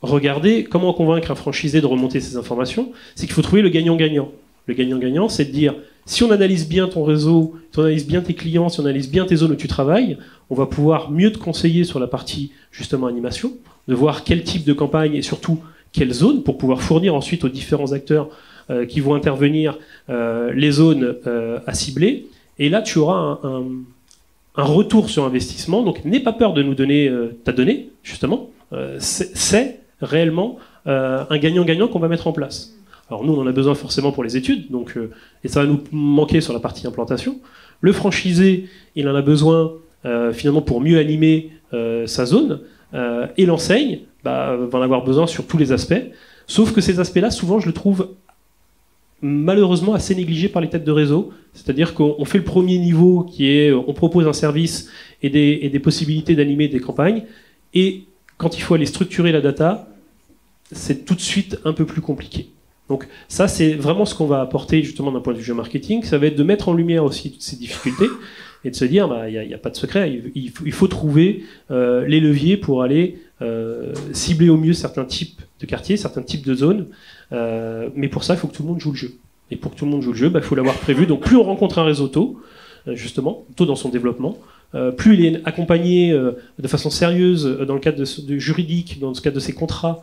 regardez 0.00 0.64
comment 0.64 0.92
convaincre 0.92 1.30
un 1.30 1.34
franchisé 1.34 1.80
de 1.80 1.86
remonter 1.86 2.20
ces 2.20 2.36
informations. 2.36 2.92
C'est 3.14 3.26
qu'il 3.26 3.34
faut 3.34 3.42
trouver 3.42 3.62
le 3.62 3.68
gagnant-gagnant. 3.68 4.32
Le 4.66 4.74
gagnant-gagnant, 4.74 5.28
c'est 5.28 5.44
de 5.44 5.50
dire, 5.50 5.74
si 6.06 6.24
on 6.24 6.30
analyse 6.30 6.68
bien 6.68 6.88
ton 6.88 7.04
réseau, 7.04 7.54
si 7.72 7.78
on 7.78 7.82
analyse 7.82 8.06
bien 8.06 8.20
tes 8.20 8.34
clients, 8.34 8.68
si 8.68 8.80
on 8.80 8.84
analyse 8.84 9.10
bien 9.10 9.24
tes 9.24 9.36
zones 9.36 9.52
où 9.52 9.56
tu 9.56 9.68
travailles, 9.68 10.18
on 10.50 10.54
va 10.54 10.66
pouvoir 10.66 11.10
mieux 11.10 11.32
te 11.32 11.38
conseiller 11.38 11.84
sur 11.84 12.00
la 12.00 12.06
partie 12.06 12.52
justement 12.70 13.06
animation, 13.06 13.52
de 13.88 13.94
voir 13.94 14.24
quel 14.24 14.42
type 14.42 14.64
de 14.64 14.72
campagne 14.72 15.14
et 15.14 15.22
surtout 15.22 15.60
quelle 15.92 16.12
zone 16.12 16.42
pour 16.42 16.58
pouvoir 16.58 16.82
fournir 16.82 17.14
ensuite 17.14 17.44
aux 17.44 17.48
différents 17.48 17.92
acteurs 17.92 18.30
euh, 18.70 18.86
qui 18.86 19.00
vont 19.00 19.14
intervenir 19.14 19.78
euh, 20.08 20.52
les 20.54 20.70
zones 20.70 21.16
euh, 21.26 21.58
à 21.66 21.74
cibler. 21.74 22.26
Et 22.58 22.68
là, 22.68 22.80
tu 22.80 22.98
auras 22.98 23.40
un, 23.42 23.64
un, 24.56 24.62
retour 24.62 25.08
sur 25.08 25.24
investissement. 25.24 25.82
Donc, 25.82 26.04
n'aie 26.04 26.20
pas 26.20 26.32
peur 26.32 26.52
de 26.52 26.62
nous 26.62 26.74
donner 26.74 27.10
ta 27.44 27.52
donnée, 27.52 27.90
justement. 28.02 28.50
c'est 28.98 29.80
réellement 30.00 30.58
un 30.84 31.38
gagnant-gagnant 31.38 31.88
qu'on 31.88 31.98
va 31.98 32.08
mettre 32.08 32.26
en 32.26 32.32
place. 32.32 32.74
Alors 33.12 33.24
nous, 33.24 33.34
on 33.34 33.42
en 33.42 33.46
a 33.46 33.52
besoin 33.52 33.74
forcément 33.74 34.10
pour 34.10 34.24
les 34.24 34.38
études, 34.38 34.70
donc, 34.70 34.96
euh, 34.96 35.10
et 35.44 35.48
ça 35.48 35.60
va 35.60 35.66
nous 35.66 35.82
manquer 35.92 36.40
sur 36.40 36.54
la 36.54 36.60
partie 36.60 36.86
implantation. 36.86 37.40
Le 37.82 37.92
franchisé, 37.92 38.70
il 38.96 39.06
en 39.06 39.14
a 39.14 39.20
besoin 39.20 39.74
euh, 40.06 40.32
finalement 40.32 40.62
pour 40.62 40.80
mieux 40.80 40.98
animer 40.98 41.50
euh, 41.74 42.06
sa 42.06 42.24
zone, 42.24 42.60
et 43.36 43.46
l'enseigne 43.46 44.00
bah, 44.24 44.56
va 44.56 44.78
en 44.78 44.82
avoir 44.82 45.04
besoin 45.04 45.26
sur 45.26 45.46
tous 45.46 45.58
les 45.58 45.72
aspects. 45.72 46.02
Sauf 46.46 46.72
que 46.72 46.80
ces 46.80 47.00
aspects-là, 47.00 47.30
souvent, 47.30 47.58
je 47.58 47.66
le 47.66 47.72
trouve 47.72 48.10
malheureusement 49.20 49.94
assez 49.94 50.14
négligé 50.14 50.48
par 50.48 50.60
les 50.60 50.68
têtes 50.68 50.84
de 50.84 50.92
réseau. 50.92 51.32
C'est-à-dire 51.54 51.94
qu'on 51.94 52.24
fait 52.26 52.36
le 52.36 52.44
premier 52.44 52.78
niveau 52.78 53.24
qui 53.24 53.48
est 53.48 53.72
on 53.72 53.94
propose 53.94 54.26
un 54.26 54.34
service 54.34 54.90
et 55.22 55.30
des, 55.30 55.60
et 55.62 55.70
des 55.70 55.78
possibilités 55.78 56.34
d'animer 56.34 56.68
des 56.68 56.80
campagnes. 56.80 57.24
Et 57.72 58.04
quand 58.36 58.58
il 58.58 58.60
faut 58.60 58.74
aller 58.74 58.84
structurer 58.84 59.32
la 59.32 59.40
data, 59.40 59.88
c'est 60.70 61.06
tout 61.06 61.14
de 61.14 61.20
suite 61.20 61.58
un 61.64 61.72
peu 61.72 61.86
plus 61.86 62.02
compliqué. 62.02 62.50
Donc 62.88 63.08
ça, 63.28 63.48
c'est 63.48 63.72
vraiment 63.72 64.04
ce 64.04 64.14
qu'on 64.14 64.26
va 64.26 64.40
apporter 64.40 64.82
justement 64.82 65.12
d'un 65.12 65.20
point 65.20 65.32
de 65.32 65.38
vue 65.38 65.52
marketing. 65.54 66.02
Ça 66.02 66.18
va 66.18 66.26
être 66.26 66.36
de 66.36 66.42
mettre 66.42 66.68
en 66.68 66.74
lumière 66.74 67.04
aussi 67.04 67.32
toutes 67.32 67.42
ces 67.42 67.56
difficultés 67.56 68.08
et 68.64 68.70
de 68.70 68.76
se 68.76 68.84
dire, 68.84 69.08
bah, 69.08 69.28
il 69.28 69.46
n'y 69.46 69.54
a, 69.54 69.58
pas 69.58 69.70
de 69.70 69.76
secret. 69.76 70.22
Il, 70.34 70.72
faut, 70.72 70.88
trouver 70.88 71.44
euh, 71.70 72.06
les 72.06 72.20
leviers 72.20 72.56
pour 72.56 72.82
aller 72.82 73.18
euh, 73.40 73.92
cibler 74.12 74.48
au 74.48 74.56
mieux 74.56 74.72
certains 74.72 75.04
types 75.04 75.40
de 75.60 75.66
quartiers, 75.66 75.96
certains 75.96 76.22
types 76.22 76.46
de 76.46 76.54
zones. 76.54 76.86
Euh, 77.32 77.88
mais 77.94 78.08
pour 78.08 78.24
ça, 78.24 78.34
il 78.34 78.36
faut 78.36 78.46
que 78.46 78.54
tout 78.54 78.62
le 78.62 78.68
monde 78.68 78.80
joue 78.80 78.92
le 78.92 78.96
jeu. 78.96 79.14
Et 79.50 79.56
pour 79.56 79.72
que 79.72 79.78
tout 79.78 79.84
le 79.84 79.90
monde 79.90 80.02
joue 80.02 80.12
le 80.12 80.18
jeu, 80.18 80.28
bah, 80.28 80.40
il 80.40 80.44
faut 80.44 80.54
l'avoir 80.54 80.76
prévu. 80.76 81.06
Donc 81.06 81.22
plus 81.22 81.36
on 81.36 81.42
rencontre 81.42 81.78
un 81.78 81.84
réseau 81.84 82.08
tôt, 82.08 82.40
justement, 82.86 83.44
tôt 83.56 83.66
dans 83.66 83.76
son 83.76 83.88
développement. 83.88 84.38
Plus 84.96 85.14
il 85.14 85.24
est 85.26 85.40
accompagné 85.44 86.12
de 86.12 86.68
façon 86.68 86.90
sérieuse 86.90 87.58
dans 87.66 87.74
le 87.74 87.80
cadre 87.80 88.04
juridique, 88.04 89.00
dans 89.00 89.08
le 89.10 89.20
cadre 89.20 89.34
de 89.34 89.40
ses 89.40 89.52
contrats, 89.52 90.00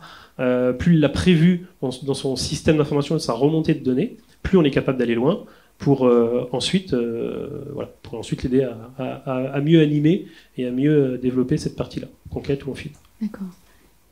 plus 0.78 0.94
il 0.94 1.00
l'a 1.00 1.08
prévu 1.08 1.66
dans, 1.82 1.90
son 1.90 2.36
système 2.36 2.76
d'information 2.76 3.16
et 3.16 3.20
sa 3.20 3.32
remontée 3.32 3.74
de 3.74 3.82
données, 3.82 4.16
plus 4.42 4.58
on 4.58 4.62
est 4.62 4.70
capable 4.70 4.98
d'aller 4.98 5.14
loin 5.14 5.44
pour 5.78 6.08
ensuite 6.52 6.94
voilà, 6.94 7.90
pour 8.02 8.18
ensuite 8.18 8.44
l'aider 8.44 8.68
à, 8.98 9.60
mieux 9.60 9.80
animer 9.80 10.26
et 10.56 10.66
à 10.66 10.70
mieux 10.70 11.18
développer 11.18 11.56
cette 11.56 11.76
partie-là, 11.76 12.06
conquête 12.30 12.64
ou 12.66 12.70
en 12.70 12.74
fil. 12.74 12.92
D'accord. 13.20 13.48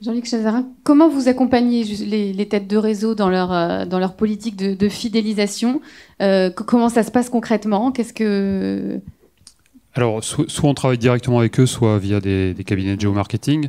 Jean-Luc 0.01 0.27
Chazarin, 0.27 0.69
comment 0.85 1.09
vous 1.09 1.29
accompagnez 1.29 1.83
les, 1.83 2.49
têtes 2.49 2.69
de 2.69 2.77
réseau 2.77 3.17
dans 3.17 3.29
leur, 3.29 3.53
euh, 3.53 3.85
dans 3.85 3.99
leur 3.99 4.15
politique 4.15 4.55
de, 4.57 4.89
fidélisation? 4.89 5.81
Euh, 6.23 6.51
Comment 6.51 6.89
ça 6.89 7.03
se 7.03 7.11
passe 7.11 7.29
concrètement? 7.29 7.91
Qu'est-ce 7.91 8.13
que 8.13 9.01
alors, 9.95 10.23
soit, 10.23 10.47
on 10.65 10.75
travaille 10.75 10.99
directement 10.99 11.41
avec 11.41 11.59
eux, 11.59 11.67
soit 11.67 11.99
via 11.99 12.21
des, 12.21 12.55
cabinets 12.65 12.97
de 12.97 13.01
géomarketing. 13.01 13.69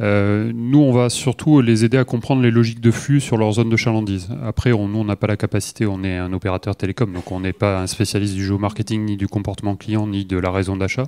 Euh, 0.00 0.50
nous, 0.54 0.80
on 0.80 0.92
va 0.92 1.08
surtout 1.08 1.60
les 1.60 1.84
aider 1.84 1.96
à 1.96 2.04
comprendre 2.04 2.42
les 2.42 2.50
logiques 2.50 2.80
de 2.80 2.90
flux 2.90 3.20
sur 3.20 3.36
leur 3.36 3.52
zone 3.52 3.70
de 3.70 3.76
chalandise. 3.76 4.28
Après, 4.44 4.70
nous, 4.70 4.98
on 4.98 5.04
n'a 5.04 5.16
pas 5.16 5.26
la 5.26 5.36
capacité, 5.36 5.86
on 5.86 6.02
est 6.02 6.16
un 6.16 6.32
opérateur 6.32 6.76
télécom, 6.76 7.12
donc 7.12 7.30
on 7.30 7.40
n'est 7.40 7.52
pas 7.52 7.80
un 7.80 7.86
spécialiste 7.86 8.34
du 8.34 8.44
géomarketing, 8.44 9.04
ni 9.04 9.16
du 9.16 9.28
comportement 9.28 9.76
client, 9.76 10.06
ni 10.06 10.24
de 10.24 10.36
la 10.36 10.50
raison 10.50 10.76
d'achat. 10.76 11.04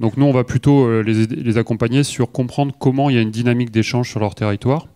Donc 0.00 0.16
nous, 0.16 0.26
on 0.26 0.32
va 0.32 0.44
plutôt 0.44 0.86
euh, 0.86 1.02
les, 1.02 1.58
accompagner 1.58 2.02
sur 2.02 2.30
comprendre 2.30 2.72
comment 2.78 3.10
il 3.10 3.16
y 3.16 3.18
a 3.18 3.22
une 3.22 3.30
dynamique 3.30 3.70
d'échange 3.70 4.08
sur 4.10 4.20
leur 4.20 4.34
territoire. 4.34 4.86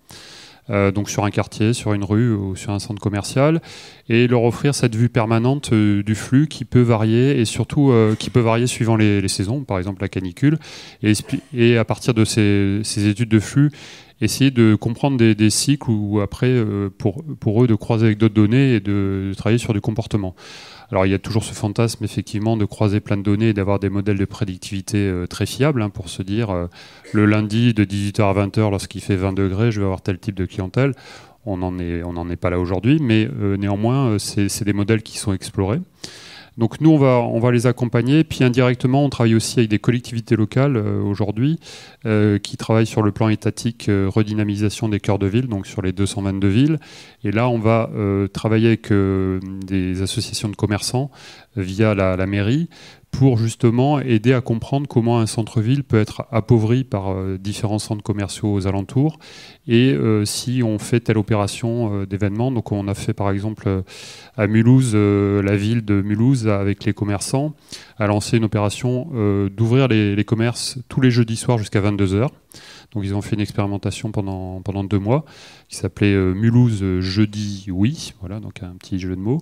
Euh, 0.71 0.93
donc 0.93 1.11
sur 1.11 1.25
un 1.25 1.31
quartier, 1.31 1.73
sur 1.73 1.93
une 1.93 2.05
rue 2.05 2.33
ou 2.33 2.55
sur 2.55 2.73
un 2.73 2.79
centre 2.79 3.01
commercial, 3.01 3.61
et 4.09 4.29
leur 4.29 4.45
offrir 4.45 4.75
cette 4.75 4.95
vue 4.95 5.09
permanente 5.09 5.73
euh, 5.73 6.03
du 6.03 6.15
flux 6.15 6.47
qui 6.47 6.65
peut 6.65 6.81
varier 6.81 7.41
et 7.41 7.45
surtout 7.45 7.93
qui 8.19 8.31
peut 8.31 8.41
varier 8.41 8.67
suivant 8.67 8.97
les, 8.97 9.27
saisons, 9.29 9.65
par 9.65 9.79
exemple 9.79 10.03
la 10.03 10.09
canicule, 10.09 10.59
et, 11.03 11.77
à 11.77 11.85
partir 11.85 12.15
de 12.15 12.25
ces, 12.25 13.09
études 13.09 13.29
de 13.29 13.41
flux, 13.41 13.71
essayer 14.21 14.51
de 14.51 14.77
comprendre 14.77 15.17
des, 15.17 15.51
cycles 15.51 15.91
ou 15.91 16.21
après 16.21 16.65
pour, 16.99 17.25
pour 17.41 17.65
eux 17.65 17.67
de 17.67 17.75
croiser 17.75 18.07
avec 18.07 18.19
d'autres 18.19 18.35
données 18.35 18.75
et 18.75 18.81
de 18.81 19.33
travailler 19.37 19.59
sur 19.59 19.73
du 19.73 19.81
comportement. 19.81 20.35
Alors 20.93 21.07
il 21.07 21.11
y 21.11 21.15
a 21.15 21.19
toujours 21.19 21.43
ce 21.43 21.55
fantasme 21.55 22.05
effectivement 22.05 22.59
de 22.59 22.67
croiser 22.67 23.01
plein 23.01 23.17
de 23.17 23.23
données 23.23 23.49
et 23.49 23.53
d'avoir 23.55 23.79
des 23.79 23.89
modèles 23.89 24.19
de 24.19 24.25
prédictivité 24.27 24.99
euh, 24.99 25.27
très 25.27 25.47
fiables 25.47 25.81
hein, 25.81 25.89
pour 25.89 26.11
se 26.11 26.23
dire 26.23 26.51
euh, 26.51 26.67
le 27.13 27.25
lundi 27.25 27.73
de 27.73 27.85
18h 27.85 28.23
à 28.23 28.47
20h 28.47 28.71
lorsqu'il 28.71 29.01
fait 29.01 29.17
20 29.17 29.33
degrés, 29.33 29.73
je 29.73 29.81
vais 29.81 29.87
avoir 29.87 30.03
tel 30.03 30.19
type 30.19 30.35
de 30.35 30.45
clientèle. 30.45 30.93
On 31.47 31.57
n'en 31.57 31.79
est, 31.79 32.37
pas 32.37 32.51
là 32.51 32.61
aujourd'hui, 32.61 32.99
mais 33.01 33.29
euh, 33.41 33.57
néanmoins, 33.57 34.17
c'est 34.21 34.65
des 34.65 34.73
modèles 34.73 35.03
qui 35.03 35.19
sont 35.19 35.33
explorés. 35.33 35.81
Donc 36.59 36.81
nous, 36.81 36.91
on 36.91 37.41
va, 37.41 37.53
les 37.53 37.67
accompagner. 37.67 38.25
Puis 38.25 38.45
indirectement, 38.45 39.05
on 39.05 39.09
travaille 39.09 39.35
aussi 39.35 39.61
avec 39.61 39.71
des 39.71 39.79
collectivités 39.79 40.37
locales 40.37 40.77
euh, 40.77 41.03
aujourd'hui 41.03 41.59
euh, 42.07 42.39
qui 42.39 42.57
travaillent 42.57 42.87
sur 42.87 43.03
le 43.03 43.13
plan 43.13 43.29
étatique 43.29 43.89
euh, 43.89 44.09
redynamisation 44.09 44.89
des 44.89 45.01
cœurs 45.01 45.19
de 45.19 45.27
ville, 45.27 45.47
donc 45.47 45.67
sur 45.67 45.83
les 45.83 45.93
222 45.93 46.49
villes. 46.49 46.79
Et 47.25 47.31
là, 47.31 47.49
on 47.49 47.59
va 47.59 47.91
travailler 48.33 48.69
avec 48.69 48.93
des 48.93 50.03
associations 50.03 50.49
de 50.49 50.57
commerçants 50.57 51.11
via 51.57 51.95
la 51.95 52.27
mairie 52.27 52.69
pour 53.13 53.39
justement 53.39 54.01
aider 54.01 54.33
à 54.33 54.41
comprendre 54.41 54.89
comment 54.89 55.21
un 55.21 55.27
centre-ville 55.27 55.85
peut 55.85 56.01
être 56.01 56.27
appauvri 56.33 56.83
par 56.83 57.13
euh, 57.13 57.39
différents 57.39 57.79
centres 57.79 58.03
commerciaux 58.03 58.53
aux 58.53 58.67
alentours 58.67 59.19
et 59.69 59.93
euh, 59.93 60.25
si 60.25 60.63
on 60.65 60.79
fait 60.79 60.99
telle 60.99 61.19
opération 61.19 61.95
euh, 61.95 62.07
d'événement. 62.07 62.51
Donc 62.51 62.73
on 62.73 62.89
a 62.89 62.95
fait 62.95 63.13
par 63.13 63.31
exemple 63.31 63.85
à 64.37 64.47
Mulhouse, 64.47 64.95
la 64.97 65.57
ville 65.57 65.85
de 65.85 66.01
Mulhouse 66.03 66.49
avec 66.49 66.85
les 66.85 66.95
commerçants 66.95 67.55
a 67.99 68.07
lancé 68.07 68.39
une 68.39 68.45
opération 68.45 69.09
d'ouvrir 69.55 69.87
les, 69.89 70.25
commerces 70.25 70.79
tous 70.89 71.01
les 71.01 71.11
jeudis 71.11 71.37
soirs 71.37 71.59
jusqu'à 71.59 71.81
22h. 71.81 72.29
Donc 72.93 73.05
ils 73.05 73.15
ont 73.15 73.23
fait 73.23 73.37
une 73.37 73.41
expérimentation 73.41 74.13
pendant, 74.13 74.85
deux 74.85 74.99
mois 74.99 75.25
qui 75.69 75.77
s'appelait 75.77 76.13
euh, 76.13 76.35
Mulhouse 76.35 76.83
euh, 76.83 77.01
jeudi 77.01 77.67
oui, 77.71 78.13
voilà 78.21 78.41
donc 78.41 78.63
un 78.63 78.75
petit 78.79 78.99
jeu 78.99 79.17
de 79.17 79.21
mots. 79.21 79.41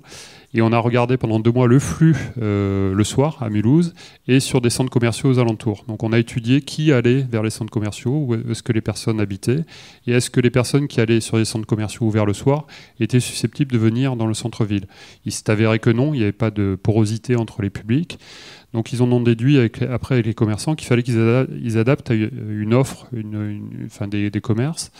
Et 0.54 0.62
on 0.62 0.72
a 0.72 0.78
regardé 0.78 1.16
pendant 1.16 1.40
deux 1.40 1.50
mois 1.50 1.66
le 1.66 1.78
flux 1.78 2.16
euh, 2.40 2.94
le 2.94 3.04
soir 3.04 3.42
à 3.42 3.50
Mulhouse 3.50 3.94
et 4.28 4.38
sur 4.38 4.60
des 4.60 4.70
centres 4.70 4.90
commerciaux 4.90 5.30
aux 5.30 5.38
alentours. 5.38 5.84
Donc 5.88 6.02
on 6.02 6.12
a 6.12 6.18
étudié 6.18 6.60
qui 6.60 6.92
allait 6.92 7.22
vers 7.22 7.42
les 7.42 7.50
centres 7.50 7.72
commerciaux, 7.72 8.24
où 8.26 8.34
est-ce 8.34 8.62
que 8.62 8.72
les 8.72 8.80
personnes 8.80 9.20
habitaient 9.20 9.64
et 10.06 10.12
est-ce 10.12 10.30
que 10.30 10.40
les 10.40 10.50
personnes 10.50 10.86
qui 10.86 11.00
allaient 11.00 11.20
sur 11.20 11.36
les 11.36 11.44
centres 11.44 11.66
commerciaux 11.66 12.06
ouverts 12.06 12.26
le 12.26 12.34
soir 12.34 12.66
étaient 13.00 13.20
susceptibles 13.20 13.72
de 13.72 13.78
venir 13.78 14.16
dans 14.16 14.26
le 14.26 14.34
centre-ville. 14.34 14.86
Il 15.24 15.32
s'est 15.32 15.50
avéré 15.50 15.78
que 15.78 15.90
non, 15.90 16.14
il 16.14 16.18
n'y 16.18 16.22
avait 16.22 16.32
pas 16.32 16.50
de 16.50 16.78
porosité 16.80 17.36
entre 17.36 17.62
les 17.62 17.70
publics. 17.70 18.18
Donc 18.72 18.92
ils 18.92 19.02
en 19.02 19.10
ont 19.10 19.20
déduit 19.20 19.58
après 19.58 20.14
avec 20.14 20.26
les 20.26 20.34
commerçants 20.34 20.74
qu'il 20.74 20.86
fallait 20.86 21.02
qu'ils 21.02 21.78
adaptent 21.78 22.10
une 22.10 22.74
offre, 22.74 23.08
enfin 23.86 24.06
des, 24.06 24.30
commerces 24.40 24.92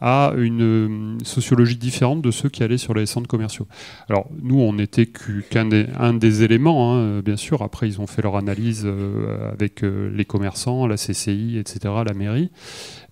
à 0.00 0.32
une 0.36 0.62
euh, 0.62 1.18
sociologie 1.24 1.76
différente 1.76 2.22
de 2.22 2.30
ceux 2.30 2.48
qui 2.48 2.62
allaient 2.62 2.78
sur 2.78 2.94
les 2.94 3.04
centres 3.04 3.28
commerciaux. 3.28 3.66
Alors 4.08 4.30
nous, 4.42 4.58
on 4.58 4.72
n'était 4.72 5.06
qu'un 5.06 5.66
des, 5.66 6.42
éléments, 6.42 6.94
hein, 6.94 7.20
bien 7.20 7.36
sûr. 7.36 7.60
Après, 7.60 7.86
ils 7.86 8.00
ont 8.00 8.06
fait 8.06 8.22
leur 8.22 8.36
analyse 8.36 8.84
euh, 8.86 9.52
avec 9.52 9.84
euh, 9.84 10.10
les 10.14 10.24
commerçants, 10.24 10.86
la 10.86 10.96
CCI, 10.96 11.58
etc., 11.58 11.94
la 12.06 12.14
mairie. 12.14 12.50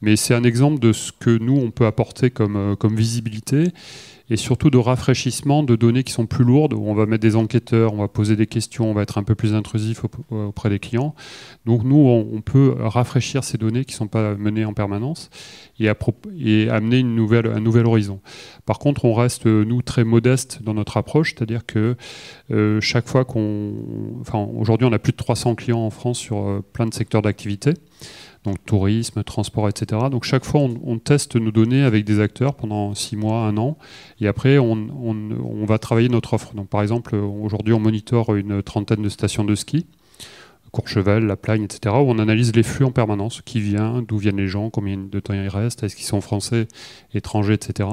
Mais 0.01 0.16
c'est 0.16 0.35
un 0.35 0.44
exemple 0.44 0.79
de 0.79 0.94
ce 0.94 1.12
que 1.12 1.37
nous, 1.38 1.57
on 1.57 1.71
peut 1.71 1.85
apporter 1.85 2.31
comme 2.31 2.97
visibilité 2.97 3.73
et 4.31 4.37
surtout 4.37 4.71
de 4.71 4.79
rafraîchissement 4.79 5.62
de 5.62 5.77
données 5.77 6.05
qui 6.05 6.12
sont 6.12 6.27
plus 6.27 6.45
lourdes, 6.45 6.75
où 6.75 6.85
on 6.87 6.95
va 6.95 7.07
mettre 7.07 7.23
des 7.23 7.37
enquêteurs, 7.37 7.95
on 7.95 7.99
va 7.99 8.09
poser 8.09 8.37
des 8.37 8.47
questions, 8.47 8.91
on 8.91 8.95
va 8.95 9.03
être 9.03 9.19
un 9.19 9.23
peu 9.23 9.35
plus 9.35 9.55
intrusif 9.55 10.03
auprès 10.31 10.71
des 10.71 10.79
clients. 10.79 11.14
Donc 11.67 11.85
nous, 11.85 11.97
on 11.97 12.41
peut 12.41 12.75
rafraîchir 12.79 13.45
ces 13.45 13.59
données 13.59 13.85
qui 13.85 13.95
ne 13.95 13.99
sont 13.99 14.09
pas 14.09 14.35
menées 14.35 14.64
en 14.64 14.75
permanence 14.75 15.31
et, 15.81 15.88
amener 15.88 17.01
un 17.01 17.61
nouvel 17.61 17.87
horizon. 17.87 18.21
Par 18.67 18.79
contre, 18.79 19.05
on 19.05 19.14
reste, 19.14 19.47
nous, 19.47 19.83
très 19.83 20.05
modeste 20.05 20.62
dans 20.62 20.75
notre 20.75 20.97
approche, 20.97 21.35
c'est-à-dire 21.35 21.67
que 21.67 21.97
euh, 22.51 22.81
chaque 22.81 23.09
fois 23.09 23.25
qu'on... 23.25 23.75
Enfin, 24.21 24.47
aujourd'hui, 24.57 24.87
on 24.87 24.93
a 24.93 24.99
plus 24.99 25.12
de 25.12 25.17
300 25.17 25.55
clients 25.55 25.81
en 25.81 25.91
France 25.91 26.19
sur 26.19 26.38
euh, 26.38 26.64
plein 26.73 26.87
de 26.87 26.95
secteurs 26.95 27.23
d'activité 27.23 27.75
tourisme, 28.55 29.23
transport, 29.23 29.69
etc. 29.69 30.03
Donc 30.11 30.25
chaque 30.25 30.45
fois, 30.45 30.61
on, 30.61 30.99
teste 30.99 31.37
nos 31.37 31.51
données 31.51 31.83
avec 31.83 32.05
des 32.05 32.21
acteurs 32.21 32.55
pendant 32.55 32.95
six 32.95 33.17
mois, 33.17 33.43
un 33.43 33.57
an, 33.57 33.79
et 34.21 34.27
après, 34.27 34.59
on, 34.59 35.65
va 35.67 35.79
travailler 35.79 36.09
notre 36.09 36.35
offre. 36.35 36.55
Donc 36.55 36.69
par 36.69 36.83
exemple, 36.83 37.15
aujourd'hui, 37.17 37.73
on 37.73 37.81
monitore 37.81 38.35
une 38.35 38.63
trentaine 38.63 39.03
de 39.03 39.09
stations 39.09 39.45
de 39.45 39.55
ski, 39.55 39.87
Courchevel, 40.71 41.25
La 41.25 41.37
Plagne, 41.37 41.63
etc., 41.63 41.95
où 41.97 42.11
on 42.11 42.19
analyse 42.19 42.55
les 42.55 42.63
flux 42.63 42.85
en 42.85 42.91
permanence, 42.91 43.43
qui 43.43 43.61
vient, 43.61 44.03
d'où 44.07 44.19
viennent 44.19 44.37
les 44.37 44.49
gens, 44.49 44.71
combien 44.71 44.97
de 44.99 45.21
temps 45.21 45.35
ils 45.35 45.49
restent, 45.49 45.83
est-ce 45.83 45.97
qu'ils 45.97 46.07
sont 46.07 46.21
français, 46.21 46.69
étrangers, 47.15 47.55
etc. 47.55 47.89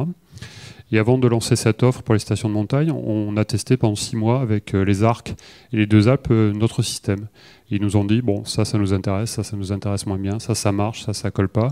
Et 0.92 1.00
avant 1.00 1.18
de 1.18 1.28
lancer 1.28 1.56
cette 1.56 1.82
offre 1.82 2.04
pour 2.04 2.14
les 2.14 2.20
stations 2.20 2.48
de 2.48 2.54
montagne, 2.54 2.92
on 2.92 3.36
a 3.38 3.46
testé 3.46 3.76
pendant 3.76 3.96
six 3.96 4.16
mois 4.16 4.42
avec 4.42 4.76
euh, 4.76 4.86
les 4.86 5.04
Arcs 5.04 5.34
et 5.74 5.78
les 5.78 5.88
deux 5.88 6.08
Alpes 6.08 6.28
euh, 6.30 6.54
notre 6.54 6.84
système. 6.84 7.28
ils 7.72 7.82
nous 7.82 7.98
ont 7.98 8.06
dit 8.06 8.22
bon, 8.22 8.46
ça, 8.46 8.66
ça 8.66 8.78
nous 8.78 8.94
intéresse, 8.94 9.32
ça, 9.32 9.44
ça 9.44 9.58
nous 9.58 9.72
intéresse 9.72 10.06
moins 10.06 10.20
bien, 10.20 10.38
ça, 10.40 10.54
ça 10.54 10.72
marche, 10.72 11.04
ça, 11.04 11.14
ça 11.14 11.32
colle 11.32 11.50
pas. 11.50 11.70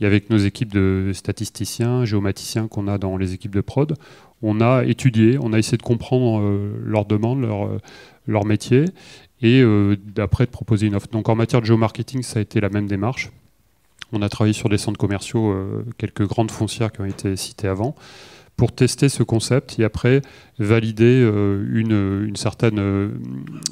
Et 0.00 0.06
avec 0.06 0.30
nos 0.30 0.38
équipes 0.38 0.72
de 0.72 1.10
statisticiens, 1.12 2.06
géomaticiens 2.06 2.66
qu'on 2.66 2.88
a 2.88 2.96
dans 2.96 3.18
les 3.18 3.34
équipes 3.34 3.54
de 3.54 3.60
prod, 3.60 3.94
on 4.42 4.60
a 4.62 4.84
étudié, 4.84 5.38
on 5.40 5.52
a 5.52 5.58
essayé 5.58 5.76
de 5.76 5.82
comprendre 5.82 6.40
euh, 6.40 6.72
leurs 6.82 7.04
demandes, 7.04 7.42
leur, 7.42 7.68
leur 8.26 8.46
métier, 8.46 8.86
et 9.42 9.62
d'après 10.14 10.46
de 10.46 10.50
proposer 10.50 10.86
une 10.86 10.94
offre. 10.94 11.08
Donc 11.08 11.28
en 11.28 11.34
matière 11.34 11.60
de 11.60 11.66
géomarketing, 11.66 12.22
ça 12.22 12.38
a 12.38 12.42
été 12.42 12.58
la 12.58 12.70
même 12.70 12.86
démarche. 12.86 13.30
On 14.12 14.22
a 14.22 14.30
travaillé 14.30 14.54
sur 14.54 14.70
des 14.70 14.78
centres 14.78 14.98
commerciaux, 14.98 15.54
quelques 15.98 16.26
grandes 16.26 16.50
foncières 16.50 16.90
qui 16.90 17.02
ont 17.02 17.04
été 17.04 17.36
citées 17.36 17.68
avant 17.68 17.94
pour 18.56 18.72
tester 18.72 19.08
ce 19.08 19.22
concept 19.22 19.78
et 19.78 19.84
après 19.84 20.22
valider 20.58 21.22
euh, 21.22 21.66
une, 21.74 22.36
certaine, 22.36 22.78
euh, 22.78 23.08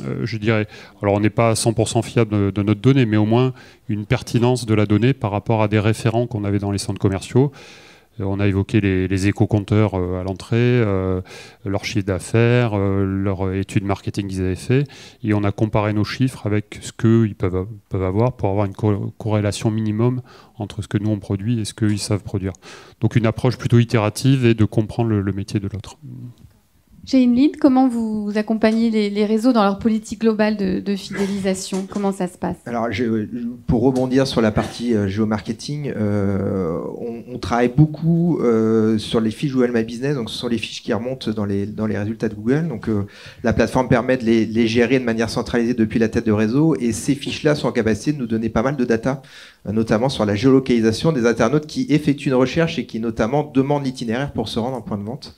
euh, 0.06 0.20
je 0.24 0.36
dirais, 0.36 0.66
alors 1.02 1.14
on 1.14 1.20
n'est 1.20 1.30
pas 1.30 1.50
à 1.50 1.54
100% 1.54 2.02
fiable 2.02 2.52
de, 2.52 2.62
notre 2.62 2.80
donnée, 2.80 3.06
mais 3.06 3.16
au 3.16 3.24
moins 3.24 3.54
une 3.88 4.04
pertinence 4.04 4.66
de 4.66 4.74
la 4.74 4.84
donnée 4.84 5.14
par 5.14 5.30
rapport 5.30 5.62
à 5.62 5.68
des 5.68 5.80
référents 5.80 6.26
qu'on 6.26 6.44
avait 6.44 6.58
dans 6.58 6.70
les 6.70 6.78
centres 6.78 7.00
commerciaux. 7.00 7.50
Euh, 8.20 8.24
on 8.24 8.40
a 8.40 8.46
évoqué 8.46 8.80
les, 8.80 9.26
éco-compteurs 9.26 9.94
euh, 9.94 10.20
à 10.20 10.24
l'entrée, 10.24 10.56
euh, 10.58 11.20
leur 11.64 11.84
chiffre 11.84 12.06
d'affaires, 12.06 12.76
leur 12.76 13.52
étude 13.52 13.84
marketing 13.84 14.28
qu'ils 14.28 14.40
avaient 14.40 14.54
fait, 14.54 14.84
et 15.22 15.34
on 15.34 15.44
a 15.44 15.52
comparé 15.52 15.92
nos 15.92 16.04
chiffres 16.04 16.46
avec 16.46 16.78
ce 16.82 16.92
qu'ils 16.92 17.34
peuvent, 17.34 17.66
peuvent 17.88 18.02
avoir 18.02 18.36
pour 18.36 18.50
avoir 18.50 18.66
une 18.66 19.10
corrélation 19.18 19.70
minimum 19.70 20.22
entre 20.58 20.82
ce 20.82 20.88
que 20.88 20.98
nous 20.98 21.10
on 21.10 21.18
produit 21.18 21.60
et 21.60 21.64
ce 21.64 21.74
qu'ils 21.74 21.98
savent 21.98 22.22
produire. 22.22 22.52
Donc 23.00 23.16
une 23.16 23.26
approche 23.26 23.56
plutôt 23.56 23.78
itérative 23.78 24.46
et 24.46 24.54
de 24.54 24.64
comprendre 24.64 25.10
le, 25.10 25.32
métier 25.32 25.58
de 25.58 25.68
l'autre. 25.68 25.98
Chez 27.06 27.22
InLead, 27.22 27.58
comment 27.58 27.86
vous 27.86 28.32
accompagnez 28.36 28.88
les, 29.10 29.26
réseaux 29.26 29.52
dans 29.52 29.62
leur 29.62 29.78
politique 29.78 30.20
globale 30.20 30.56
de, 30.56 30.96
fidélisation? 30.96 31.86
Comment 31.90 32.12
ça 32.12 32.28
se 32.28 32.38
passe? 32.38 32.56
Alors, 32.64 32.88
pour 33.66 33.82
rebondir 33.82 34.26
sur 34.26 34.40
la 34.40 34.50
partie 34.50 34.94
euh, 34.94 35.06
géomarketing, 35.06 35.92
euh, 35.94 36.80
on, 37.28 37.38
travaille 37.38 37.72
beaucoup 37.74 38.38
euh, 38.40 38.96
sur 38.96 39.20
les 39.20 39.30
fiches 39.30 39.52
Google 39.52 39.72
My 39.74 39.84
Business. 39.84 40.14
Donc, 40.14 40.30
ce 40.30 40.38
sont 40.38 40.48
les 40.48 40.56
fiches 40.56 40.82
qui 40.82 40.92
remontent 40.94 41.30
dans 41.32 41.44
les, 41.44 41.66
dans 41.66 41.86
les 41.86 41.98
résultats 41.98 42.28
de 42.28 42.34
Google. 42.34 42.68
Donc, 42.68 42.88
la 43.42 43.52
plateforme 43.52 43.88
permet 43.88 44.16
de 44.16 44.24
les, 44.24 44.46
les, 44.46 44.66
gérer 44.66 44.98
de 44.98 45.04
manière 45.04 45.28
centralisée 45.28 45.74
depuis 45.74 45.98
la 45.98 46.08
tête 46.08 46.24
de 46.24 46.32
réseau. 46.32 46.74
Et 46.76 46.92
ces 46.92 47.14
fiches-là 47.14 47.54
sont 47.54 47.68
en 47.68 47.72
capacité 47.72 48.12
de 48.12 48.18
nous 48.18 48.26
donner 48.26 48.48
pas 48.48 48.62
mal 48.62 48.76
de 48.76 48.84
data, 48.84 49.20
notamment 49.70 50.08
sur 50.08 50.24
la 50.24 50.34
géolocalisation 50.34 51.12
des 51.12 51.26
internautes 51.26 51.66
qui 51.66 51.86
effectuent 51.90 52.28
une 52.28 52.34
recherche 52.34 52.78
et 52.78 52.86
qui 52.86 52.98
notamment 52.98 53.50
demandent 53.52 53.84
l'itinéraire 53.84 54.32
pour 54.32 54.48
se 54.48 54.58
rendre 54.58 54.76
en 54.76 54.82
point 54.82 54.96
de 54.96 55.04
vente. 55.04 55.34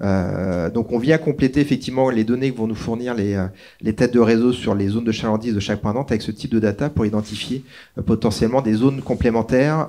Euh, 0.00 0.70
donc 0.70 0.92
on 0.92 0.98
vient 0.98 1.18
compléter 1.18 1.60
effectivement 1.60 2.08
les 2.10 2.22
données 2.22 2.52
que 2.52 2.56
vont 2.56 2.68
nous 2.68 2.76
fournir 2.76 3.14
les, 3.14 3.34
euh, 3.34 3.46
les 3.80 3.94
têtes 3.94 4.14
de 4.14 4.20
réseau 4.20 4.52
sur 4.52 4.74
les 4.74 4.88
zones 4.88 5.04
de 5.04 5.12
chalandise 5.12 5.54
de 5.54 5.60
chaque 5.60 5.80
point 5.80 5.90
de 5.90 5.96
vente 5.96 6.12
avec 6.12 6.22
ce 6.22 6.30
type 6.30 6.52
de 6.52 6.60
data 6.60 6.88
pour 6.88 7.04
identifier 7.04 7.64
euh, 7.98 8.02
potentiellement 8.02 8.62
des 8.62 8.74
zones 8.74 9.02
complémentaires 9.02 9.88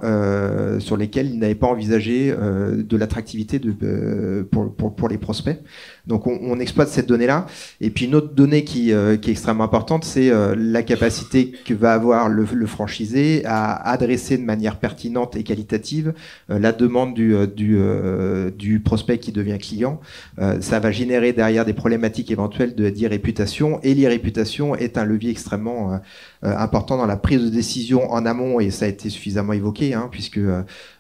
sur 0.80 0.98
lesquelles 0.98 1.30
ils 1.30 1.40
n'avaient 1.40 1.56
pas 1.56 1.68
envisagé 1.68 2.32
de 2.32 2.98
l'attractivité 2.98 3.60
pour, 4.52 4.74
pour, 4.74 4.96
pour, 4.96 5.10
les 5.10 5.18
prospects. 5.18 5.58
Donc 6.10 6.28
on, 6.28 6.60
exploite 6.60 6.90
cette 6.90 7.08
donnée-là. 7.08 7.46
Et 7.80 7.90
puis 7.90 8.06
une 8.06 8.16
autre 8.16 8.34
donnée 8.34 8.66
qui, 8.66 8.92
qui 9.22 9.30
est 9.30 9.32
extrêmement 9.32 9.64
importante, 9.64 10.04
c'est 10.04 10.30
la 10.58 10.84
capacité 10.84 11.54
que 11.64 11.74
va 11.74 11.94
avoir 11.94 12.28
le, 12.28 12.46
franchisé 12.66 13.44
à 13.46 13.90
adresser 13.90 14.38
de 14.38 14.44
manière 14.44 14.78
pertinente 14.78 15.38
et 15.38 15.44
qualitative 15.44 16.14
la 16.50 16.74
demande 16.74 17.14
du, 17.14 18.82
prospect 18.84 19.20
qui 19.20 19.32
devient 19.32 19.58
client 19.58 20.02
euh, 20.40 20.62
ça 20.62 20.80
va 20.80 20.92
générer 20.92 21.34
derrière 21.34 21.66
des 21.66 21.74
problématiques 21.74 22.32
éventuelles 22.32 22.74
d'irréputation. 22.76 23.80
Et 23.84 23.94
l'irréputation 23.94 24.76
est 24.76 24.98
un 24.98 25.06
levier 25.06 25.32
extrêmement 25.32 25.94
euh, 25.94 25.98
euh, 25.98 26.00
important 26.42 26.98
dans 26.98 27.06
la 27.06 27.18
prise 27.18 27.42
de 27.42 27.50
décision 27.50 28.12
en 28.12 28.26
amont, 28.26 28.60
et 28.60 28.72
ça 28.72 28.86
a 28.86 28.88
été 28.88 29.10
suffisamment 29.10 29.54
évoqué, 29.54 29.94
hein, 29.94 30.08
puisque 30.10 30.40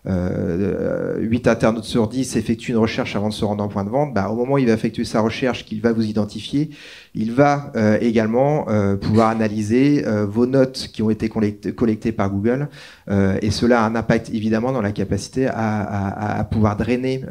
8 0.05 1.47
internautes 1.47 1.85
sur 1.85 2.07
10 2.07 2.35
effectuent 2.35 2.71
une 2.71 2.77
recherche 2.77 3.15
avant 3.15 3.29
de 3.29 3.33
se 3.33 3.45
rendre 3.45 3.63
en 3.63 3.67
point 3.67 3.85
de 3.85 3.89
vente. 3.89 4.13
Bah, 4.13 4.29
au 4.29 4.35
moment 4.35 4.55
où 4.55 4.57
il 4.57 4.67
va 4.67 4.73
effectuer 4.73 5.05
sa 5.05 5.21
recherche, 5.21 5.65
qu'il 5.65 5.81
va 5.81 5.93
vous 5.93 6.05
identifier, 6.05 6.71
il 7.19 7.33
va 7.33 7.71
également 8.01 8.65
pouvoir 9.01 9.29
analyser 9.29 10.03
vos 10.27 10.45
notes 10.45 10.89
qui 10.93 11.01
ont 11.03 11.09
été 11.09 11.29
collectées, 11.29 12.11
par 12.11 12.29
Google, 12.29 12.69
et 13.09 13.51
cela 13.51 13.83
a 13.83 13.85
un 13.85 13.95
impact 13.95 14.29
évidemment 14.33 14.71
dans 14.71 14.81
la 14.81 14.91
capacité 14.91 15.47
à, 15.47 16.39
à 16.39 16.43
pouvoir 16.43 16.77
drainer 16.77 17.23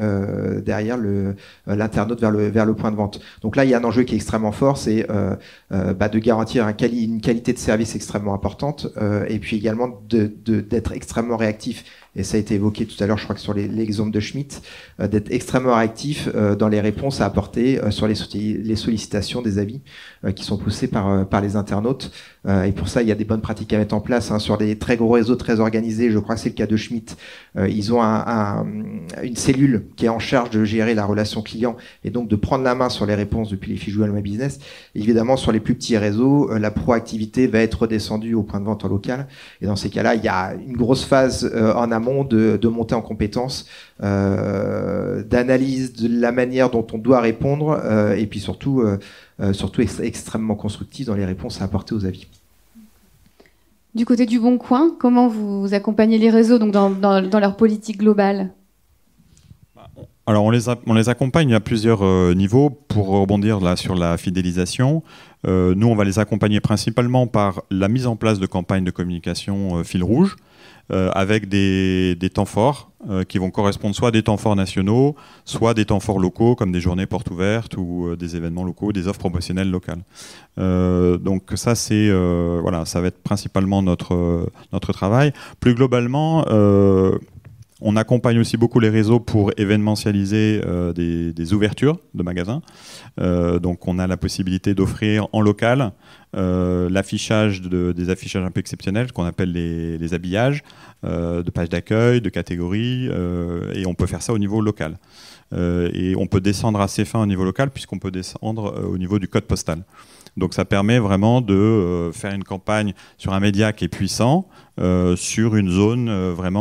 derrière 0.65 0.97
le, 0.97 1.35
euh, 1.69 1.77
l'internaute 1.77 2.21
vers 2.21 2.31
le, 2.31 2.49
vers 2.49 2.67
le 2.67 2.75
point 2.75 2.91
de 2.91 2.97
vente. 2.97 3.21
Donc 3.43 3.57
là, 3.57 3.65
il 3.65 3.71
y 3.71 3.75
a 3.75 3.79
un 3.79 3.85
enjeu 3.85 4.03
qui 4.03 4.15
est 4.15 4.17
extrêmement 4.17 4.53
fort, 4.53 4.79
c'est 4.79 5.11
euh, 5.11 5.35
euh, 5.73 5.95
bah, 5.95 6.09
de 6.09 6.19
garantir 6.19 6.67
un 6.67 6.75
une 6.79 7.21
qualité 7.21 7.53
de 7.53 7.59
service 7.59 7.97
extrêmement 7.97 8.35
importante 8.35 8.87
et 9.29 9.39
puis 9.41 9.57
également 9.57 10.01
d'être 10.09 10.93
extrêmement 10.93 11.37
réactif 11.37 11.85
et 12.19 12.25
ça 12.25 12.37
a 12.37 12.41
été 12.41 12.55
évoqué 12.55 12.85
tout 12.85 13.03
à 13.03 13.07
l'heure, 13.07 13.19
je 13.19 13.25
crois 13.25 13.35
que 13.35 13.41
sur 13.41 13.55
l'exemple 13.55 14.11
de 14.11 14.21
Schmitt, 14.21 14.63
d'être 14.99 15.31
extrêmement 15.31 15.77
réactif 15.77 16.29
dans 16.59 16.69
les 16.69 16.81
réponses 16.81 17.21
à 17.21 17.27
apporter 17.27 17.81
sur 17.91 18.07
les, 18.07 18.15
les, 18.35 18.77
sollicitations 18.77 19.41
des 19.41 19.59
avis 19.59 19.81
qui 20.35 20.45
sont 20.45 20.59
poussés 20.59 20.89
par, 20.89 21.27
par 21.29 21.41
les 21.41 21.57
internautes. 21.57 22.11
et 22.47 22.73
pour 22.73 22.89
ça, 22.89 23.03
il 23.03 23.09
y 23.09 23.13
a 23.13 23.15
des 23.15 23.25
bonnes 23.25 23.41
pratiques 23.41 23.73
à 23.73 23.79
mettre 23.79 23.95
en 23.95 24.01
place 24.01 24.31
hein, 24.31 24.39
sur 24.39 24.59
des 24.59 24.77
très 24.77 24.97
gros 24.97 25.11
réseaux 25.11 25.37
très 25.37 25.61
organisés. 25.61 26.11
Je 26.11 26.19
crois 26.19 26.35
que 26.35 26.41
c'est 26.41 26.49
le 26.49 26.55
cas 26.55 26.67
de 26.67 26.77
Schmitt. 26.77 27.17
ils 27.57 27.93
ont 27.93 28.03
un, 28.03 28.67
une 29.23 29.37
cellule 29.37 29.87
qui 29.97 30.07
est 30.07 30.11
en 30.11 30.19
charge 30.19 30.51
de 30.51 30.65
gérer 30.65 30.95
la 30.95 31.05
relation 31.05 31.43
client 31.43 31.77
et 32.05 32.11
donc 32.11 32.29
de 32.29 32.37
prendre 32.37 32.65
la 32.65 32.75
main 32.75 32.89
sur 32.89 33.07
les 33.07 33.15
réponses 33.15 33.51
depuis 33.51 33.71
les 33.71 33.77
fiches 33.77 33.97
Google 33.97 34.13
My 34.13 34.23
Business. 34.23 34.59
Évidemment, 34.95 35.37
sur 35.37 35.53
les 35.53 35.61
plus 35.61 35.75
petits 35.75 35.97
réseaux, 35.97 36.51
euh, 36.51 36.59
la 36.59 36.71
proactivité 36.71 37.47
va 37.47 37.61
être 37.61 37.83
redescendue 37.83 38.35
au 38.35 38.43
point 38.43 38.61
de 38.61 38.65
vente 38.65 38.85
en 38.85 38.89
local. 38.89 39.29
Et 39.61 39.67
dans 39.67 39.77
ces 39.77 39.91
cas-là, 39.91 40.15
il 40.15 40.25
y 40.25 40.29
a 40.29 40.55
une 40.55 40.77
grosse 40.77 41.05
phase 41.05 41.51
euh, 41.55 41.75
en 41.75 41.91
amont 41.93 42.08
de, 42.25 42.57
de 42.57 42.69
montée 42.69 42.95
en 42.95 43.03
compétences, 43.03 43.67
euh, 44.03 45.23
d'analyse 45.23 45.93
de 45.93 46.21
la 46.21 46.33
manière 46.33 46.71
dont 46.71 46.87
on 46.93 46.99
doit 46.99 47.21
répondre 47.21 47.81
et 48.17 48.27
puis 48.27 48.41
surtout, 48.41 48.83
surtout 49.53 49.81
extrêmement 49.81 50.55
constructive 50.55 51.07
dans 51.07 51.15
les 51.15 51.25
réponses 51.25 51.61
à 51.61 51.65
apporter 51.65 51.95
aux 51.95 52.05
avis. 52.05 52.27
Du 53.95 54.05
côté 54.05 54.27
du 54.27 54.39
Bon 54.39 54.59
Coin, 54.59 54.95
comment 54.99 55.29
vous 55.29 55.73
accompagnez 55.73 56.19
les 56.19 56.31
réseaux 56.31 56.59
donc 56.59 56.73
dans, 56.73 56.91
dans 56.91 57.41
leur 57.41 57.57
politique 57.57 57.99
globale? 57.99 58.51
Alors 60.29 60.45
on 60.45 60.51
les, 60.51 60.69
on 60.87 60.93
les 60.93 61.09
accompagne 61.09 61.55
à 61.55 61.61
plusieurs 61.61 62.05
euh, 62.05 62.35
niveaux 62.35 62.69
pour 62.69 63.09
rebondir 63.09 63.61
là 63.61 63.77
sur 63.77 63.95
la 63.95 64.19
fidélisation. 64.19 65.03
Euh, 65.47 65.75
nous, 65.75 65.87
on 65.87 65.95
va 65.95 66.05
les 66.05 66.19
accompagner 66.19 66.61
principalement 66.61 67.27
par 67.27 67.63
la 67.71 67.89
mise 67.89 68.07
en 68.07 68.15
place 68.15 68.39
de 68.39 68.45
campagnes 68.45 68.85
de 68.85 68.91
communication 68.91 69.79
euh, 69.79 69.85
fil 69.85 70.05
rouge, 70.05 70.37
avec 70.91 71.49
des, 71.49 72.15
des, 72.15 72.31
temps 72.31 72.45
forts 72.45 72.91
qui 73.29 73.39
vont 73.39 73.51
correspondre 73.51 73.95
soit 73.95 74.09
à 74.09 74.11
des 74.11 74.23
temps 74.23 74.39
forts 74.39 74.57
nationaux, 74.57 75.17
soit 75.45 75.75
des 75.75 75.85
temps 75.85 76.01
forts 76.01 76.19
locaux, 76.19 76.55
comme 76.55 76.73
des 76.73 76.81
journées 76.81 77.07
portes 77.07 77.31
ouvertes 77.31 77.77
ou 77.77 78.17
des 78.17 78.37
événements 78.37 78.65
locaux, 78.65 78.93
des 78.93 79.07
offres 79.07 79.19
promotionnelles 79.19 79.71
locales. 79.71 80.03
donc 80.57 81.43
ça, 81.57 81.75
c'est 81.75 82.11
voilà, 82.61 82.87
ça 82.87 83.01
va 83.01 83.09
être 83.09 83.23
principalement 83.23 83.83
notre 83.83 84.51
notre 84.73 84.93
travail. 84.93 85.33
Plus 85.61 85.75
globalement 85.75 86.45
on 87.81 87.97
accompagne 87.97 88.39
aussi 88.39 88.57
beaucoup 88.57 88.81
les 88.81 88.89
réseaux 88.89 89.21
pour 89.21 89.53
événementialiser 89.57 90.61
euh, 90.67 90.93
des, 90.93 91.53
ouvertures 91.53 91.99
de 92.15 92.23
magasins. 92.23 92.61
Euh, 93.21 93.59
donc 93.59 93.87
on 93.87 93.99
a 93.99 94.07
la 94.07 94.17
possibilité 94.17 94.75
d'offrir 94.75 95.29
en 95.33 95.41
local 95.41 95.93
euh, 96.37 96.91
l'affichage 96.91 97.63
des 97.63 98.11
affichages 98.11 98.45
un 98.45 98.51
peu 98.51 98.61
exceptionnels 98.61 99.13
qu'on 99.13 99.25
appelle 99.25 99.53
les, 99.53 100.15
habillages 100.15 100.63
de 101.05 101.51
pages 101.51 101.69
d'accueil, 101.69 102.21
de 102.21 102.29
catégories, 102.29 103.09
et 103.75 103.87
on 103.87 103.95
peut 103.95 104.07
faire 104.07 104.23
ça 104.23 104.33
au 104.33 104.39
niveau 104.39 104.61
local. 104.61 104.99
et 105.53 106.15
on 106.17 106.27
peut 106.27 106.41
descendre 106.41 106.81
assez 106.81 107.05
fin 107.05 107.23
au 107.23 107.27
niveau 107.27 107.45
local 107.45 107.71
puisqu'on 107.71 107.99
peut 107.99 108.11
descendre 108.11 108.85
au 108.91 108.99
niveau 108.99 109.19
du 109.19 109.29
code 109.29 109.45
postal. 109.45 109.85
Donc 110.39 110.55
ça 110.55 110.65
permet 110.65 110.99
vraiment 110.99 111.41
de 111.41 111.55
euh, 111.55 112.13
faire 112.13 112.33
une 112.33 112.45
campagne 112.45 112.95
sur 113.19 113.33
un 113.35 113.41
média 113.41 113.73
qui 113.73 113.85
est 113.85 113.89
puissant, 113.89 114.49
euh, 114.81 115.17
sur 115.17 115.57
une 115.57 115.69
zone 115.69 116.09
euh, 116.09 116.33
vraiment 116.35 116.59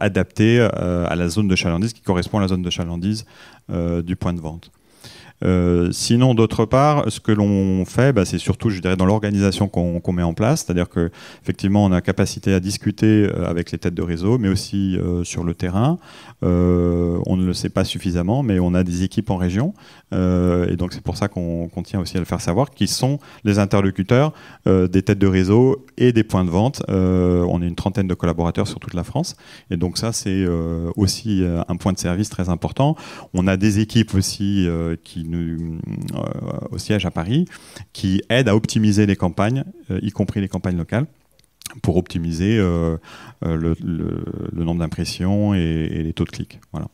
adaptée 0.00 0.60
à 0.60 1.14
la 1.14 1.28
zone 1.28 1.48
de 1.48 1.56
chalandise, 1.56 1.92
qui 1.92 2.00
correspond 2.00 2.38
à 2.38 2.42
la 2.42 2.48
zone 2.48 2.62
de 2.62 2.70
chalandise 2.70 3.24
du 3.68 4.16
point 4.16 4.32
de 4.32 4.40
vente. 4.40 4.70
Euh, 5.44 5.90
sinon, 5.92 6.34
d'autre 6.34 6.64
part, 6.64 7.10
ce 7.10 7.20
que 7.20 7.32
l'on 7.32 7.84
fait, 7.84 8.12
bah, 8.12 8.24
c'est 8.24 8.38
surtout, 8.38 8.70
je 8.70 8.80
dirais, 8.80 8.96
dans 8.96 9.06
l'organisation 9.06 9.68
qu'on 9.68 10.12
met 10.12 10.22
en 10.22 10.34
place, 10.34 10.64
c'est-à-dire 10.64 10.88
que 10.88 11.10
effectivement, 11.42 11.84
on 11.84 11.92
a 11.92 12.00
capacité 12.00 12.54
à 12.54 12.60
discuter 12.60 13.26
euh, 13.26 13.48
avec 13.48 13.70
les 13.72 13.78
têtes 13.78 13.94
de 13.94 14.02
réseau, 14.02 14.38
mais 14.38 14.48
aussi 14.48 14.96
euh, 14.96 15.24
sur 15.24 15.44
le 15.44 15.54
terrain. 15.54 15.98
on 16.42 17.36
ne 17.36 17.44
le 17.44 17.54
sait 17.54 17.68
pas 17.68 17.84
suffisamment, 17.84 18.42
mais 18.42 18.58
on 18.58 18.74
a 18.74 18.84
des 18.84 19.02
équipes 19.02 19.30
en 19.30 19.36
région, 19.36 19.74
et 20.12 20.76
donc 20.76 20.92
c'est 20.92 21.02
pour 21.02 21.16
ça 21.16 21.28
qu'on 21.28 21.68
tient 21.84 22.00
aussi 22.00 22.16
à 22.16 22.20
le 22.20 22.26
faire 22.26 22.40
savoir, 22.40 22.70
qui 22.70 22.86
sont 22.86 23.18
les 23.44 23.58
interlocuteurs 23.58 24.32
des 24.66 25.02
têtes 25.02 25.18
de 25.18 25.26
réseau 25.26 25.84
et 25.96 26.12
des 26.12 26.22
points 26.22 26.44
de 26.44 26.50
vente. 26.50 26.82
on 26.88 27.62
est 27.62 27.66
une 27.66 27.74
trentaine 27.74 28.06
de 28.06 28.14
collaborateurs 28.14 28.68
sur 28.68 28.78
toute 28.78 28.94
la 28.94 29.04
France, 29.04 29.36
et 29.70 29.76
donc 29.76 29.98
ça, 29.98 30.12
c'est 30.12 30.44
aussi 30.96 31.42
un 31.68 31.76
point 31.76 31.92
de 31.92 31.98
service 31.98 32.28
très 32.28 32.48
important. 32.48 32.94
On 33.32 33.46
a 33.46 33.56
des 33.56 33.80
équipes 33.80 34.14
aussi 34.14 34.68
qui 35.02 35.24
euh, 35.34 36.20
au 36.70 36.78
siège 36.78 37.06
à 37.06 37.10
Paris, 37.10 37.46
qui 37.92 38.22
aide 38.28 38.48
à 38.48 38.56
optimiser 38.56 39.06
les 39.06 39.16
campagnes, 39.16 39.64
euh, 39.90 39.98
y 40.02 40.10
compris 40.10 40.40
les 40.40 40.48
campagnes 40.48 40.76
locales 40.76 41.06
pour 41.82 41.96
optimiser 41.96 42.58
euh, 42.58 42.96
le, 43.42 43.74
nombre 44.52 44.80
d'impressions 44.80 45.54
et, 45.54 46.02
les 46.04 46.12
taux 46.12 46.24
de 46.24 46.30
clics. 46.30 46.60
Voilà. 46.72 46.88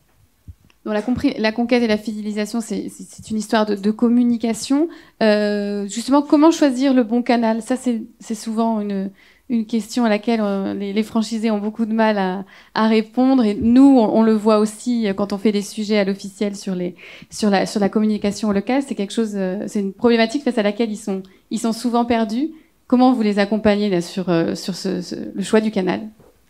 la, 0.85 1.03
la, 1.37 1.51
conquête 1.51 1.83
et 1.83 1.87
la 1.87 1.97
fidélisation, 1.97 2.61
c'est 2.61 2.89
une 3.29 3.37
histoire 3.37 3.65
de, 3.65 3.91
communication. 3.91 4.87
justement, 5.19 6.21
comment 6.21 6.51
choisir 6.51 6.93
le 6.93 7.03
bon 7.03 7.21
canal? 7.21 7.61
Ça, 7.61 7.75
c'est 7.75 8.35
souvent 8.35 8.81
une, 8.81 9.11
une 9.51 9.65
question 9.65 10.05
à 10.05 10.09
laquelle 10.09 10.39
euh, 10.41 10.73
les, 10.73 11.03
franchisés 11.03 11.51
ont 11.51 11.59
beaucoup 11.59 11.85
de 11.85 11.91
mal 11.91 12.45
à, 12.73 12.87
répondre. 12.87 13.43
Et 13.43 13.53
nous, 13.53 13.99
on, 13.99 14.23
le 14.23 14.33
voit 14.33 14.59
aussi 14.59 15.07
euh, 15.07 15.13
quand 15.13 15.33
on 15.33 15.37
fait 15.37 15.51
des 15.51 15.61
sujets 15.61 15.97
à 15.97 16.05
l'officiel 16.05 16.55
sur, 16.55 16.73
la, 17.49 17.89
communication 17.89 18.51
locale. 18.53 18.81
C'est 18.87 18.95
quelque 18.95 19.13
chose, 19.13 19.33
euh, 19.35 19.65
c'est 19.67 19.81
une 19.81 19.91
problématique 19.91 20.43
face 20.43 20.57
à 20.57 20.63
laquelle 20.63 20.89
ils 20.89 20.95
sont, 21.59 21.73
souvent 21.73 22.05
perdus. 22.05 22.51
Comment 22.87 23.11
vous 23.11 23.21
les 23.21 23.39
accompagnez 23.39 23.99
sur, 23.99 24.25
le 24.29 25.43
choix 25.43 25.59
du 25.59 25.71
canal? 25.71 26.01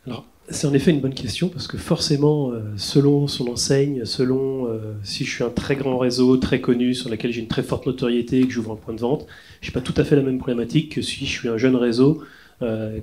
Alors, 0.06 0.26
c'est 0.50 0.68
en 0.68 0.74
effet 0.74 0.92
une 0.92 1.00
bonne 1.00 1.14
question 1.14 1.50
parce 1.50 1.68
que 1.68 1.78
forcément, 1.78 2.52
selon 2.76 3.28
son 3.28 3.48
enseigne, 3.48 4.06
selon 4.06 4.68
si 5.04 5.24
je 5.24 5.30
suis 5.30 5.44
un 5.44 5.52
très 5.52 5.76
grand 5.76 6.00
réseau, 6.00 6.38
très 6.38 6.60
connu, 6.60 6.96
sur 6.96 7.12
lequel 7.12 7.32
j'ai 7.32 7.42
une 7.42 7.48
très 7.48 7.62
forte 7.62 7.86
notoriété 7.86 8.40
et 8.40 8.48
que 8.48 8.52
j'ouvre 8.52 8.72
un 8.72 8.76
point 8.76 8.96
de 8.96 9.00
vente, 9.00 9.28
je 9.62 9.70
n'ai 9.70 9.74
pas 9.74 9.82
tout 9.82 9.94
à 9.98 10.04
fait 10.04 10.16
la 10.16 10.24
même 10.24 10.40
problématique 10.40 10.94
que 10.94 11.04
si 11.04 11.28
je 11.28 11.32
suis 11.32 11.48
un 11.48 11.58
jeune 11.58 11.76
réseau 11.76 12.24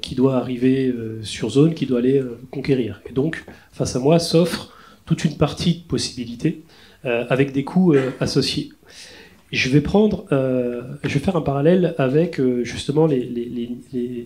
qui 0.00 0.14
doit 0.14 0.36
arriver 0.36 0.86
euh, 0.86 1.20
sur 1.22 1.50
zone, 1.50 1.74
qui 1.74 1.84
doit 1.84 1.98
aller 1.98 2.18
euh, 2.18 2.38
conquérir. 2.50 3.00
Et 3.10 3.12
donc, 3.12 3.44
face 3.72 3.96
à 3.96 3.98
moi, 3.98 4.20
s'offre 4.20 4.72
toute 5.04 5.24
une 5.24 5.36
partie 5.36 5.80
de 5.80 5.86
possibilités 5.86 6.62
avec 7.04 7.52
des 7.52 7.64
coûts 7.64 7.94
associés. 8.20 8.72
Je 9.50 9.70
vais 9.70 9.80
prendre, 9.80 10.26
je 10.30 11.08
vais 11.08 11.20
faire 11.20 11.36
un 11.36 11.40
parallèle 11.40 11.94
avec 11.96 12.38
justement 12.64 13.06
les, 13.06 13.70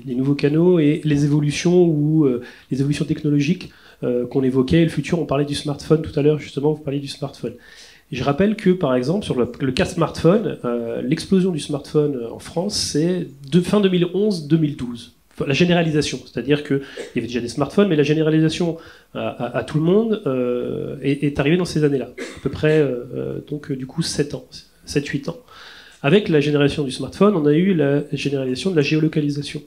nouveaux 0.06 0.34
canaux 0.34 0.80
et 0.80 1.00
les 1.04 1.24
évolutions 1.24 1.84
ou 1.84 2.26
les 2.72 2.80
évolutions 2.80 3.04
technologiques 3.04 3.70
qu'on 4.00 4.42
évoquait. 4.42 4.82
Le 4.82 4.88
futur, 4.88 5.20
on 5.20 5.26
parlait 5.26 5.44
du 5.44 5.54
smartphone 5.54 6.02
tout 6.02 6.18
à 6.18 6.22
l'heure, 6.22 6.40
justement, 6.40 6.72
vous 6.72 6.82
parliez 6.82 6.98
du 6.98 7.08
smartphone. 7.08 7.54
je 8.10 8.24
rappelle 8.24 8.56
que, 8.56 8.70
par 8.70 8.96
exemple, 8.96 9.24
sur 9.24 9.36
le, 9.38 9.72
cas 9.72 9.84
smartphone, 9.84 10.58
l'explosion 11.04 11.52
du 11.52 11.60
smartphone 11.60 12.18
en 12.32 12.40
France, 12.40 12.74
c'est 12.74 13.28
fin 13.62 13.80
2011-2012 13.80 15.12
la 15.46 15.54
généralisation, 15.54 16.20
c'est-à-dire 16.24 16.62
qu'il 16.64 16.80
y 17.14 17.18
avait 17.18 17.26
déjà 17.26 17.40
des 17.40 17.48
smartphones, 17.48 17.88
mais 17.88 17.96
la 17.96 18.02
généralisation 18.02 18.78
à, 19.14 19.64
tout 19.66 19.78
le 19.78 19.84
monde 19.84 20.22
euh, 20.26 20.96
est, 21.02 21.38
arrivée 21.38 21.56
dans 21.56 21.64
ces 21.64 21.84
années-là, 21.84 22.10
à 22.18 22.40
peu 22.42 22.50
près 22.50 22.78
euh, 22.78 23.38
donc 23.48 23.72
du 23.72 23.86
coup 23.86 24.02
7 24.02 24.34
ans, 24.34 24.46
7-8 24.86 25.30
ans. 25.30 25.36
Avec 26.02 26.28
la 26.28 26.40
génération 26.40 26.82
du 26.82 26.90
smartphone, 26.90 27.36
on 27.36 27.46
a 27.46 27.52
eu 27.52 27.74
la 27.74 28.02
généralisation 28.12 28.70
de 28.70 28.76
la 28.76 28.82
géolocalisation. 28.82 29.62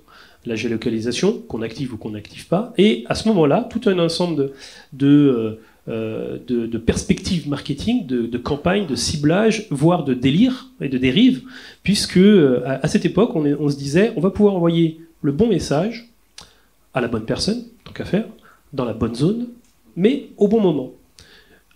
La 0.46 0.56
géolocalisation, 0.56 1.42
qu'on 1.48 1.64
active 1.64 1.94
ou 1.94 1.98
qu'on 1.98 2.12
n'active 2.12 2.48
pas, 2.48 2.74
et 2.78 3.04
à 3.08 3.16
ce 3.16 3.28
moment-là, 3.30 3.68
tout 3.72 3.90
un 3.90 3.98
ensemble 3.98 4.52
de, 4.94 5.58
euh, 5.88 6.38
de, 6.48 6.78
perspectives 6.78 7.50
marketing, 7.50 8.06
de, 8.06 8.38
campagnes, 8.38 8.86
de 8.86 8.96
ciblage, 8.96 9.66
voire 9.72 10.04
de 10.04 10.14
délire 10.14 10.68
et 10.82 10.90
de 10.90 11.00
dérive, 11.00 11.42
puisque 11.82 12.20
à, 12.66 12.88
cette 12.88 13.06
époque, 13.06 13.36
on, 13.36 13.44
on 13.60 13.70
se 13.70 13.78
disait, 13.78 14.12
on 14.18 14.22
va 14.22 14.30
pouvoir 14.30 14.56
envoyer 14.56 15.05
le 15.26 15.32
bon 15.32 15.48
message 15.48 16.08
à 16.94 17.02
la 17.02 17.08
bonne 17.08 17.26
personne, 17.26 17.64
tant 17.84 17.92
qu'à 17.92 18.06
faire, 18.06 18.26
dans 18.74 18.86
la 18.86 18.94
bonne 18.94 19.16
zone, 19.16 19.48
mais 19.96 20.28
au 20.38 20.48
bon 20.48 20.62
moment. 20.62 20.94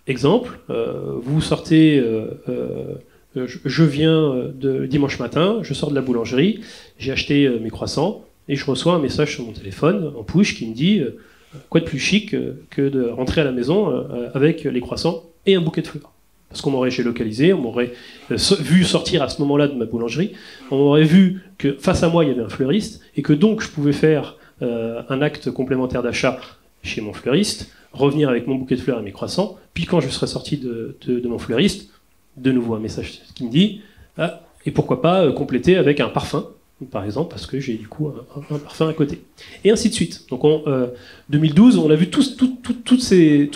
Exemple, 0.06 0.60
euh, 0.70 1.14
vous 1.20 1.40
sortez, 1.40 1.98
euh, 1.98 2.30
euh, 2.48 3.46
je, 3.46 3.84
viens 3.84 4.50
de 4.54 4.86
dimanche 4.86 5.18
matin, 5.18 5.58
je 5.62 5.74
sors 5.74 5.90
de 5.90 5.94
la 5.94 6.00
boulangerie, 6.00 6.60
j'ai 6.98 7.12
acheté 7.12 7.48
mes 7.60 7.70
croissants 7.70 8.24
et 8.48 8.56
je 8.56 8.64
reçois 8.64 8.94
un 8.94 8.98
message 8.98 9.34
sur 9.34 9.44
mon 9.44 9.52
téléphone 9.52 10.12
en 10.16 10.22
push 10.22 10.56
qui 10.56 10.66
me 10.66 10.74
dit 10.74 11.02
quoi 11.68 11.80
de 11.80 11.84
plus 11.84 11.98
chic 11.98 12.34
que 12.70 12.82
de 12.82 13.04
rentrer 13.08 13.40
à 13.40 13.44
la 13.44 13.52
maison 13.52 14.04
avec 14.34 14.64
les 14.64 14.80
croissants 14.80 15.22
et 15.46 15.54
un 15.54 15.60
bouquet 15.60 15.82
de 15.82 15.86
fleurs 15.86 16.12
parce 16.50 16.60
qu'on 16.60 16.70
m'aurait 16.70 16.90
géolocalisé, 16.90 17.52
on 17.52 17.60
m'aurait 17.60 17.92
euh, 18.30 18.36
vu 18.60 18.84
sortir 18.84 19.22
à 19.22 19.28
ce 19.28 19.40
moment-là 19.40 19.68
de 19.68 19.74
ma 19.74 19.86
boulangerie, 19.86 20.32
on 20.70 20.78
m'aurait 20.78 21.04
vu 21.04 21.42
que 21.56 21.76
face 21.78 22.02
à 22.02 22.08
moi 22.08 22.24
il 22.24 22.28
y 22.28 22.30
avait 22.32 22.42
un 22.42 22.48
fleuriste, 22.48 23.00
et 23.16 23.22
que 23.22 23.32
donc 23.32 23.62
je 23.62 23.68
pouvais 23.68 23.92
faire 23.92 24.36
euh, 24.62 25.02
un 25.08 25.22
acte 25.22 25.50
complémentaire 25.50 26.02
d'achat 26.02 26.38
chez 26.82 27.00
mon 27.00 27.12
fleuriste, 27.12 27.72
revenir 27.92 28.28
avec 28.28 28.46
mon 28.46 28.56
bouquet 28.56 28.74
de 28.74 28.80
fleurs 28.80 28.98
et 28.98 29.02
mes 29.02 29.12
croissants, 29.12 29.58
puis 29.74 29.84
quand 29.84 30.00
je 30.00 30.08
serais 30.08 30.26
sorti 30.26 30.58
de, 30.58 30.96
mon 31.24 31.38
fleuriste, 31.38 31.90
de 32.36 32.52
nouveau 32.52 32.74
un 32.74 32.80
message 32.80 33.20
qui 33.34 33.44
me 33.44 33.50
dit, 33.50 33.82
ah, 34.18 34.40
et 34.66 34.72
pourquoi 34.72 35.00
pas 35.00 35.22
euh, 35.22 35.32
compléter 35.32 35.76
avec 35.76 36.00
un 36.00 36.08
parfum, 36.08 36.48
par 36.90 37.04
exemple, 37.04 37.30
parce 37.30 37.46
que 37.46 37.60
j'ai 37.60 37.74
du 37.74 37.88
coup 37.88 38.08
un, 38.08 38.58
parfum 38.58 38.88
à 38.88 38.92
côté. 38.92 39.22
Et 39.64 39.70
ainsi 39.70 39.88
de 39.88 39.94
suite. 39.94 40.26
Donc 40.30 40.44
en 40.44 40.62
2012, 41.28 41.78
on 41.78 41.90
a 41.90 41.94
vu 41.94 42.08
tous, 42.08 42.36
toutes 42.36 43.02
ces, 43.02 43.50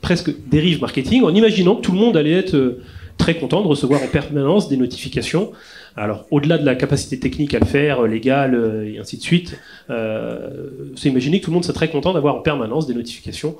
presque 0.00 0.30
dérives 0.48 0.80
marketing 0.80 1.22
en 1.22 1.34
imaginant 1.34 1.76
que 1.76 1.82
tout 1.82 1.92
le 1.92 1.98
monde 1.98 2.16
allait 2.16 2.32
être 2.32 2.54
euh, 2.54 2.82
très 3.16 3.36
content 3.36 3.62
de 3.62 3.66
recevoir 3.66 4.02
en 4.02 4.06
permanence 4.06 4.68
des 4.68 4.76
notifications. 4.76 5.52
Alors, 5.96 6.26
au-delà 6.30 6.58
de 6.58 6.64
la 6.64 6.76
capacité 6.76 7.18
technique 7.18 7.54
à 7.54 7.58
le 7.58 7.66
faire, 7.66 8.04
euh, 8.04 8.06
légale 8.06 8.54
euh, 8.54 8.88
et 8.88 8.98
ainsi 8.98 9.16
de 9.16 9.22
suite, 9.22 9.58
c'est 9.88 11.08
imaginer 11.08 11.40
que 11.40 11.44
tout 11.44 11.50
le 11.50 11.54
monde 11.54 11.64
serait 11.64 11.74
très 11.74 11.90
content 11.90 12.12
d'avoir 12.12 12.36
en 12.36 12.40
permanence 12.40 12.86
des 12.86 12.94
notifications 12.94 13.56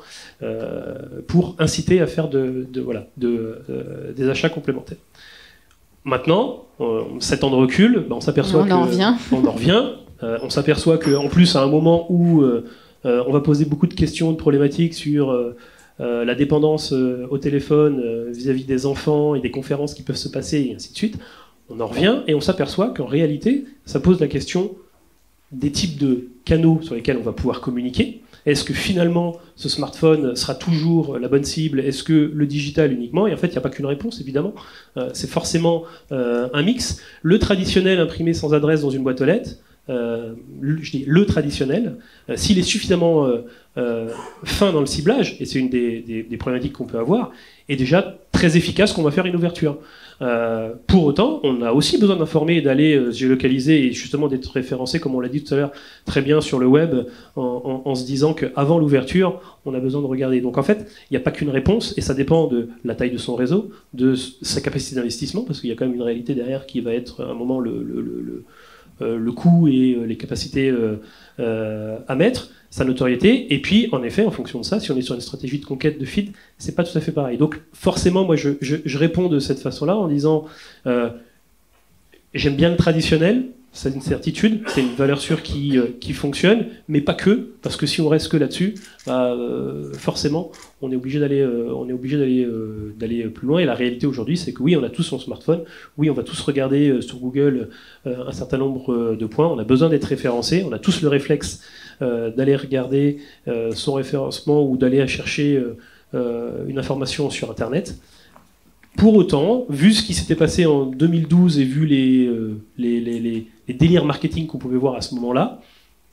pour 1.27 1.57
inciter 1.59 2.01
à 2.01 2.07
faire 2.07 2.29
des 2.29 4.29
achats 4.29 4.51
complémentaires. 4.51 4.99
Maintenant, 6.05 6.65
sept 7.21 7.45
ans 7.45 7.51
de 7.51 7.57
recul, 7.57 8.07
ben, 8.09 8.17
on 8.17 8.21
s'aperçoit 8.21 8.63
on 8.63 8.71
en 8.71 8.85
revient. 8.85 9.15
on 9.33 9.45
en 9.45 9.53
revient. 9.53 9.83
on 10.23 10.51
s'aperçoit 10.51 10.99
qu'en 10.99 11.29
plus, 11.29 11.57
à 11.57 11.63
un 11.63 11.69
moment 11.69 12.07
où 12.11 12.45
on 13.05 13.33
va 13.33 13.41
poser 13.41 13.65
beaucoup 13.65 13.87
de 13.87 13.95
questions, 13.95 14.33
de 14.33 14.37
problématiques 14.37 14.95
sur 14.95 15.55
euh, 16.01 16.25
la 16.25 16.37
dépendance 16.37 16.93
euh, 16.93 17.27
au 17.29 17.39
téléphone 17.39 18.01
euh, 18.05 18.31
vis-à-vis 18.31 18.63
des 18.63 18.87
enfants 18.87 19.35
et 19.35 19.41
des 19.41 19.51
conférences 19.51 19.95
qui 19.95 20.03
peuvent 20.03 20.17
se 20.17 20.29
passer, 20.29 20.69
et 20.71 20.75
ainsi 20.77 20.93
de 20.93 20.97
suite, 20.97 21.19
on 21.69 21.81
en 21.81 21.89
revient 21.89 22.21
et 22.29 22.35
on 22.35 22.41
s'aperçoit 22.41 22.95
qu'en 22.95 23.07
réalité, 23.07 23.65
ça 23.85 23.99
pose 23.99 24.21
la 24.21 24.29
question 24.29 24.77
des 25.51 25.73
types 25.73 25.99
de 25.99 26.29
canaux 26.45 26.79
sur 26.83 26.95
lesquels 26.95 27.17
on 27.17 27.23
va 27.23 27.33
pouvoir 27.33 27.61
communiquer. 27.61 28.23
Est-ce 28.47 28.65
que 28.65 28.73
finalement 28.73 29.37
ce 29.57 29.69
smartphone 29.69 30.37
sera 30.37 30.55
toujours 30.55 31.19
la 31.19 31.29
bonne 31.29 31.45
cible? 31.45 31.81
Est-ce 31.81 32.03
que 32.03 32.31
le 32.35 32.47
digital 32.47 32.93
uniquement? 32.93 33.27
Et 33.27 33.35
en 33.35 33.37
fait, 33.37 33.49
il 33.49 33.53
n'y 33.53 33.59
a 33.59 33.63
pas 33.63 33.71
qu'une 33.71 33.87
réponse, 33.87 34.21
évidemment. 34.21 34.55
c'est 35.13 35.29
forcément 35.29 35.85
un 36.11 36.63
mix. 36.63 37.01
Le 37.23 37.39
traditionnel 37.39 38.01
imprimé 38.01 38.33
sans 38.35 38.55
adresse 38.55 38.83
dans 38.83 38.91
une 38.91 39.03
boîte 39.03 39.21
aux 39.21 39.25
lettres, 39.25 39.57
euh, 39.91 40.35
je 40.61 40.91
dis 40.91 41.05
le 41.07 41.25
traditionnel, 41.25 41.97
euh, 42.29 42.37
s'il 42.37 42.59
est 42.59 42.63
suffisamment 42.63 43.27
euh, 43.77 44.09
fin 44.45 44.73
dans 44.73 44.81
le 44.81 44.87
ciblage, 44.87 45.37
et 45.41 45.47
c'est 45.47 45.59
une 45.59 45.71
des, 45.71 46.37
problématiques 46.39 46.75
qu'on 46.75 46.85
peut 46.85 46.99
avoir, 46.99 47.33
est 47.69 47.77
déjà 47.77 48.19
très 48.33 48.57
efficace 48.57 48.93
qu'on 48.93 49.03
va 49.03 49.11
faire 49.11 49.27
une 49.27 49.37
ouverture. 49.37 49.79
pour 50.89 51.05
autant, 51.05 51.41
on 51.45 51.63
a 51.63 51.73
aussi 51.73 51.97
besoin 51.97 52.17
d'informer 52.17 52.61
d'aller 52.61 52.97
se 53.13 53.19
géolocaliser 53.19 53.87
et 53.87 53.93
justement 53.93 54.27
d'être 54.27 54.51
référencé, 54.51 54.99
comme 54.99 55.15
on 55.15 55.21
l'a 55.21 55.29
dit 55.29 55.45
tout 55.45 55.55
à 55.55 55.57
l'heure, 55.57 55.73
très 56.05 56.23
bien 56.23 56.41
sur 56.41 56.59
le 56.59 56.67
web, 56.67 57.07
en, 57.37 57.95
se 57.95 58.05
disant 58.05 58.35
qu'avant 58.35 58.79
l'ouverture, 58.79 59.41
on 59.65 59.75
a 59.75 59.81
besoin 59.81 60.03
de 60.03 60.07
regarder. 60.07 60.41
Donc 60.41 60.59
en 60.59 60.63
fait, 60.63 60.91
il 61.11 61.13
n'y 61.13 61.17
a 61.17 61.21
pas 61.21 61.31
qu'une 61.31 61.51
réponse, 61.51 61.95
et 61.97 62.01
ça 62.01 62.15
dépend 62.15 62.49
de 62.49 62.69
la 62.85 62.95
taille 62.97 63.13
de 63.13 63.19
son 63.19 63.37
réseau, 63.37 63.71
de 63.95 64.15
sa 64.17 64.61
capacité 64.61 64.97
d'investissement, 64.97 65.43
parce 65.43 65.61
qu'il 65.61 65.71
y 65.71 65.73
a 65.73 65.77
quand 65.77 65.87
même 65.87 65.95
une 65.95 66.03
réalité 66.03 66.35
derrière 66.35 66.67
qui 66.67 66.81
va 66.81 66.93
être 66.95 67.23
à 67.23 67.31
un 67.31 67.35
moment 67.35 67.61
le 67.61 68.45
coût 69.33 69.69
et 69.69 69.95
euh, 69.95 70.05
les 70.05 70.17
capacités 70.17 70.71
euh, 70.71 71.99
à 72.07 72.15
mettre, 72.15 72.51
sa 72.71 72.85
notoriété. 72.85 73.53
Et 73.55 73.63
puis, 73.63 73.89
en 73.93 74.03
effet, 74.03 74.25
en 74.25 74.31
fonction 74.31 74.61
de 74.61 74.65
ça, 74.65 74.81
si 74.81 74.91
on 74.91 74.97
est 74.97 75.03
sur 75.03 75.15
une 75.15 75.21
stratégie 75.21 75.59
de 75.59 75.65
conquête 75.65 75.99
de 75.99 76.05
feed, 76.05 76.33
c'est 76.59 76.75
pas 76.75 76.85
tout 76.85 76.97
à 76.97 77.01
fait 77.01 77.13
pareil. 77.13 77.39
Donc, 77.39 77.61
forcément, 77.73 78.25
moi, 78.25 78.37
je, 78.37 78.51
je 78.61 78.99
réponds 78.99 79.29
de 79.29 79.39
cette 79.39 79.61
façon-là 79.61 79.97
en 79.97 80.09
disant 80.09 80.47
j'aime 82.35 82.57
bien 82.57 82.71
le 82.71 82.77
traditionnel, 82.77 83.47
c'est 83.73 83.95
une 83.95 84.01
certitude, 84.01 84.63
c'est 84.67 84.81
une 84.81 84.95
valeur 84.95 85.21
sûre 85.21 85.43
qui, 85.43 85.79
euh, 85.79 85.87
qui, 86.01 86.13
fonctionne, 86.13 86.67
mais 86.89 87.01
pas 87.01 87.15
que, 87.15 87.51
parce 87.63 87.77
que 87.77 87.87
si 87.87 88.01
on 88.01 88.09
reste 88.09 88.29
que 88.29 88.37
là-dessus, 88.37 88.75
bah, 89.07 89.33
euh, 89.33 89.93
forcément, 89.95 90.51
on 90.81 90.91
est 90.91 90.97
obligé 90.97 91.21
d'aller, 91.21 91.43
euh, 91.43 92.95
d'aller 92.99 93.25
plus 93.29 93.47
loin. 93.47 93.61
Et 93.61 93.65
la 93.65 93.75
réalité 93.75 94.07
aujourd'hui, 94.07 94.37
c'est 94.37 94.53
que 94.53 94.63
oui, 94.63 94.75
on 94.77 94.83
a 94.83 94.89
tous 94.89 95.03
son 95.03 95.19
smartphone, 95.19 95.63
oui, 95.97 96.11
on 96.11 96.15
va 96.15 96.23
tous 96.23 96.41
regarder 96.41 97.01
sur 97.03 97.19
Google 97.19 97.69
un 98.07 98.33
certain 98.33 98.59
nombre 98.59 99.15
de 99.15 99.27
points. 99.27 99.47
On 99.47 99.59
a 99.59 99.65
besoin 99.65 99.89
d'être 99.89 100.07
référencé, 100.07 100.65
on 100.67 100.73
a 100.73 100.79
tous 100.79 101.03
le 101.03 101.09
réflexe 101.09 101.63
d'aller 102.01 102.57
regarder 102.57 103.19
son 103.73 103.95
référencement 103.95 104.65
ou 104.69 104.77
d'aller 104.77 105.07
chercher 105.07 105.63
une 106.15 106.79
information 106.79 107.31
sur 107.31 107.51
Internet. 107.51 107.97
Pour 108.99 109.15
autant, 109.15 109.65
vu 109.71 109.93
ce 109.93 110.03
qui 110.03 110.13
s'était 110.13 110.35
passé 110.35 110.67
en 110.67 110.85
2012 110.85 111.61
et 111.61 111.65
vu 111.65 111.87
les, 111.87 112.29
les, 112.77 113.47
délires 113.73 114.05
marketing 114.05 114.49
qu'on 114.49 114.59
pouvait 114.59 114.77
voir 114.77 114.97
à 114.97 115.03
ce 115.03 115.15
moment-là. 115.15 115.61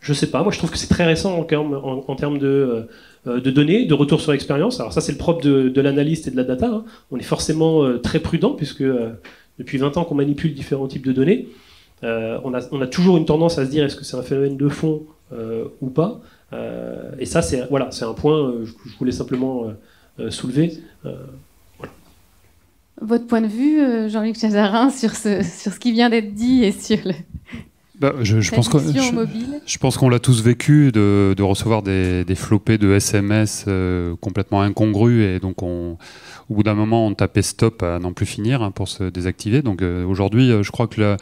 Je 0.02 0.13
sais 0.13 0.30
pas, 0.30 0.43
moi 0.43 0.52
je 0.52 0.60
trouve 0.60 0.69
que 0.69 0.78
c'est 0.78 0.88
très 0.88 1.04
récent 1.04 1.36
en 1.36 1.45
termes, 1.45 2.38
de, 2.38 2.88
euh, 3.26 3.39
de, 3.39 3.50
données, 3.50 3.88
de 3.88 3.93
retour 3.95 4.21
sur 4.21 4.34
expérience. 4.34 4.80
Alors 4.80 4.93
ça 4.93 5.02
c'est 5.02 5.13
le 5.13 5.17
propre 5.17 5.41
de, 5.41 5.82
l'analyste 5.82 6.28
et 6.28 6.32
de 6.32 6.36
la 6.36 6.43
data. 6.43 6.67
Hein. 6.67 6.86
On 7.10 7.17
est 7.17 7.24
forcément 7.24 7.84
euh, 7.84 7.98
très 7.98 8.19
prudent 8.19 8.52
puisque 8.52 8.82
euh, 8.82 9.13
depuis 9.58 9.80
20 9.80 9.98
ans 9.98 10.04
qu'on 10.04 10.13
manipule 10.13 10.54
différents 10.54 10.88
types 10.88 11.08
de 11.08 11.12
données. 11.12 11.48
on, 12.04 12.54
a, 12.54 12.88
toujours 12.88 13.17
une 13.17 13.26
tendance 13.26 13.58
à 13.58 13.65
se 13.65 13.71
dire 13.71 13.84
est-ce 13.84 13.95
que 13.95 14.06
c'est 14.06 14.15
un 14.15 14.21
phénomène 14.21 14.58
de 14.58 14.69
fond 14.69 15.02
ou 15.82 15.89
pas? 15.89 16.21
et 17.19 17.26
ça 17.26 17.41
c'est 17.41 17.65
voilà, 17.71 17.89
c'est 17.89 18.06
un 18.06 18.13
point 18.13 18.52
que 18.52 18.65
je 18.65 18.95
voulais 19.00 19.12
simplement 19.12 19.74
soulever. 20.30 20.74
Votre 23.02 23.28
point 23.28 23.42
de 23.42 23.48
vue, 23.48 24.10
Jean-Luc 24.10 24.38
Chazarin, 24.38 24.90
sur 24.90 25.16
ce, 25.16 25.44
sur 25.44 25.74
ce 25.74 25.80
qui 25.80 25.92
vient 25.92 26.10
d'être 26.10 26.34
dit 26.34 26.64
et 26.64 26.72
sur 26.72 26.98
le, 27.06 27.14
bah, 28.00 28.14
je, 28.22 28.36
pense 28.54 28.70
je, 29.66 29.78
pense 29.78 29.98
qu'on 29.98 30.10
l'a 30.10 30.20
tous 30.20 30.44
vécu 30.44 30.92
de, 30.92 31.42
recevoir 31.42 31.82
des, 31.82 32.26
des, 32.26 32.36
flopées 32.36 32.78
de 32.78 32.92
SMS 32.94 33.66
euh, 33.68 34.16
complètement 34.20 34.62
incongrus 34.62 35.24
et 35.24 35.40
donc 35.40 35.64
on, 35.64 35.98
au 36.50 36.56
bout 36.56 36.64
d'un 36.64 36.74
moment 36.74 37.08
on 37.08 37.14
tapait 37.14 37.42
stop 37.42 37.84
à 37.84 38.00
n'en 38.00 38.12
plus 38.12 38.26
finir 38.26 38.62
hein, 38.62 38.72
pour 38.72 38.90
se 38.90 39.06
désactiver. 39.06 39.62
Donc 39.62 39.82
euh, 39.82 40.06
aujourd'hui, 40.06 40.52
euh, 40.52 40.62
je 40.62 40.72
crois 40.72 40.88
que 40.88 41.00
la, 41.00 41.18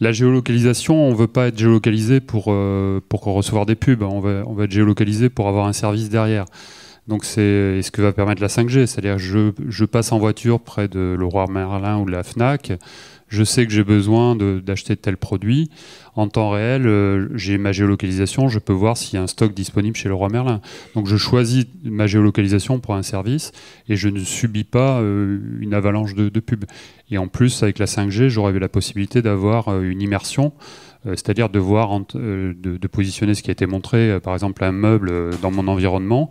la, 0.00 0.10
géolocalisation, 0.10 0.96
on 0.96 1.14
veut 1.14 1.28
pas 1.28 1.46
être 1.46 1.58
géolocalisé 1.58 2.20
pour, 2.20 2.52
pour 3.08 3.22
recevoir 3.22 3.64
des 3.64 3.76
pubs, 3.76 4.02
on 4.02 4.20
va, 4.20 4.42
on 4.46 4.54
va 4.54 4.64
être 4.64 4.72
géolocalisé 4.72 5.28
pour 5.28 5.46
avoir 5.46 5.66
un 5.66 5.72
service 5.72 6.08
derrière. 6.08 6.46
Donc 7.10 7.24
c'est 7.24 7.82
ce 7.82 7.90
que 7.90 8.02
va 8.02 8.12
permettre 8.12 8.40
la 8.40 8.46
5G, 8.46 8.86
c'est-à-dire 8.86 9.18
je, 9.18 9.84
passe 9.84 10.12
en 10.12 10.20
voiture 10.20 10.60
près 10.60 10.86
de 10.86 11.16
Leroy 11.18 11.48
Merlin 11.50 11.98
ou 11.98 12.04
de 12.04 12.12
la 12.12 12.22
Fnac, 12.22 12.70
je 13.26 13.42
sais 13.42 13.66
que 13.66 13.72
j'ai 13.72 13.82
besoin 13.82 14.36
d'acheter 14.36 14.96
tel 14.96 15.16
produit. 15.16 15.70
En 16.14 16.28
temps 16.28 16.50
réel, 16.50 16.86
euh, 16.86 17.28
j'ai 17.34 17.58
ma 17.58 17.72
géolocalisation, 17.72 18.48
je 18.48 18.60
peux 18.60 18.72
voir 18.72 18.96
s'il 18.96 19.14
y 19.14 19.18
a 19.18 19.22
un 19.22 19.26
stock 19.26 19.52
disponible 19.52 19.96
chez 19.96 20.08
Leroy 20.08 20.28
Merlin. 20.28 20.60
Donc 20.94 21.08
je 21.08 21.16
choisis 21.16 21.66
ma 21.82 22.06
géolocalisation 22.06 22.78
pour 22.78 22.94
un 22.94 23.02
service 23.02 23.50
et 23.88 23.96
je 23.96 24.08
ne 24.08 24.20
subis 24.20 24.64
pas 24.64 25.00
euh, 25.00 25.40
une 25.60 25.74
avalanche 25.74 26.14
de, 26.14 26.28
de 26.28 26.40
pubs. 26.40 26.64
Et 27.10 27.18
en 27.18 27.26
plus, 27.26 27.64
avec 27.64 27.80
la 27.80 27.86
5G, 27.86 28.28
j'aurais 28.28 28.56
la 28.56 28.68
possibilité 28.68 29.20
d'avoir 29.20 29.66
euh, 29.68 29.82
une 29.82 30.00
immersion 30.00 30.52
c'est-à-dire 31.04 31.48
de 31.48 31.58
voir, 31.58 31.98
de, 32.14 32.54
de, 32.62 32.88
positionner 32.88 33.34
ce 33.34 33.42
qui 33.42 33.50
a 33.50 33.52
été 33.52 33.66
montré, 33.66 34.18
par 34.20 34.34
exemple 34.34 34.62
un 34.64 34.72
meuble 34.72 35.30
dans 35.40 35.50
mon 35.50 35.66
environnement, 35.68 36.30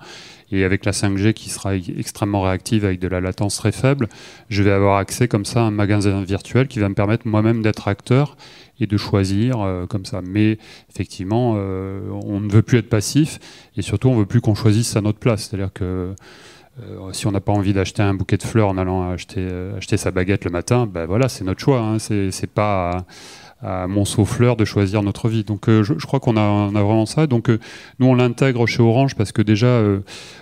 et 0.52 0.64
avec 0.64 0.86
la 0.86 0.92
5G 0.92 1.34
qui 1.34 1.50
sera 1.50 1.76
extrêmement 1.76 2.42
réactive 2.42 2.86
avec 2.86 3.00
de 3.00 3.08
la 3.08 3.22
latence 3.22 3.56
très 3.56 3.72
faible, 3.72 4.08
je 4.50 4.64
vais 4.64 4.72
avoir 4.72 4.98
accès 4.98 5.28
comme 5.28 5.46
ça 5.46 5.62
à 5.62 5.64
un 5.64 5.72
magasin 5.72 6.24
virtuel 6.24 6.68
qui 6.68 6.80
va 6.80 6.90
me 6.90 6.96
permettre 6.96 7.28
moi-même 7.28 7.62
d'être 7.62 7.88
acteur 7.88 8.36
et 8.80 8.88
de 8.88 8.98
choisir 8.98 9.62
euh, 9.62 9.86
comme 9.86 10.06
ça. 10.06 10.22
Mais 10.26 10.58
effectivement, 10.90 11.56
euh, 11.58 12.00
on 12.24 12.40
ne 12.40 12.50
veut 12.50 12.62
plus 12.62 12.80
être 12.80 12.90
passif 12.90 13.40
et 13.78 13.82
surtout 13.82 14.10
on 14.10 14.16
ne 14.16 14.20
veut 14.20 14.26
plus 14.26 14.42
qu'on 14.42 14.56
choisisse 14.56 14.96
à 14.96 15.02
notre 15.02 15.20
place. 15.20 15.48
C'est-à-dire 15.48 15.72
que 15.72 16.16
euh, 16.82 17.14
si 17.14 17.28
on 17.28 17.32
n'a 17.32 17.42
pas 17.42 17.52
envie 17.52 17.74
d'acheter 17.74 18.02
un 18.02 18.14
bouquet 18.14 18.38
de 18.38 18.44
fleurs 18.44 18.70
en 18.70 18.78
allant 18.78 19.12
acheter, 19.12 19.48
acheter 19.78 19.98
sa 19.98 20.12
baguette 20.12 20.46
le 20.46 20.52
matin, 20.52 20.88
ben 20.88 21.06
voilà, 21.06 21.30
c'est 21.30 21.44
notre 21.44 21.60
choix. 21.60 21.80
Hein. 21.80 22.00
C'est 22.00 22.52
pas 22.52 23.06
à 23.62 23.88
mon 23.88 24.06
souffleur 24.06 24.56
de 24.56 24.66
choisir 24.66 25.04
notre 25.04 25.30
vie. 25.30 25.44
Donc 25.44 25.64
je, 25.68 25.84
je, 25.84 26.06
crois 26.06 26.20
qu'on 26.20 26.38
a, 26.38 26.68
vraiment 26.70 27.06
ça. 27.06 27.28
Donc 27.28 27.50
nous 28.00 28.08
on 28.08 28.16
l'intègre 28.16 28.66
chez 28.66 28.82
Orange 28.82 29.16
parce 29.16 29.32
que 29.32 29.42
déjà 29.42 29.82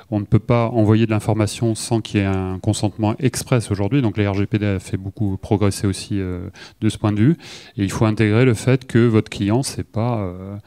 on 0.09 0.19
ne 0.19 0.25
peut 0.25 0.39
pas 0.39 0.67
envoyer 0.67 1.05
de 1.05 1.11
l'information 1.11 1.75
sans 1.75 2.01
qu'il 2.01 2.19
y 2.19 2.23
ait 2.23 2.27
un 2.27 2.59
consentement 2.59 3.15
express 3.19 3.71
aujourd'hui. 3.71 4.01
Donc 4.01 4.17
la 4.17 4.31
RGPD 4.31 4.65
a 4.65 4.79
fait 4.79 4.97
beaucoup 4.97 5.37
progresser 5.37 5.87
aussi 5.87 6.19
euh, 6.19 6.49
de 6.81 6.89
ce 6.89 6.97
point 6.97 7.11
de 7.11 7.19
vue. 7.19 7.37
Et 7.77 7.83
il 7.83 7.91
faut 7.91 8.05
intégrer 8.05 8.45
le 8.45 8.53
fait 8.53 8.85
que 8.85 8.99
votre 8.99 9.29
client, 9.29 9.63
c'est 9.63 9.83
pas, 9.83 10.19
euh, 10.19 10.57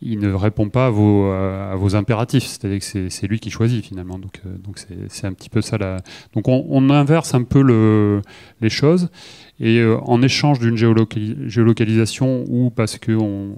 il 0.00 0.20
ne 0.20 0.32
répond 0.32 0.68
pas 0.68 0.86
à 0.86 0.90
vos, 0.90 1.26
euh, 1.26 1.94
impératifs. 1.94 2.44
C'est-à-dire 2.44 2.78
que 2.80 3.08
c'est 3.08 3.26
lui 3.26 3.40
qui 3.40 3.50
choisit 3.50 3.84
finalement. 3.84 4.18
Donc 4.18 4.40
c'est 5.08 5.26
un 5.26 5.32
petit 5.32 5.50
peu 5.50 5.60
ça. 5.60 5.76
Donc 6.34 6.46
on, 6.46 6.90
inverse 6.90 7.34
un 7.34 7.42
peu 7.42 7.62
le, 7.62 8.22
les 8.60 8.70
choses. 8.70 9.08
Et 9.60 9.78
euh, 9.78 9.98
en 10.02 10.20
échange 10.20 10.58
d'une 10.58 10.76
géolocalisation 10.76 12.44
ou 12.48 12.70
parce 12.70 12.98
qu'on 12.98 13.54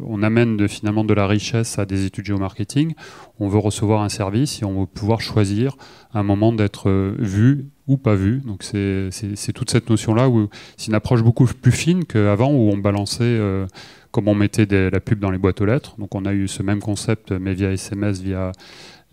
on, 0.00 0.22
amène 0.22 0.66
finalement 0.68 1.04
de 1.04 1.12
la 1.12 1.26
richesse 1.26 1.78
à 1.78 1.84
des 1.84 2.06
études 2.06 2.24
géomarketing, 2.24 2.94
on 3.38 3.48
veut 3.48 3.58
recevoir 3.58 4.02
un 4.02 4.08
service 4.08 4.62
et 4.62 4.64
on 4.64 4.80
veut 4.80 4.86
pouvoir 4.86 5.20
choisir 5.20 5.76
un 6.14 6.22
moment 6.22 6.52
d'être 6.52 6.88
euh, 6.88 7.14
vu 7.18 7.66
ou 7.86 7.98
pas 7.98 8.14
vu. 8.14 8.40
Donc 8.46 8.62
c'est 8.62 9.52
toute 9.52 9.70
cette 9.70 9.90
notion-là 9.90 10.30
où 10.30 10.48
c'est 10.78 10.86
une 10.86 10.94
approche 10.94 11.22
beaucoup 11.22 11.44
plus 11.46 11.72
fine 11.72 12.06
qu'avant 12.06 12.50
où 12.50 12.70
on 12.70 12.78
balançait, 12.78 13.24
euh, 13.24 13.66
comme 14.12 14.28
on 14.28 14.34
mettait 14.34 14.66
la 14.90 15.00
pub 15.00 15.18
dans 15.18 15.30
les 15.30 15.38
boîtes 15.38 15.60
aux 15.60 15.66
lettres. 15.66 15.96
Donc 15.98 16.14
on 16.14 16.24
a 16.24 16.32
eu 16.32 16.48
ce 16.48 16.62
même 16.62 16.80
concept 16.80 17.32
mais 17.32 17.52
via 17.52 17.70
SMS, 17.70 18.22
via 18.22 18.52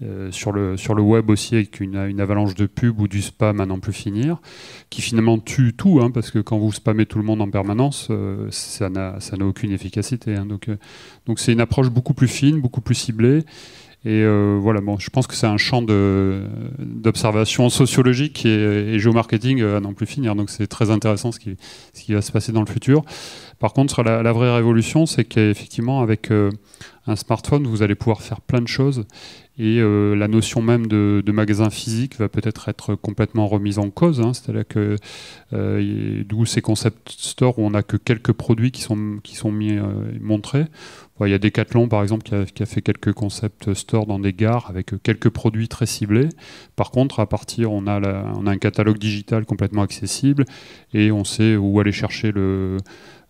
euh, 0.04 0.32
sur, 0.32 0.52
le, 0.52 0.78
sur 0.78 0.96
le 0.96 1.04
web 1.04 1.30
aussi 1.30 1.54
avec 1.54 1.80
une, 1.80 1.96
avalanche 2.20 2.56
de 2.56 2.66
pubs 2.66 3.00
ou 3.00 3.08
du 3.08 3.22
spam 3.22 3.62
à 3.62 3.68
n'en 3.68 3.80
plus 3.80 3.94
finir, 3.94 4.38
qui 4.90 5.02
finalement 5.02 5.38
tue 5.38 5.74
tout, 5.74 6.00
hein, 6.02 6.10
parce 6.10 6.32
que 6.32 6.40
quand 6.40 6.58
vous 6.58 6.72
spammez 6.72 7.06
tout 7.06 7.20
le 7.20 7.24
monde 7.24 7.40
en 7.40 7.50
permanence, 7.50 8.08
euh, 8.10 8.48
ça 8.50 8.90
n'a 8.90 9.20
aucune 9.42 9.72
efficacité. 9.72 10.36
Hein. 10.36 10.48
donc 10.48 10.70
euh, 10.70 10.78
donc 11.28 11.40
c'est 11.40 11.54
une 11.54 11.62
approche 11.62 11.90
beaucoup 11.90 12.16
plus 12.16 12.28
fine, 12.28 12.62
beaucoup 12.62 12.82
plus 12.82 12.96
ciblée. 12.96 13.44
Et 14.04 14.26
voilà, 14.58 14.82
bon, 14.82 14.98
je 14.98 15.12
pense 15.12 15.28
que 15.28 15.36
c'est 15.36 15.46
un 15.46 15.58
champ 15.58 15.84
d'observation 15.84 17.70
sociologique 17.70 18.48
et, 18.48 18.96
et 18.96 18.98
géomarketing 18.98 19.62
à 19.62 19.80
n'en 19.80 19.94
plus 19.94 20.08
finir. 20.08 20.34
Donc 20.34 20.50
c'est 20.50 20.66
très 20.66 20.90
intéressant 20.90 21.32
ce 21.32 21.38
qui, 21.38 21.56
ce 21.94 22.02
qui 22.02 22.16
va 22.16 22.24
se 22.24 22.32
passer 22.32 22.52
dans 22.52 22.62
le 22.62 22.66
futur. 22.66 23.04
Par 23.60 23.74
contre, 23.74 24.02
la, 24.02 24.24
la 24.24 24.32
vraie 24.32 24.52
révolution, 24.52 25.06
c'est 25.06 25.24
qu'effectivement, 25.24 26.02
avec 26.02 26.32
un 27.08 27.16
smartphone, 27.16 27.66
vous 27.66 27.82
allez 27.82 27.96
pouvoir 27.96 28.22
faire 28.22 28.42
plein 28.42 28.62
de 28.62 28.68
choses 28.68 29.06
et 29.58 29.80
euh, 29.80 30.16
la 30.16 30.28
notion 30.28 30.62
même 30.62 30.88
de, 30.88 31.24
magasin 31.32 31.70
physique 31.70 32.18
va 32.18 32.30
peut-être 32.30 32.68
être 32.68 32.96
complètement 32.96 33.48
remise 33.48 33.78
en 33.78 33.90
cause. 33.90 34.20
Hein. 34.20 34.34
C'est-à-dire 34.34 34.68
que 34.68 34.96
euh, 35.54 36.24
d'où 36.26 36.46
ces 36.46 36.62
concept 36.62 37.12
stores 37.12 37.60
où 37.60 37.64
on 37.64 37.70
n'a 37.70 37.84
que 37.84 37.96
quelques 37.96 38.32
produits 38.32 38.72
qui 38.72 38.82
sont, 38.82 39.20
qui 39.22 39.36
sont 39.36 39.52
mis, 39.52 39.78
euh, 39.78 39.84
montrés. 40.20 40.66
il 41.22 41.30
y 41.30 41.34
a 41.34 41.38
Decathlon 41.38 41.88
par 41.88 42.02
exemple 42.02 42.24
qui 42.24 42.64
a, 42.64 42.66
fait 42.66 42.82
quelques 42.82 43.14
concept 43.14 43.74
stores 43.76 44.08
dans 44.08 44.20
des 44.20 44.34
gares 44.34 44.68
avec 44.70 45.02
quelques 45.04 45.30
produits 45.30 45.68
très 45.68 45.86
ciblés. 45.86 46.30
Par 46.76 46.90
contre, 46.90 47.20
à 47.20 47.28
partir, 47.28 47.72
on 47.72 47.86
a, 47.88 48.00
on 48.36 48.48
a 48.48 48.52
un 48.52 48.58
catalogue 48.58 48.98
digital 48.98 49.46
complètement 49.46 49.84
accessible 49.84 50.46
et 50.94 51.12
on 51.12 51.24
sait 51.24 51.56
où 51.56 51.80
aller 51.80 51.92
chercher 51.92 52.32
le 52.32 52.78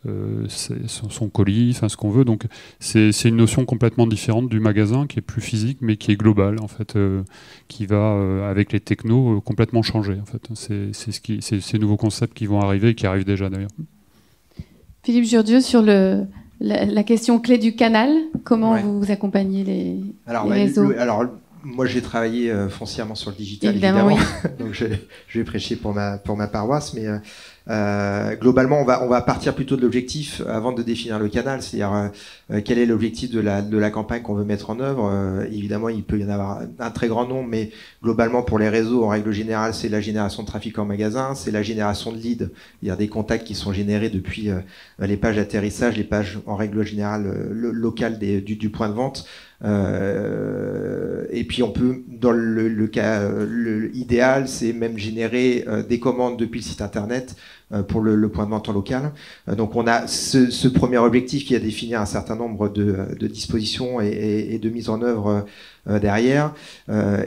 euh, 0.07 0.47
son, 0.47 1.29
colis, 1.29 1.73
enfin 1.75 1.87
ce 1.87 1.95
qu'on 1.95 2.09
veut. 2.09 2.25
Donc 2.25 2.45
c'est 2.79 3.11
une 3.25 3.35
notion 3.35 3.65
complètement 3.65 4.07
différente 4.07 4.49
du 4.49 4.59
magasin 4.59 5.05
qui 5.05 5.19
est 5.19 5.21
plus 5.21 5.41
physique 5.41 5.77
mais 5.81 5.95
qui 5.95 6.11
est 6.11 6.15
globale 6.15 6.55
en 6.59 6.67
fait, 6.67 6.95
euh, 6.95 7.21
qui 7.67 7.85
va 7.85 8.15
euh, 8.15 8.49
avec 8.49 8.71
les 8.71 8.79
technos 8.79 9.41
complètement 9.41 9.83
changer 9.83 10.17
en 10.19 10.25
fait. 10.25 10.41
C'est 10.55 11.11
ce 11.11 11.21
qui, 11.21 11.39
ces 11.41 11.77
nouveaux 11.77 11.97
concepts 11.97 12.35
qui 12.35 12.47
vont 12.47 12.61
arriver 12.61 12.89
et 12.89 12.95
qui 12.95 13.05
arrivent 13.05 13.25
déjà 13.25 13.49
d'ailleurs. 13.51 13.69
Philippe 15.03 15.25
Jurdieu 15.25 15.61
sur 15.61 15.83
le, 15.83 16.25
la, 16.59 17.03
question 17.03 17.39
clé 17.39 17.59
du 17.59 17.75
canal, 17.75 18.09
comment 18.43 18.77
vous 18.77 19.11
accompagnez 19.11 19.63
les, 19.63 19.99
alors, 20.25 20.47
les 20.47 20.63
réseaux 20.63 20.93
Alors 20.97 21.25
moi 21.63 21.85
j'ai 21.85 22.01
travaillé 22.01 22.51
foncièrement 22.69 23.13
sur 23.13 23.29
le 23.29 23.35
digital 23.35 23.69
évidemment, 23.69 24.17
donc 24.59 24.73
je, 24.73 24.85
je, 25.27 25.39
vais 25.39 25.45
prêcher 25.45 25.75
pour 25.75 25.93
ma, 25.93 26.17
pour 26.17 26.37
ma 26.37 26.47
paroisse, 26.47 26.95
mais 26.95 27.05
euh, 27.69 28.35
globalement, 28.35 28.81
on 28.81 28.85
va, 28.85 29.03
on 29.03 29.07
va 29.07 29.21
partir 29.21 29.53
plutôt 29.53 29.75
de 29.75 29.81
l'objectif 29.81 30.41
avant 30.47 30.71
de 30.71 30.81
définir 30.81 31.19
le 31.19 31.29
canal, 31.29 31.61
c'est-à-dire 31.61 31.93
euh, 31.93 32.07
euh, 32.51 32.61
quel 32.63 32.79
est 32.79 32.85
l'objectif 32.85 33.29
de 33.29 33.39
la, 33.39 33.61
de 33.61 33.77
la 33.77 33.91
campagne 33.91 34.23
qu'on 34.23 34.33
veut 34.33 34.43
mettre 34.43 34.69
en 34.69 34.79
œuvre. 34.79 35.11
évidemment, 35.51 35.89
il 35.89 36.03
peut 36.03 36.19
y 36.19 36.25
en 36.25 36.29
avoir 36.29 36.61
un 36.79 36.91
très 36.91 37.07
grand 37.07 37.27
nombre, 37.27 37.47
mais 37.49 37.71
globalement, 38.03 38.41
pour 38.41 38.57
les 38.57 38.69
réseaux, 38.69 39.03
en 39.03 39.09
règle 39.09 39.31
générale, 39.31 39.73
c'est 39.73 39.89
la 39.89 40.01
génération 40.01 40.43
de 40.43 40.47
trafic 40.47 40.77
en 40.79 40.85
magasin, 40.85 41.35
c'est 41.35 41.51
la 41.51 41.63
génération 41.63 42.11
de 42.11 42.17
leads, 42.17 42.49
c'est-à-dire 42.81 42.97
des 42.97 43.07
contacts 43.07 43.45
qui 43.45 43.55
sont 43.55 43.73
générés 43.73 44.09
depuis 44.09 44.49
les 44.99 45.17
pages 45.17 45.35
d'atterrissage, 45.35 45.97
les 45.97 46.03
pages 46.03 46.39
en 46.47 46.55
règle 46.55 46.83
générale 46.83 47.49
locales 47.51 48.17
du, 48.17 48.55
du, 48.55 48.69
point 48.69 48.89
de 48.89 48.93
vente. 48.93 49.25
Euh, 49.63 51.25
et 51.29 51.43
puis 51.43 51.63
on 51.63 51.71
peut, 51.71 52.03
dans 52.07 52.31
le, 52.31 52.87
cas 52.87 53.29
le, 53.29 53.95
idéal, 53.95 54.47
c'est 54.47 54.73
même 54.73 54.97
générer 54.97 55.65
des 55.87 55.99
commandes 55.99 56.37
depuis 56.37 56.59
le 56.59 56.65
site 56.65 56.81
internet 56.81 57.35
euh, 57.73 57.83
pour 57.83 58.01
le, 58.01 58.29
point 58.29 58.45
de 58.45 58.49
vente 58.49 58.67
en 58.67 58.73
local. 58.73 59.13
Euh, 59.47 59.55
donc 59.55 59.77
on 59.77 59.87
a 59.87 60.05
ce, 60.07 60.67
premier 60.67 60.97
objectif 60.97 61.45
qui 61.45 61.55
a 61.55 61.59
défini 61.59 61.95
un 61.95 62.05
certain 62.05 62.35
nombre 62.35 62.67
de, 62.67 63.27
dispositions 63.27 64.01
et, 64.01 64.59
de 64.61 64.69
mise 64.69 64.89
en 64.89 65.01
œuvre 65.01 65.45
euh, 65.87 65.99
derrière. 65.99 66.53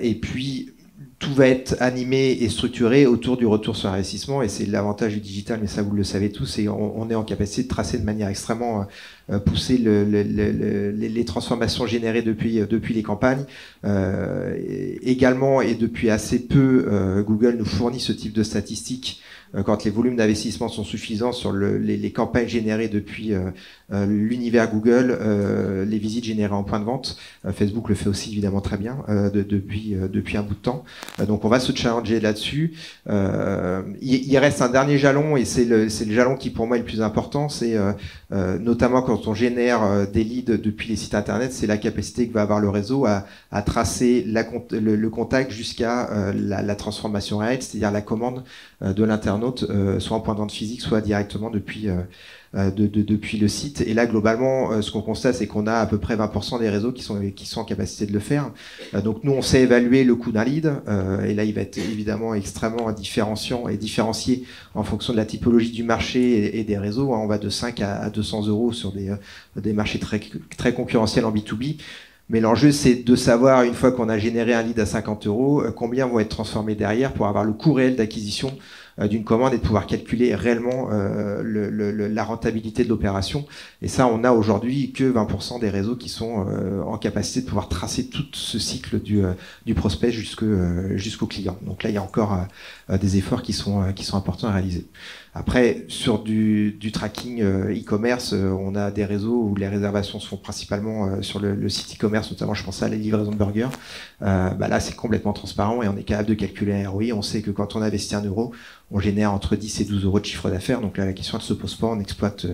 et 0.01 0.15
puis 0.17 0.71
tout 1.19 1.33
va 1.33 1.49
être 1.49 1.77
animé 1.81 2.33
et 2.41 2.49
structuré 2.51 3.07
autour 3.07 3.39
du 3.39 3.47
retour 3.47 3.77
sur 3.77 3.89
investissement 3.89 4.43
et 4.43 4.49
c'est 4.49 4.67
l'avantage 4.67 5.15
du 5.15 5.21
digital, 5.21 5.61
mais 5.63 5.67
ça 5.67 5.83
vous 5.83 5.95
le 5.95 6.05
savez 6.05 6.31
tous, 6.31 6.59
et 6.59 6.69
on, 6.69 7.09
est 7.09 7.15
en 7.15 7.25
capacité 7.25 7.63
de 7.63 7.69
tracer 7.69 7.99
de 7.99 8.05
manière 8.05 8.29
extrêmement 8.29 8.87
poussée 9.45 9.79
les, 9.79 11.25
transformations 11.25 11.87
générées 11.87 12.23
depuis, 12.23 12.61
depuis 12.69 12.95
les 12.95 13.03
campagnes. 13.03 13.45
également, 15.03 15.61
et 15.61 15.75
depuis 15.75 16.11
assez 16.11 16.47
peu, 16.47 17.23
Google 17.27 17.57
nous 17.59 17.65
fournit 17.65 18.01
ce 18.01 18.13
type 18.13 18.33
de 18.33 18.43
statistiques 18.43 19.23
euh, 19.55 19.63
quand 19.63 19.85
les 19.85 19.91
volumes 19.91 20.17
d'investissement 20.17 20.69
sont 20.69 20.85
suffisants 20.85 21.33
sur 21.33 21.53
le, 21.53 21.79
les, 21.79 21.97
les, 21.97 22.11
campagnes 22.11 22.49
générées 22.49 22.89
depuis 22.89 23.33
euh, 23.33 23.51
euh, 23.93 24.07
l'univers 24.07 24.71
Google, 24.71 25.19
les 25.87 25.99
visites 25.99 26.25
générées 26.25 26.55
en 26.55 26.65
point 26.65 26.81
de 26.81 26.85
vente. 26.85 27.17
Facebook 27.53 27.89
le 27.89 27.95
fait 27.95 28.09
aussi 28.09 28.31
évidemment 28.33 28.61
très 28.61 28.77
bien 28.77 28.99
de, 29.09 29.43
depuis, 29.43 29.95
depuis 30.13 30.37
un 30.37 30.43
bout 30.43 30.55
de 30.55 30.59
temps. 30.59 30.85
donc 31.27 31.45
on 31.45 31.49
va 31.49 31.61
se 31.61 31.75
challenger 31.75 32.21
là-dessus. 32.21 32.75
Il, 33.07 34.39
reste 34.39 34.63
un 34.63 34.69
dernier 34.69 34.99
jalon 34.99 35.37
et 35.37 35.45
c'est 35.45 35.65
le, 35.65 35.85
le, 35.85 36.15
jalon 36.15 36.37
qui 36.37 36.51
pour 36.51 36.67
moi 36.67 36.77
est 36.77 36.81
le 36.81 36.87
plus 36.87 37.03
important. 37.03 37.49
C'est 37.49 37.77
notamment 38.31 39.03
quand 39.03 39.14
on 39.27 39.35
génère 39.35 40.07
des 40.11 40.25
leads 40.25 40.57
depuis 40.59 40.89
les 40.89 40.97
sites 40.97 41.15
internet, 41.15 41.53
c'est 41.53 41.67
la 41.67 41.77
capacité 41.77 42.29
que 42.29 42.33
va 42.33 42.43
avoir 42.43 42.61
le 42.61 42.69
réseau 42.69 43.07
à, 43.07 43.25
tracer 43.63 44.25
le, 44.27 45.09
contact 45.09 45.51
jusqu'à 45.51 46.33
la, 46.35 46.63
la, 46.63 46.75
transformation 46.75 47.39
réelle, 47.39 47.63
c'est-à-dire 47.63 47.91
la 47.91 48.03
commande 48.03 48.45
de 48.81 49.05
l'internaute 49.05 49.65
euh, 49.71 50.01
soit 50.01 50.17
en 50.17 50.21
point 50.21 50.35
de 50.35 50.39
vente 50.39 50.53
physique, 50.53 50.81
soit 50.81 51.01
directement 51.01 51.51
depuis, 51.51 51.89
euh, 52.55 52.65
euh, 52.65 52.71
de, 52.71 53.03
depuis 53.03 53.39
le 53.39 53.49
site. 53.49 53.83
Et 53.83 53.95
là, 53.95 54.07
globalement, 54.07 54.81
ce 54.81 54.91
qu'on 54.91 55.03
constate, 55.03 55.35
c'est 55.35 55.47
qu'on 55.47 55.67
a 55.67 55.75
à 55.75 55.87
peu 55.87 55.99
près 55.99 56.17
20% 56.17 56.61
des 56.61 56.69
réseaux 56.69 56.93
qui 56.93 57.03
sont, 57.03 57.21
qui 57.35 57.47
sont 57.47 57.61
en 57.61 57.65
capacité 57.65 58.07
de 58.07 58.13
le 58.13 58.21
faire. 58.21 58.51
donc 59.03 59.25
nous, 59.25 59.33
on 59.33 59.43
sait 59.43 59.63
évaluer 59.63 60.05
le 60.05 60.15
coût 60.15 60.33
d'un 60.33 60.45
lead, 60.45 60.73
et 61.27 61.35
là, 61.35 61.45
il 61.45 61.55
va 61.55 61.63
être 61.63 61.79
évidemment 61.79 62.35
extrêmement 62.35 62.91
différenciant 62.93 63.69
et 63.69 63.77
différencié 63.77 64.45
en 64.75 64.83
fonction 64.83 65.13
de 65.13 65.19
la 65.19 65.25
typologie 65.27 65.73
du 65.73 65.83
marché 65.83 66.59
et, 66.59 66.65
des 66.65 66.79
réseaux. 66.79 67.13
Hein. 67.13 67.21
On 67.23 67.27
va 67.27 67.39
de 67.39 67.49
5 67.49 67.81
à, 67.81 68.11
200 68.11 68.47
euros 68.47 68.73
sur 68.73 68.93
des, 68.93 69.15
des 69.57 69.73
marchés 69.73 69.99
très, 69.99 70.21
très 70.57 70.73
concurrentiels 70.75 71.25
en 71.25 71.33
B2B. 71.33 71.77
Mais 72.31 72.41
l'enjeu, 72.41 72.73
c'est 72.73 72.95
de 72.95 73.17
savoir, 73.17 73.65
une 73.65 73.75
fois 73.75 73.93
qu'on 73.93 74.09
a 74.09 74.19
généré 74.19 74.55
un 74.55 74.63
lead 74.63 74.79
à 74.81 74.87
50 74.87 75.27
euros, 75.27 75.63
combien 75.77 76.07
vont 76.07 76.21
être 76.21 76.31
transformés 76.31 76.75
derrière 76.75 77.13
pour 77.13 77.27
avoir 77.27 77.45
le 77.45 77.53
coût 77.53 77.75
réel 77.75 77.97
d'acquisition 77.97 78.51
euh, 78.51 78.84
d'une 78.99 79.25
commande 79.25 79.53
et 79.55 79.59
de 79.59 79.63
pouvoir 79.63 79.87
calculer 79.87 80.35
réellement 80.35 80.89
euh, 80.93 81.43
la 81.43 82.25
rentabilité 82.25 82.85
de 82.85 82.89
l'opération. 82.89 83.47
Et 83.83 83.89
ça, 83.89 84.07
on 84.07 84.23
a 84.25 84.33
aujourd'hui 84.33 84.93
que 84.93 85.05
20% 85.05 85.61
des 85.61 85.71
réseaux 85.71 85.97
qui 85.97 86.09
sont 86.09 86.47
euh, 86.49 86.81
en 86.83 86.97
capacité 86.97 87.41
de 87.41 87.47
pouvoir 87.47 87.69
tracer 87.69 88.09
tout 88.09 88.27
ce 88.33 88.59
cycle 88.59 89.01
du, 89.01 89.23
du 89.67 89.75
prospect 89.75 90.13
jusqu'au 90.13 91.27
client. 91.27 91.59
Donc 91.63 91.83
là, 91.83 91.91
il 91.91 91.95
y 91.95 91.99
a 91.99 92.03
encore 92.03 92.39
des 92.89 93.17
efforts 93.17 93.43
qui 93.43 93.53
sont, 93.53 93.93
qui 93.95 94.05
sont 94.05 94.17
importants 94.17 94.49
à 94.49 94.53
réaliser. 94.53 94.87
Après, 95.35 95.85
sur 95.89 96.21
du, 96.21 96.77
du 96.79 96.93
tracking 96.93 97.43
e-commerce, 97.43 98.33
on 98.35 98.77
a 98.77 98.93
des 98.93 99.05
réseaux 99.05 99.49
où 99.51 99.57
les 99.57 99.67
réservations 99.67 100.21
sont 100.21 100.37
principalement 100.37 101.21
sur 101.23 101.41
le, 101.41 101.69
site 101.69 101.97
e-commerce, 101.97 102.31
notamment 102.31 102.55
je 102.55 102.63
pense 102.63 102.85
à 102.85 102.89
la 102.89 102.95
livraison 102.95 103.33
de 103.33 103.37
burgers. 103.37 103.71
bah 104.21 104.69
là, 104.69 104.79
c'est 104.79 104.95
complètement 104.95 105.33
transparent 105.33 105.83
et 105.83 105.89
on 105.89 105.97
est 105.97 106.05
capable 106.05 106.29
de 106.29 106.35
calculer 106.35 106.85
un 106.85 106.89
ROI. 106.89 107.07
On 107.15 107.23
sait 107.23 107.43
que 107.43 107.51
quand 107.51 107.75
on 107.75 107.83
investit 107.83 108.15
un 108.15 108.25
euro, 108.25 108.53
on 108.91 109.01
génère 109.01 109.33
entre 109.33 109.57
10 109.57 109.81
et 109.81 109.85
12 109.85 110.05
euros 110.05 110.21
de 110.21 110.25
chiffre 110.25 110.49
d'affaires. 110.49 110.81
Donc 110.81 110.99
là, 110.99 111.05
la 111.05 111.13
question 111.13 111.37
ne 111.37 111.43
se 111.43 111.53
pose 111.53 111.75
pas, 111.75 111.89
on 111.89 111.99
exploite 111.99 112.47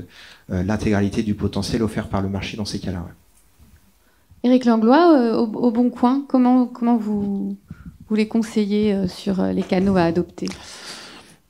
euh, 0.51 0.63
l'intégralité 0.63 1.23
du 1.23 1.35
potentiel 1.35 1.83
offert 1.83 2.09
par 2.09 2.23
le 2.23 2.29
marché 2.29 2.57
dans 2.57 2.65
ces 2.65 2.79
cas-là. 2.79 3.07
Éric 4.43 4.65
Langlois, 4.65 5.19
euh, 5.19 5.37
au, 5.37 5.71
Bon 5.71 5.91
Coin, 5.91 6.25
comment, 6.27 6.67
comment 6.67 6.97
vous, 6.97 7.57
vous 8.09 8.15
les 8.15 8.27
conseillez 8.27 8.95
euh, 8.95 9.07
sur 9.07 9.43
les 9.43 9.63
canaux 9.63 9.97
à 9.97 10.03
adopter? 10.03 10.49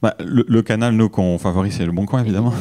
Bah, 0.03 0.15
le, 0.19 0.63
canal, 0.63 0.95
nous, 0.95 1.09
qu'on 1.09 1.39
favorise, 1.39 1.75
c'est 1.75 1.87
le 1.87 1.93
Bon 1.93 2.07
Coin, 2.07 2.23
évidemment. 2.23 2.55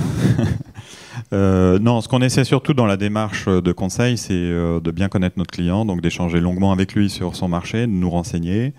non, 1.32 2.02
ce 2.02 2.08
qu'on 2.08 2.22
essaie 2.22 2.44
surtout 2.44 2.74
dans 2.74 2.86
la 2.86 2.98
démarche 2.98 3.48
de 3.48 3.72
conseil, 3.72 4.18
c'est 4.18 4.34
de 4.34 4.92
bien 4.92 5.10
connaître 5.10 5.38
notre 5.38 5.52
client, 5.52 5.86
donc 5.86 6.02
d'échanger 6.02 6.40
longuement 6.40 6.72
avec 6.72 6.94
lui 6.94 7.10
sur 7.10 7.36
son 7.36 7.48
marché, 7.48 7.82
de 7.82 7.92
nous 7.92 8.10
renseigner, 8.10 8.74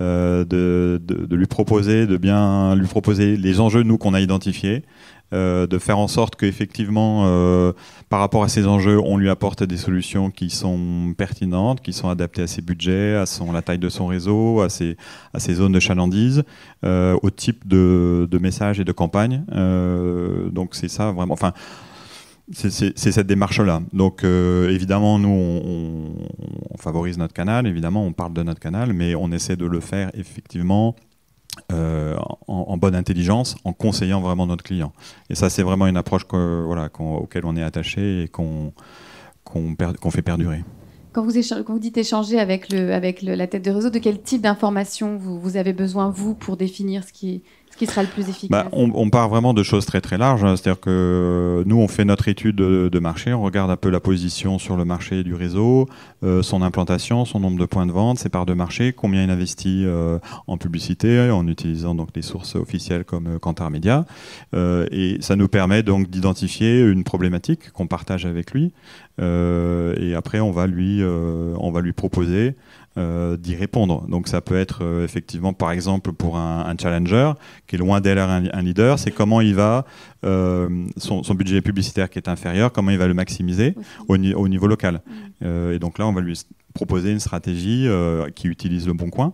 euh, 0.00 0.44
de, 0.44 1.00
de, 1.02 1.34
lui 1.34 1.46
proposer, 1.46 2.06
de 2.06 2.16
bien 2.16 2.76
lui 2.76 2.86
proposer 2.86 3.36
les 3.36 3.58
enjeux 3.58 3.82
nous 3.82 3.98
qu'on 3.98 4.14
a 4.14 4.20
identifiés, 4.20 4.84
euh, 5.32 5.66
de 5.66 5.78
faire 5.78 5.98
en 5.98 6.08
sorte 6.08 6.36
qu'effectivement, 6.36 7.24
euh, 7.26 7.72
par 8.08 8.20
rapport 8.20 8.42
à 8.42 8.48
ces 8.48 8.66
enjeux, 8.66 8.98
on 8.98 9.16
lui 9.16 9.28
apporte 9.30 9.62
des 9.62 9.76
solutions 9.76 10.30
qui 10.30 10.50
sont 10.50 11.14
pertinentes, 11.16 11.80
qui 11.80 11.92
sont 11.92 12.08
adaptées 12.08 12.42
à 12.42 12.46
ses 12.46 12.62
budgets, 12.62 13.14
à 13.14 13.26
son, 13.26 13.52
la 13.52 13.62
taille 13.62 13.78
de 13.78 13.88
son 13.88 14.06
réseau, 14.06 14.60
à 14.60 14.68
ses, 14.68 14.96
à 15.34 15.40
ses 15.40 15.54
zones 15.54 15.72
de 15.72 15.80
chalandise, 15.80 16.44
au 16.84 17.30
type 17.30 17.66
de, 17.66 18.28
de 18.30 18.38
messages 18.38 18.80
et 18.80 18.84
de 18.84 18.92
campagnes. 18.92 19.44
donc 20.52 20.74
c'est 20.74 20.88
ça 20.88 21.12
vraiment. 21.12 21.34
Enfin, 21.34 21.52
c'est 22.52 22.96
cette 22.96 23.26
démarche-là. 23.26 23.82
Donc 23.92 24.24
euh, 24.24 24.70
évidemment, 24.70 25.18
nous, 25.18 25.28
on, 25.28 26.76
favorise 26.78 27.18
notre 27.18 27.34
canal, 27.34 27.66
évidemment, 27.66 28.04
on 28.04 28.12
parle 28.12 28.32
de 28.32 28.42
notre 28.42 28.60
canal, 28.60 28.92
mais 28.92 29.14
on 29.14 29.32
essaie 29.32 29.56
de 29.56 29.66
le 29.66 29.80
faire 29.80 30.10
effectivement 30.14 30.94
euh, 31.72 32.16
en, 32.46 32.76
bonne 32.76 32.94
intelligence, 32.94 33.56
en 33.64 33.72
conseillant 33.72 34.20
vraiment 34.20 34.46
notre 34.46 34.62
client. 34.62 34.92
Et 35.28 35.34
ça, 35.34 35.50
c'est 35.50 35.62
vraiment 35.62 35.86
une 35.86 35.96
approche 35.96 36.22
auquel 36.32 37.44
on 37.44 37.56
est 37.56 37.62
attaché 37.62 38.24
et 38.24 38.28
qu'on 38.28 38.72
fait 40.10 40.22
perdurer. 40.22 40.64
Quand 41.12 41.24
vous, 41.24 41.78
dites 41.78 41.96
échanger 41.96 42.38
avec 42.38 42.70
la 42.70 43.46
tête 43.46 43.64
de 43.64 43.70
réseau, 43.70 43.90
de 43.90 43.98
quel 43.98 44.22
type 44.22 44.42
d'informations 44.42 45.16
vous, 45.16 45.40
vous, 45.40 45.56
avez 45.56 45.72
besoin, 45.72 46.10
vous, 46.10 46.34
pour 46.34 46.56
définir 46.56 47.02
ce 47.02 47.12
qui, 47.12 47.42
qui 47.78 47.86
sera 47.86 48.02
le 48.02 48.08
plus 48.08 48.28
efficace 48.28 48.48
bah, 48.50 48.68
on, 48.72 49.08
part 49.08 49.28
vraiment 49.28 49.54
de 49.54 49.62
choses 49.62 49.86
très 49.86 50.00
très 50.00 50.18
larges. 50.18 50.44
Hein. 50.44 50.56
C'est-à-dire 50.56 50.80
que 50.80 51.62
nous, 51.64 51.76
on 51.76 51.88
fait 51.88 52.04
notre 52.04 52.28
étude 52.28 52.56
de, 52.56 52.98
marché, 52.98 53.32
on 53.32 53.42
regarde 53.42 53.70
un 53.70 53.76
peu 53.76 53.88
la 53.88 54.00
position 54.00 54.58
sur 54.58 54.76
le 54.76 54.84
marché 54.84 55.22
du 55.22 55.34
réseau, 55.34 55.88
euh, 56.24 56.42
son 56.42 56.62
implantation, 56.62 57.24
son 57.24 57.38
nombre 57.38 57.58
de 57.58 57.64
points 57.64 57.86
de 57.86 57.92
vente, 57.92 58.18
ses 58.18 58.28
parts 58.28 58.46
de 58.46 58.54
marché, 58.54 58.92
combien 58.92 59.22
il 59.22 59.30
investit 59.30 59.84
euh, 59.86 60.18
en 60.48 60.58
publicité, 60.58 61.30
en 61.30 61.46
utilisant 61.46 61.94
donc 61.94 62.12
des 62.12 62.22
sources 62.22 62.56
officielles 62.56 63.04
comme 63.04 63.28
euh, 63.28 63.38
Kantar 63.38 63.70
Media. 63.70 64.04
et 64.54 65.18
ça 65.20 65.36
nous 65.36 65.48
permet 65.48 65.82
donc 65.82 66.10
d'identifier 66.10 66.80
une 66.80 67.04
problématique 67.04 67.70
qu'on 67.70 67.86
partage 67.86 68.26
avec 68.26 68.52
lui. 68.52 68.72
et 69.20 70.14
après, 70.16 70.40
on 70.40 70.50
va 70.50 70.66
lui, 70.66 71.02
on 71.04 71.70
va 71.70 71.80
lui 71.80 71.92
proposer 71.92 72.56
d'y 73.36 73.54
répondre. 73.54 74.06
Donc 74.08 74.28
ça 74.28 74.40
peut 74.40 74.56
être 74.56 74.82
euh, 74.82 75.04
effectivement, 75.04 75.52
par 75.52 75.70
exemple, 75.70 76.12
pour 76.12 76.36
un, 76.36 76.74
challenger 76.80 77.32
qui 77.66 77.76
est 77.76 77.78
loin 77.78 78.00
d'être 78.00 78.18
un, 78.18 78.62
leader, 78.62 78.98
c'est 78.98 79.10
comment 79.10 79.40
il 79.40 79.54
va, 79.54 79.84
euh, 80.24 80.68
son, 80.96 81.22
budget 81.34 81.60
publicitaire 81.60 82.10
qui 82.10 82.18
est 82.18 82.28
inférieur, 82.28 82.72
comment 82.72 82.90
il 82.90 82.98
va 82.98 83.06
le 83.06 83.14
maximiser 83.14 83.74
au, 84.08 84.16
niveau 84.16 84.66
local. 84.66 85.00
Mm. 85.42 85.72
et 85.72 85.78
donc 85.78 85.98
là, 85.98 86.06
on 86.06 86.12
va 86.12 86.20
lui 86.20 86.40
proposer 86.74 87.10
une 87.10 87.20
stratégie 87.20 87.88
qui 88.34 88.48
utilise 88.48 88.86
le 88.86 88.92
bon 88.92 89.10
coin. 89.10 89.32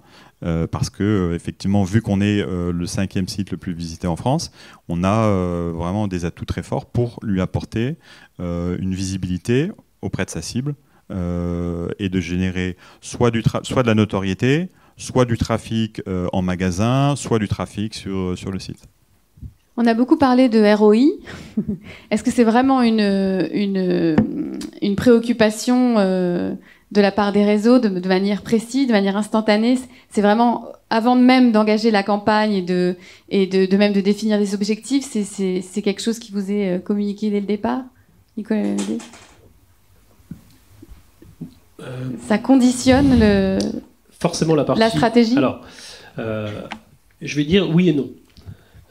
parce 0.71 0.91
que 0.91 1.33
effectivement, 1.35 1.85
vu 1.85 2.01
qu'on 2.01 2.21
est 2.21 2.45
le 2.47 2.87
cinquième 2.87 3.29
site 3.29 3.51
le 3.51 3.57
plus 3.57 3.73
visité 3.73 4.07
en 4.07 4.17
France, 4.17 4.51
on 4.89 5.05
a 5.05 5.29
vraiment 5.73 6.09
des 6.09 6.25
atouts 6.25 6.45
très 6.47 6.62
forts 6.62 6.87
pour 6.87 7.19
lui 7.23 7.41
apporter 7.41 7.97
une 8.39 8.95
visibilité 8.95 9.71
auprès 10.03 10.25
de 10.25 10.31
sa 10.31 10.43
cible, 10.43 10.71
euh, 10.71 10.93
et 11.11 12.09
de 12.09 12.21
générer 12.21 12.77
soit, 13.01 13.31
du 13.31 13.43
soit 13.63 13.83
de 13.83 13.89
la 13.89 13.95
notoriété, 13.95 14.69
soit 14.97 15.25
du 15.25 15.37
trafic 15.37 16.03
euh, 16.09 16.29
en 16.33 16.43
magasin, 16.43 17.15
soit 17.17 17.39
du 17.39 17.49
trafic 17.49 17.95
sur, 17.95 18.37
sur 18.37 18.51
le 18.51 18.59
site. 18.59 18.85
On 19.77 19.87
a 19.87 19.95
beaucoup 19.95 20.17
parlé 20.17 20.49
de 20.49 20.63
ROI. 20.75 21.19
Est-ce 22.11 22.23
que 22.23 22.31
c'est 22.31 22.45
vraiment 22.45 22.81
une, 22.83 23.01
une, 23.53 24.97
préoccupation 24.97 25.99
euh, 25.99 26.55
de 26.93 27.01
la 27.01 27.11
part 27.11 27.33
des 27.33 27.45
réseaux 27.45 27.81
de, 27.81 27.89
de, 27.89 28.09
manière 28.09 28.43
précise, 28.43 28.87
de 28.87 28.93
manière 28.93 29.17
instantanée? 29.17 29.77
C'est 30.11 30.23
vraiment, 30.23 30.67
avant 30.91 31.17
même 31.17 31.51
d'engager 31.51 31.91
la 31.91 32.05
campagne 32.05 32.53
et, 32.53 32.63
de, 32.63 32.97
et 33.31 33.49
de, 33.49 33.67
de, 33.67 33.77
même 33.77 33.93
de 33.93 34.01
définir 34.01 34.39
des 34.39 34.55
objectifs, 34.55 35.05
c'est 35.11 35.83
quelque 35.83 36.01
chose 36.01 36.21
qui 36.21 36.31
vous 36.31 36.53
est 36.53 36.81
communiqué 36.85 37.31
dès 37.31 37.41
le 37.41 37.47
départ 37.47 37.83
Nicolas 38.37 38.77
euh, 41.81 42.11
ça 42.29 42.39
conditionne 42.39 43.18
le, 43.18 43.59
forcément 44.11 44.55
la, 44.55 44.64
partie, 44.64 44.81
la 44.81 44.91
stratégie 44.91 45.37
Alors, 45.37 45.62
euh, 46.18 46.49
je 47.20 47.37
vais 47.37 47.45
dire 47.45 47.68
oui 47.68 47.89
et 47.89 47.93
non. 47.93 48.11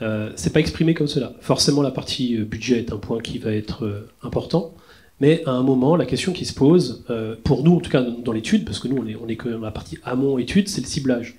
Euh, 0.02 0.32
c'est 0.36 0.52
pas 0.52 0.60
exprimé 0.60 0.94
comme 0.94 1.08
cela. 1.08 1.34
Forcément, 1.40 1.82
la 1.82 1.92
partie 1.92 2.38
budget 2.40 2.80
est 2.80 2.92
un 2.92 2.98
point 2.98 3.22
qui 3.22 3.38
va 3.38 3.52
être 3.52 4.08
important. 4.22 4.74
Mais 5.22 5.44
à 5.46 5.52
un 5.52 5.64
moment, 5.64 5.96
la 5.96 6.06
question 6.06 6.34
qui 6.34 6.44
se 6.44 6.54
pose, 6.54 7.06
pour 7.46 7.64
nous 7.64 7.76
en 7.76 7.80
tout 7.80 7.92
cas 7.92 8.02
dans 8.02 8.34
l'étude, 8.34 8.66
parce 8.66 8.80
que 8.80 8.90
nous 8.90 8.98
on 8.98 9.08
est, 9.08 9.16
on 9.16 9.28
est 9.30 9.38
que 9.38 9.48
dans 9.48 9.62
la 9.62 9.72
partie 9.72 9.98
amont 10.04 10.38
étude, 10.38 10.68
c'est 10.68 10.82
le 10.82 10.88
ciblage. 10.88 11.38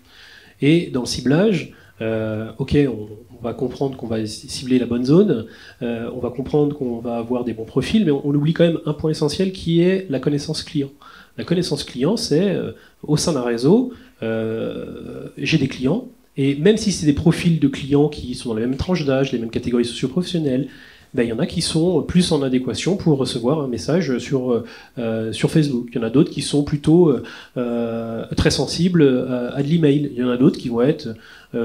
Et 0.62 0.86
dans 0.86 1.00
le 1.00 1.06
ciblage, 1.06 1.72
ok, 2.00 2.78
on, 2.88 3.08
va 3.42 3.52
comprendre 3.52 3.98
qu'on 3.98 4.06
va 4.06 4.24
cibler 4.24 4.78
la 4.78 4.86
bonne 4.86 5.04
zone, 5.04 5.46
on 5.82 6.20
va 6.20 6.30
comprendre 6.30 6.74
qu'on 6.74 7.00
va 7.00 7.16
avoir 7.16 7.44
des 7.44 7.52
bons 7.52 7.66
profils, 7.66 8.06
mais 8.06 8.12
on, 8.12 8.26
on, 8.26 8.34
oublie 8.34 8.54
quand 8.54 8.64
même 8.64 8.78
un 8.86 8.94
point 8.94 9.10
essentiel 9.10 9.52
qui 9.52 9.82
est 9.82 10.06
la 10.08 10.20
connaissance 10.20 10.62
client. 10.62 10.90
La 11.36 11.44
connaissance 11.44 11.84
client, 11.84 12.16
c'est 12.16 12.50
euh, 12.50 12.72
au 13.02 13.16
sein 13.16 13.32
d'un 13.32 13.42
réseau, 13.42 13.92
euh, 14.22 15.28
j'ai 15.36 15.58
des 15.58 15.68
clients, 15.68 16.08
et 16.36 16.54
même 16.54 16.76
si 16.76 16.92
c'est 16.92 17.06
des 17.06 17.12
profils 17.12 17.58
de 17.58 17.68
clients 17.68 18.08
qui 18.08 18.34
sont 18.34 18.50
dans 18.50 18.54
les 18.54 18.62
mêmes 18.62 18.76
tranches 18.76 19.04
d'âge, 19.04 19.32
les 19.32 19.38
mêmes 19.38 19.50
catégories 19.50 19.84
socio-professionnelles, 19.84 20.68
ben, 21.14 21.22
il 21.22 21.28
y 21.28 21.32
en 21.32 21.38
a 21.38 21.46
qui 21.46 21.62
sont 21.62 22.02
plus 22.02 22.32
en 22.32 22.42
adéquation 22.42 22.96
pour 22.96 23.18
recevoir 23.18 23.60
un 23.60 23.68
message 23.68 24.18
sur, 24.18 24.64
euh, 24.98 25.32
sur 25.32 25.50
Facebook. 25.50 25.88
Il 25.92 25.96
y 25.96 25.98
en 25.98 26.02
a 26.06 26.10
d'autres 26.10 26.30
qui 26.30 26.42
sont 26.42 26.64
plutôt 26.64 27.16
très 27.54 28.50
sensibles 28.50 29.02
à, 29.54 29.62
de 29.62 29.68
l'email. 29.68 30.10
Il 30.12 30.18
y 30.18 30.24
en 30.24 30.30
a 30.30 30.36
d'autres 30.36 30.58
qui 30.58 30.68
vont 30.68 30.82
être 30.82 31.14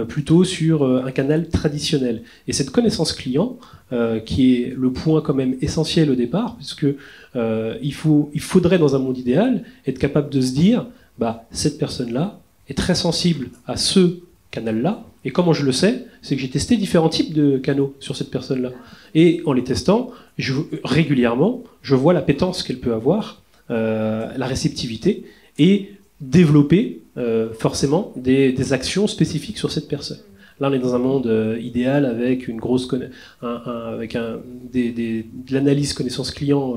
plutôt 0.08 0.44
sur 0.44 0.84
un 0.86 1.12
canal 1.12 1.50
traditionnel. 1.50 2.22
Et 2.48 2.54
cette 2.54 2.70
connaissance 2.70 3.12
client, 3.14 3.58
qui 4.26 4.54
est 4.54 4.74
le 4.78 4.92
point 4.92 5.22
quand 5.22 5.34
même 5.34 5.56
essentiel 5.62 6.12
au 6.12 6.16
départ, 6.16 6.56
puisque 6.56 6.86
euh, 7.36 7.78
il, 7.82 7.94
faut, 7.94 8.30
il 8.34 8.42
faudrait, 8.42 8.78
dans 8.78 8.96
un 8.96 9.00
monde 9.00 9.18
idéal, 9.18 9.64
être 9.86 10.00
capable 10.00 10.30
de 10.30 10.42
se 10.42 10.54
dire, 10.54 10.86
bah, 11.18 11.46
cette 11.52 11.78
personne-là 11.78 12.40
est 12.68 12.78
très 12.78 12.96
sensible 12.96 13.50
à 13.68 13.78
ce 13.78 14.20
canal-là. 14.52 15.04
Et 15.26 15.32
comment 15.32 15.54
je 15.54 15.66
le 15.66 15.72
sais 15.72 16.06
C'est 16.22 16.36
que 16.36 16.42
j'ai 16.42 16.50
testé 16.50 16.78
différents 16.78 17.10
types 17.10 17.34
de 17.34 17.58
canaux 17.58 17.96
sur 18.00 18.16
cette 18.16 18.32
personne-là. 18.32 18.72
Et 19.16 19.42
en 19.46 19.54
les 19.54 19.64
testant, 19.64 20.12
régulièrement, 20.84 21.64
je 21.82 21.96
vois 21.96 22.14
la 22.14 22.22
pétence 22.22 22.64
qu'elle 22.64 22.80
peut 22.80 22.94
avoir, 22.94 23.42
euh, 23.70 24.32
la 24.38 24.46
réceptivité, 24.46 25.26
et 25.58 25.92
développer 26.22 27.02
euh, 27.18 27.54
forcément 27.54 28.14
des, 28.16 28.74
actions 28.74 29.08
spécifiques 29.08 29.58
sur 29.58 29.72
cette 29.72 29.88
personne. 29.88 30.20
Là, 30.60 30.70
on 30.70 30.74
est 30.74 30.80
dans 30.80 30.96
un 30.96 31.00
monde 31.00 31.58
idéal 31.62 32.06
avec 32.06 32.48
une 32.50 32.58
grosse 32.58 32.90
avec 33.42 34.16
un, 34.16 34.40
des, 34.72 34.92
de 34.92 35.54
l'analyse 35.54 35.94
connaissance 35.94 36.32
client 36.32 36.76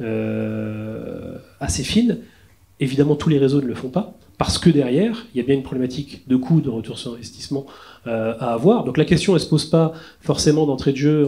euh, 0.00 1.38
assez 1.58 1.82
fine. 1.82 2.18
Évidemment, 2.80 3.16
tous 3.16 3.30
les 3.30 3.38
réseaux 3.38 3.62
ne 3.62 3.66
le 3.66 3.74
font 3.74 3.88
pas, 3.88 4.14
parce 4.38 4.58
que 4.58 4.70
derrière, 4.70 5.26
il 5.34 5.38
y 5.38 5.40
a 5.40 5.46
bien 5.46 5.54
une 5.54 5.62
problématique 5.62 6.28
de 6.28 6.36
coût 6.36 6.60
de 6.60 6.68
retour 6.70 6.98
sur 6.98 7.14
investissement 7.14 7.66
euh, 8.06 8.34
à 8.38 8.52
avoir. 8.52 8.84
Donc 8.84 8.98
la 8.98 9.04
question, 9.04 9.34
elle 9.34 9.40
se 9.40 9.48
pose 9.48 9.66
pas 9.66 9.92
forcément 10.20 10.66
d'entrée 10.66 10.92
de 10.92 10.98
jeu 10.98 11.26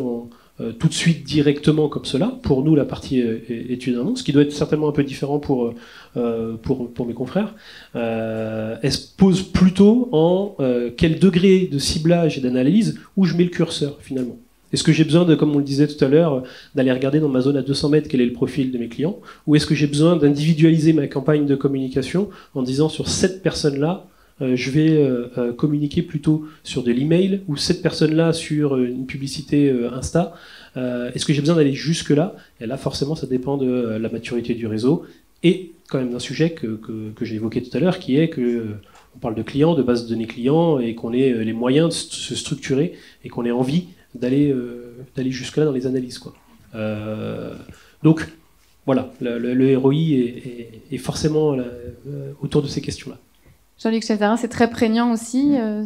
euh, 0.60 0.72
tout 0.72 0.88
de 0.88 0.92
suite 0.92 1.24
directement 1.24 1.88
comme 1.88 2.04
cela, 2.04 2.36
pour 2.42 2.64
nous 2.64 2.74
la 2.74 2.84
partie 2.84 3.22
euh, 3.22 3.38
étude 3.48 3.96
ce 4.16 4.24
qui 4.24 4.32
doit 4.32 4.42
être 4.42 4.52
certainement 4.52 4.88
un 4.88 4.92
peu 4.92 5.04
différent 5.04 5.38
pour, 5.38 5.72
euh, 6.16 6.56
pour, 6.56 6.92
pour, 6.92 7.06
mes 7.06 7.14
confrères, 7.14 7.54
elle 7.94 8.92
se 8.92 9.06
pose 9.16 9.42
plutôt 9.42 10.08
en 10.12 10.56
quel 10.96 11.18
degré 11.18 11.68
de 11.70 11.78
ciblage 11.78 12.38
et 12.38 12.40
d'analyse 12.40 12.98
où 13.16 13.24
je 13.24 13.36
mets 13.36 13.44
le 13.44 13.50
curseur 13.50 13.98
finalement. 14.00 14.36
Est-ce 14.72 14.84
que 14.84 14.92
j'ai 14.92 15.04
besoin, 15.04 15.24
de, 15.24 15.34
comme 15.34 15.54
on 15.54 15.58
le 15.58 15.64
disait 15.64 15.86
tout 15.86 16.02
à 16.04 16.08
l'heure, 16.08 16.42
d'aller 16.74 16.92
regarder 16.92 17.20
dans 17.20 17.28
ma 17.28 17.40
zone 17.40 17.56
à 17.56 17.62
200 17.62 17.88
mètres 17.88 18.08
quel 18.08 18.20
est 18.20 18.26
le 18.26 18.32
profil 18.32 18.70
de 18.70 18.78
mes 18.78 18.88
clients 18.88 19.18
Ou 19.46 19.56
est-ce 19.56 19.66
que 19.66 19.74
j'ai 19.74 19.86
besoin 19.86 20.16
d'individualiser 20.16 20.92
ma 20.92 21.06
campagne 21.06 21.46
de 21.46 21.54
communication 21.54 22.28
en 22.54 22.62
disant 22.62 22.88
sur 22.88 23.08
cette 23.08 23.42
personne-là, 23.42 24.06
euh, 24.40 24.54
je 24.54 24.70
vais 24.70 24.90
euh, 24.90 25.26
euh, 25.36 25.52
communiquer 25.52 26.02
plutôt 26.02 26.46
sur 26.62 26.82
de 26.82 26.92
l'email 26.92 27.42
ou 27.48 27.56
cette 27.56 27.82
personne-là 27.82 28.32
sur 28.32 28.76
une 28.76 29.06
publicité 29.06 29.74
Insta. 29.92 30.34
Est-ce 30.76 31.26
que 31.26 31.32
j'ai 31.32 31.40
besoin 31.40 31.56
d'aller 31.56 31.72
jusque-là? 31.72 32.36
Et 32.60 32.66
là, 32.66 32.76
forcément, 32.76 33.16
ça 33.16 33.26
dépend 33.26 33.56
de 33.56 33.98
la 34.00 34.08
maturité 34.08 34.54
du 34.54 34.68
réseau 34.68 35.04
et 35.42 35.72
quand 35.88 35.98
même 35.98 36.12
d'un 36.12 36.20
sujet 36.20 36.50
que, 36.50 36.76
que, 36.76 37.10
que 37.16 37.24
j'ai 37.24 37.34
évoqué 37.34 37.60
tout 37.62 37.76
à 37.76 37.80
l'heure, 37.80 37.98
qui 37.98 38.16
est 38.16 38.28
que 38.28 38.66
on 39.16 39.18
parle 39.18 39.34
de 39.34 39.42
clients, 39.42 39.74
de 39.74 39.82
base 39.82 40.04
de 40.04 40.10
données 40.10 40.28
clients, 40.28 40.78
et 40.78 40.94
qu'on 40.94 41.12
ait 41.12 41.32
les 41.42 41.52
moyens 41.52 41.88
de 41.88 41.94
se 41.94 42.36
structurer 42.36 42.92
et 43.24 43.28
qu'on 43.28 43.44
ait 43.44 43.50
envie 43.50 43.86
d'aller 44.14 44.54
d'aller 45.16 45.30
jusque-là 45.30 45.64
dans 45.64 45.72
les 45.72 45.86
analyses. 45.86 46.18
Quoi. 46.18 46.34
donc, 48.02 48.26
voilà, 48.86 49.12
le, 49.20 49.76
ROI 49.76 49.94
est, 49.94 50.98
forcément 50.98 51.56
autour 52.40 52.62
de 52.62 52.68
ces 52.68 52.80
questions-là. 52.80 53.18
Jean-Luc 53.78 54.04
Chazarin, 54.04 54.36
c'est 54.36 54.48
très 54.48 54.68
prégnant 54.68 55.12
aussi 55.12 55.56
euh, 55.56 55.84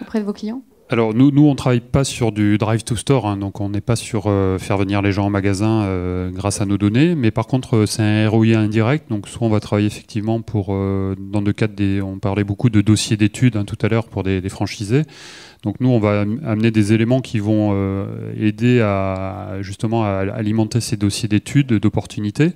auprès 0.00 0.18
de 0.18 0.24
vos 0.24 0.32
clients? 0.32 0.62
Alors 0.88 1.14
nous, 1.14 1.30
nous 1.30 1.46
on 1.46 1.54
travaille 1.54 1.80
pas 1.80 2.04
sur 2.04 2.32
du 2.32 2.58
drive 2.58 2.84
to 2.84 2.96
store, 2.96 3.26
hein, 3.26 3.36
donc 3.36 3.60
on 3.60 3.70
n'est 3.70 3.80
pas 3.80 3.96
sur 3.96 4.24
euh, 4.26 4.58
faire 4.58 4.76
venir 4.76 5.00
les 5.00 5.12
gens 5.12 5.26
en 5.26 5.30
magasin 5.30 5.82
euh, 5.82 6.30
grâce 6.30 6.60
à 6.60 6.66
nos 6.66 6.78
données, 6.78 7.14
mais 7.14 7.30
par 7.30 7.46
contre 7.46 7.86
c'est 7.86 8.02
un 8.02 8.28
ROI 8.28 8.56
indirect, 8.56 9.08
donc 9.08 9.28
soit 9.28 9.46
on 9.46 9.50
va 9.50 9.60
travailler 9.60 9.86
effectivement 9.86 10.42
pour 10.42 10.68
dans 10.68 11.40
le 11.40 11.52
cadre 11.52 11.74
des, 11.74 12.02
on 12.02 12.18
parlait 12.18 12.44
beaucoup 12.44 12.70
de 12.70 12.80
dossiers 12.80 13.16
d'études 13.16 13.56
hein, 13.56 13.64
tout 13.64 13.78
à 13.80 13.88
l'heure 13.88 14.08
pour 14.08 14.22
des, 14.22 14.46
franchisés, 14.48 15.02
donc 15.62 15.80
nous 15.80 15.88
on 15.88 15.98
va 15.98 16.20
amener 16.44 16.70
des 16.70 16.92
éléments 16.92 17.20
qui 17.20 17.38
vont 17.38 17.74
aider 18.36 18.80
à 18.80 19.62
justement 19.62 20.04
alimenter 20.04 20.80
ces 20.80 20.96
dossiers 20.96 21.28
d'études, 21.28 21.72
d'opportunités. 21.72 22.52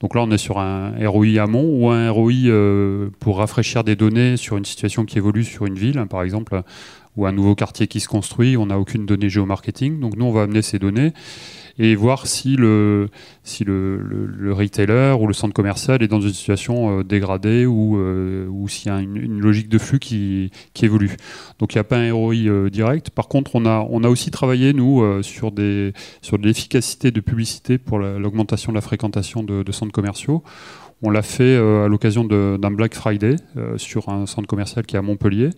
Donc 0.00 0.14
là, 0.14 0.22
on 0.22 0.30
est 0.30 0.38
sur 0.38 0.58
un 0.58 0.92
ROI 1.06 1.40
amont 1.40 1.68
ou 1.68 1.90
un 1.90 2.10
ROI 2.10 2.32
euh, 2.46 3.10
pour 3.20 3.38
rafraîchir 3.38 3.84
des 3.84 3.96
données 3.96 4.36
sur 4.36 4.56
une 4.56 4.64
situation 4.64 5.04
qui 5.04 5.18
évolue 5.18 5.44
sur 5.44 5.66
une 5.66 5.74
ville, 5.74 6.04
par 6.08 6.22
exemple, 6.22 6.62
ou 7.20 7.26
un 7.26 7.32
nouveau 7.32 7.54
quartier 7.54 7.86
qui 7.86 8.00
se 8.00 8.08
construit. 8.08 8.56
On 8.56 8.66
n'a 8.66 8.78
aucune 8.78 9.04
donnée 9.04 9.28
géomarketing. 9.28 10.00
Donc 10.00 10.16
nous, 10.16 10.24
on 10.24 10.32
va 10.32 10.42
amener 10.42 10.62
ces 10.62 10.78
données 10.78 11.12
et 11.78 11.94
voir 11.94 12.26
si 12.26 12.56
le, 12.56 13.08
si 13.42 13.64
le, 13.64 13.98
le, 13.98 14.52
retailer 14.52 15.16
ou 15.18 15.26
le 15.26 15.32
centre 15.32 15.54
commercial 15.54 16.02
est 16.02 16.08
dans 16.08 16.20
une 16.20 16.32
situation 16.32 16.98
euh, 16.98 17.04
dégradée 17.04 17.64
ou, 17.64 17.96
euh, 17.98 18.46
ou 18.48 18.68
s'il 18.68 18.92
y 18.92 18.94
a 18.94 19.00
une, 19.00 19.40
logique 19.40 19.68
de 19.68 19.78
flux 19.78 19.98
qui, 19.98 20.50
évolue. 20.82 21.16
Donc 21.58 21.74
il 21.74 21.76
n'y 21.76 21.80
a 21.80 21.84
pas 21.84 21.98
un 21.98 22.12
ROI 22.12 22.34
euh, 22.34 22.70
direct. 22.70 23.10
Par 23.10 23.28
contre, 23.28 23.54
on 23.54 23.66
a, 23.66 23.86
on 23.90 24.02
a 24.02 24.08
aussi 24.08 24.30
travaillé, 24.30 24.72
nous, 24.72 25.22
sur, 25.22 25.52
des, 25.52 25.92
sur 26.22 26.38
de 26.38 26.46
l'efficacité 26.46 27.10
de 27.10 27.20
publicité 27.20 27.78
pour 27.78 27.98
l'augmentation 27.98 28.72
de 28.72 28.76
la 28.76 28.80
fréquentation 28.80 29.42
de 29.42 29.72
centres 29.72 29.92
commerciaux. 29.92 30.42
On 31.02 31.10
l'a 31.10 31.22
fait 31.22 31.56
à 31.56 31.88
l'occasion 31.88 32.24
d'un 32.24 32.70
Black 32.70 32.94
Friday 32.94 33.36
sur 33.76 34.10
un 34.10 34.26
centre 34.26 34.46
commercial 34.46 34.84
qui 34.84 34.96
est 34.96 34.98
à 34.98 35.02
Montpellier, 35.02 35.50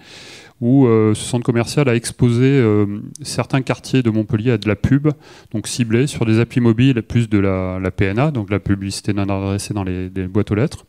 où 0.63 0.87
euh, 0.87 1.13
ce 1.13 1.25
centre 1.25 1.45
commercial 1.45 1.89
a 1.89 1.97
exposé 1.97 2.45
euh, 2.45 2.87
certains 3.21 3.63
quartiers 3.63 4.05
de 4.05 4.11
Montpellier 4.11 4.53
à 4.53 4.59
de 4.59 4.69
la 4.69 4.77
pub, 4.77 5.09
donc 5.51 5.67
ciblée 5.67 6.07
sur 6.07 6.25
des 6.25 6.39
applis 6.39 6.61
mobiles, 6.61 7.03
plus 7.03 7.29
de 7.29 7.39
la, 7.39 7.91
PNA, 7.91 8.31
donc 8.31 8.49
la 8.49 8.61
publicité 8.61 9.13
non 9.13 9.25
adressée 9.25 9.75
dans 9.75 9.83
les, 9.83 10.09
boîtes 10.09 10.53
aux 10.53 10.55
lettres. 10.55 10.87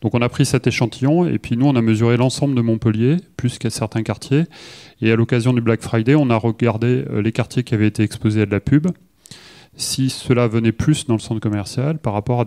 Donc 0.00 0.14
on 0.14 0.22
a 0.22 0.28
pris 0.28 0.44
cet 0.44 0.66
échantillon 0.66 1.24
et 1.24 1.38
puis 1.38 1.56
nous 1.56 1.66
on 1.66 1.76
a 1.76 1.82
mesuré 1.82 2.16
l'ensemble 2.16 2.56
de 2.56 2.62
Montpellier, 2.62 3.18
plus 3.36 3.58
qu'à 3.58 3.70
certains 3.70 4.02
quartiers. 4.02 4.46
Et 5.00 5.12
à 5.12 5.16
l'occasion 5.16 5.52
du 5.52 5.60
Black 5.60 5.82
Friday, 5.82 6.16
on 6.16 6.28
a 6.28 6.36
regardé 6.36 7.04
euh, 7.08 7.22
les 7.22 7.30
quartiers 7.30 7.62
qui 7.62 7.74
avaient 7.74 7.86
été 7.86 8.02
exposés 8.02 8.42
à 8.42 8.46
de 8.46 8.50
la 8.50 8.60
pub, 8.60 8.88
si 9.76 10.10
cela 10.10 10.48
venait 10.48 10.72
plus 10.72 11.06
dans 11.06 11.14
le 11.14 11.20
centre 11.20 11.40
commercial 11.40 11.98
par 11.98 12.12
rapport 12.12 12.40
à, 12.40 12.44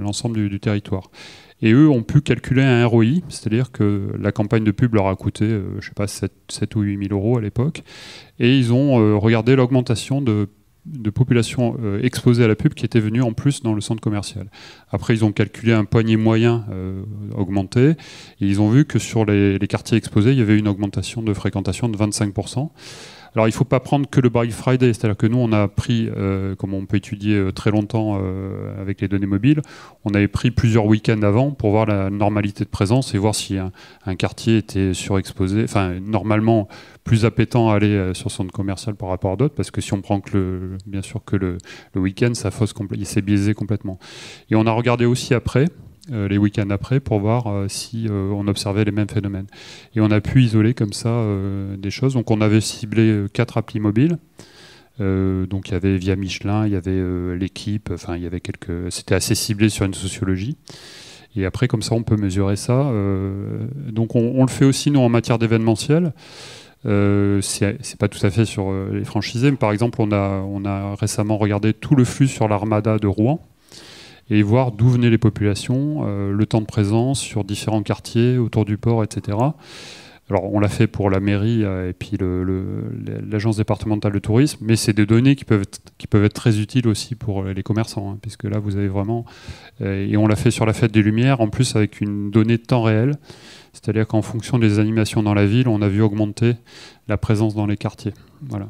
l'ensemble 0.00 0.48
du, 0.48 0.60
territoire. 0.60 1.10
Et 1.62 1.72
eux 1.72 1.88
ont 1.88 2.02
pu 2.02 2.20
calculer 2.20 2.62
un 2.62 2.86
ROI, 2.86 3.20
c'est-à-dire 3.28 3.72
que 3.72 4.08
la 4.18 4.32
campagne 4.32 4.64
de 4.64 4.70
pub 4.70 4.94
leur 4.94 5.08
a 5.08 5.16
coûté, 5.16 5.44
euh, 5.44 5.80
je 5.80 5.86
sais 5.86 5.94
pas, 5.94 6.06
7, 6.06 6.30
ou 6.74 6.82
8 6.82 7.08
000 7.08 7.18
euros 7.18 7.38
à 7.38 7.40
l'époque. 7.40 7.82
Et 8.38 8.58
ils 8.58 8.74
ont 8.74 9.00
euh, 9.00 9.16
regardé 9.16 9.56
l'augmentation 9.56 10.20
de, 10.20 10.48
de 10.84 11.10
population 11.10 11.78
euh, 11.82 12.02
exposée 12.02 12.44
à 12.44 12.48
la 12.48 12.56
pub 12.56 12.74
qui 12.74 12.84
était 12.84 13.00
venue 13.00 13.22
en 13.22 13.32
plus 13.32 13.62
dans 13.62 13.72
le 13.72 13.80
centre 13.80 14.02
commercial. 14.02 14.50
Après, 14.90 15.14
ils 15.14 15.24
ont 15.24 15.32
calculé 15.32 15.72
un 15.72 15.86
poignet 15.86 16.16
moyen 16.16 16.66
augmenté. 17.34 17.90
Et 17.90 17.96
ils 18.40 18.60
ont 18.60 18.68
vu 18.68 18.84
que 18.84 18.98
sur 18.98 19.24
les 19.24 19.58
quartiers 19.66 19.96
exposés, 19.96 20.32
il 20.32 20.38
y 20.38 20.42
avait 20.42 20.58
une 20.58 20.68
augmentation 20.68 21.22
de 21.22 21.32
fréquentation 21.32 21.88
de 21.88 21.96
25%. 21.96 22.70
Alors 23.34 23.46
il 23.46 23.50
ne 23.50 23.54
faut 23.54 23.64
pas 23.64 23.80
prendre 23.80 24.08
que 24.08 24.20
le 24.20 24.28
Black 24.28 24.50
Friday, 24.50 24.92
c'est-à-dire 24.92 25.16
que 25.16 25.26
nous 25.26 25.38
on 25.38 25.52
a 25.52 25.68
pris, 25.68 26.08
euh, 26.16 26.54
comme 26.54 26.74
on 26.74 26.86
peut 26.86 26.96
étudier 26.96 27.36
euh, 27.36 27.52
très 27.52 27.70
longtemps 27.70 28.18
euh, 28.20 28.80
avec 28.80 29.00
les 29.00 29.08
données 29.08 29.26
mobiles, 29.26 29.62
on 30.04 30.10
avait 30.14 30.28
pris 30.28 30.50
plusieurs 30.50 30.86
week-ends 30.86 31.22
avant 31.22 31.50
pour 31.50 31.70
voir 31.70 31.86
la 31.86 32.10
normalité 32.10 32.64
de 32.64 32.70
présence 32.70 33.14
et 33.14 33.18
voir 33.18 33.34
si 33.34 33.58
un, 33.58 33.70
quartier 34.16 34.58
était 34.58 34.94
surexposé, 34.94 35.64
enfin 35.64 35.94
normalement 36.00 36.68
plus 37.04 37.24
appétant 37.24 37.70
à 37.70 37.76
aller 37.76 38.12
sur 38.14 38.30
son 38.30 38.46
commercial 38.46 38.94
par 38.94 39.08
rapport 39.08 39.32
à 39.32 39.36
d'autres, 39.36 39.54
parce 39.54 39.70
que 39.70 39.80
si 39.80 39.92
on 39.92 40.00
prend 40.00 40.20
que 40.20 40.36
le, 40.36 40.78
bien 40.86 41.02
sûr 41.02 41.24
que 41.24 41.36
le, 41.36 41.58
week-end, 41.94 42.34
ça 42.34 42.50
fausse, 42.50 42.74
il 42.92 43.06
s'est 43.06 43.22
biaisé 43.22 43.54
complètement. 43.54 43.98
Et 44.50 44.56
on 44.56 44.66
a 44.66 44.72
regardé 44.72 45.04
aussi 45.04 45.34
après, 45.34 45.66
les 46.08 46.38
week-ends 46.38 46.70
après 46.70 47.00
pour 47.00 47.20
voir 47.20 47.48
euh, 47.48 47.68
si 47.68 48.06
euh, 48.08 48.30
on 48.30 48.46
observait 48.46 48.84
les 48.84 48.92
mêmes 48.92 49.08
phénomènes. 49.08 49.46
Et 49.94 50.00
on 50.00 50.10
a 50.10 50.20
pu 50.20 50.42
isoler 50.42 50.74
comme 50.74 50.92
ça 50.92 51.24
des 51.78 51.90
choses. 51.90 52.14
Donc 52.14 52.30
on 52.30 52.40
avait 52.40 52.60
ciblé 52.60 53.26
quatre 53.32 53.58
applis 53.58 53.80
mobiles. 53.80 54.18
donc 54.98 55.68
il 55.68 55.72
y 55.72 55.74
avait 55.74 55.96
via 55.96 56.16
Michelin, 56.16 56.66
il 56.66 56.72
y 56.72 56.76
avait 56.76 57.36
l'équipe, 57.36 57.90
enfin 57.92 58.16
il 58.16 58.22
y 58.22 58.26
avait 58.26 58.40
quelques. 58.40 58.90
C'était 58.90 59.14
assez 59.14 59.34
ciblé 59.34 59.68
sur 59.68 59.84
une 59.86 59.94
sociologie. 59.94 60.56
Et 61.34 61.44
après, 61.44 61.68
comme 61.68 61.82
ça, 61.82 61.94
on 61.94 62.02
peut 62.02 62.16
mesurer 62.16 62.56
ça. 62.56 62.90
donc 63.90 64.14
on, 64.14 64.42
le 64.42 64.50
fait 64.50 64.64
aussi 64.64 64.90
nous 64.90 65.00
en 65.00 65.08
matière 65.08 65.38
d'événementiel. 65.38 66.12
Euh, 66.84 67.40
c'est 67.40 67.98
pas 67.98 68.08
tout 68.08 68.24
à 68.24 68.30
fait 68.30 68.44
sur 68.44 68.72
les 68.92 69.04
franchisés, 69.04 69.50
mais 69.50 69.56
par 69.56 69.72
exemple, 69.72 70.00
on 70.00 70.12
a, 70.12 70.42
on 70.46 70.64
a 70.64 70.94
récemment 70.94 71.36
regardé 71.36 71.72
tout 71.72 71.94
le 71.94 72.04
flux 72.04 72.28
sur 72.28 72.48
l'armada 72.48 72.98
de 72.98 73.06
Rouen 73.06 73.40
et 74.30 74.42
voir 74.42 74.72
d'où 74.72 74.88
venaient 74.88 75.10
les 75.10 75.18
populations, 75.18 76.04
euh, 76.06 76.32
le 76.32 76.46
temps 76.46 76.60
de 76.60 76.66
présence 76.66 77.20
sur 77.20 77.44
différents 77.44 77.82
quartiers 77.82 78.38
autour 78.38 78.64
du 78.64 78.76
port, 78.76 79.04
etc. 79.04 79.38
Alors 80.28 80.52
on 80.52 80.58
l'a 80.58 80.68
fait 80.68 80.88
pour 80.88 81.08
la 81.08 81.20
mairie 81.20 81.62
euh, 81.62 81.90
et 81.90 81.92
puis 81.92 82.18
l'agence 83.30 83.58
départementale 83.58 84.12
de 84.12 84.18
tourisme, 84.18 84.58
mais 84.60 84.74
c'est 84.74 84.92
des 84.92 85.06
données 85.06 85.36
qui 85.36 85.44
peuvent, 85.44 85.62
être, 85.62 85.80
qui 85.98 86.08
peuvent 86.08 86.24
être 86.24 86.32
très 86.32 86.58
utiles 86.58 86.88
aussi 86.88 87.14
pour 87.14 87.44
les 87.44 87.62
commerçants, 87.62 88.10
hein, 88.10 88.18
puisque 88.20 88.44
là 88.44 88.58
vous 88.58 88.76
avez 88.76 88.88
vraiment... 88.88 89.24
Euh, 89.82 90.06
et 90.08 90.16
on 90.16 90.26
l'a 90.26 90.36
fait 90.36 90.50
sur 90.50 90.66
la 90.66 90.72
fête 90.72 90.90
des 90.90 91.02
Lumières, 91.02 91.40
en 91.40 91.48
plus 91.48 91.76
avec 91.76 92.00
une 92.00 92.30
donnée 92.30 92.56
de 92.56 92.62
temps 92.62 92.82
réel, 92.82 93.18
c'est-à-dire 93.72 94.08
qu'en 94.08 94.22
fonction 94.22 94.58
des 94.58 94.80
animations 94.80 95.22
dans 95.22 95.34
la 95.34 95.46
ville, 95.46 95.68
on 95.68 95.80
a 95.80 95.88
vu 95.88 96.02
augmenter 96.02 96.54
la 97.06 97.18
présence 97.18 97.54
dans 97.54 97.66
les 97.66 97.76
quartiers. 97.76 98.14
Voilà. 98.48 98.68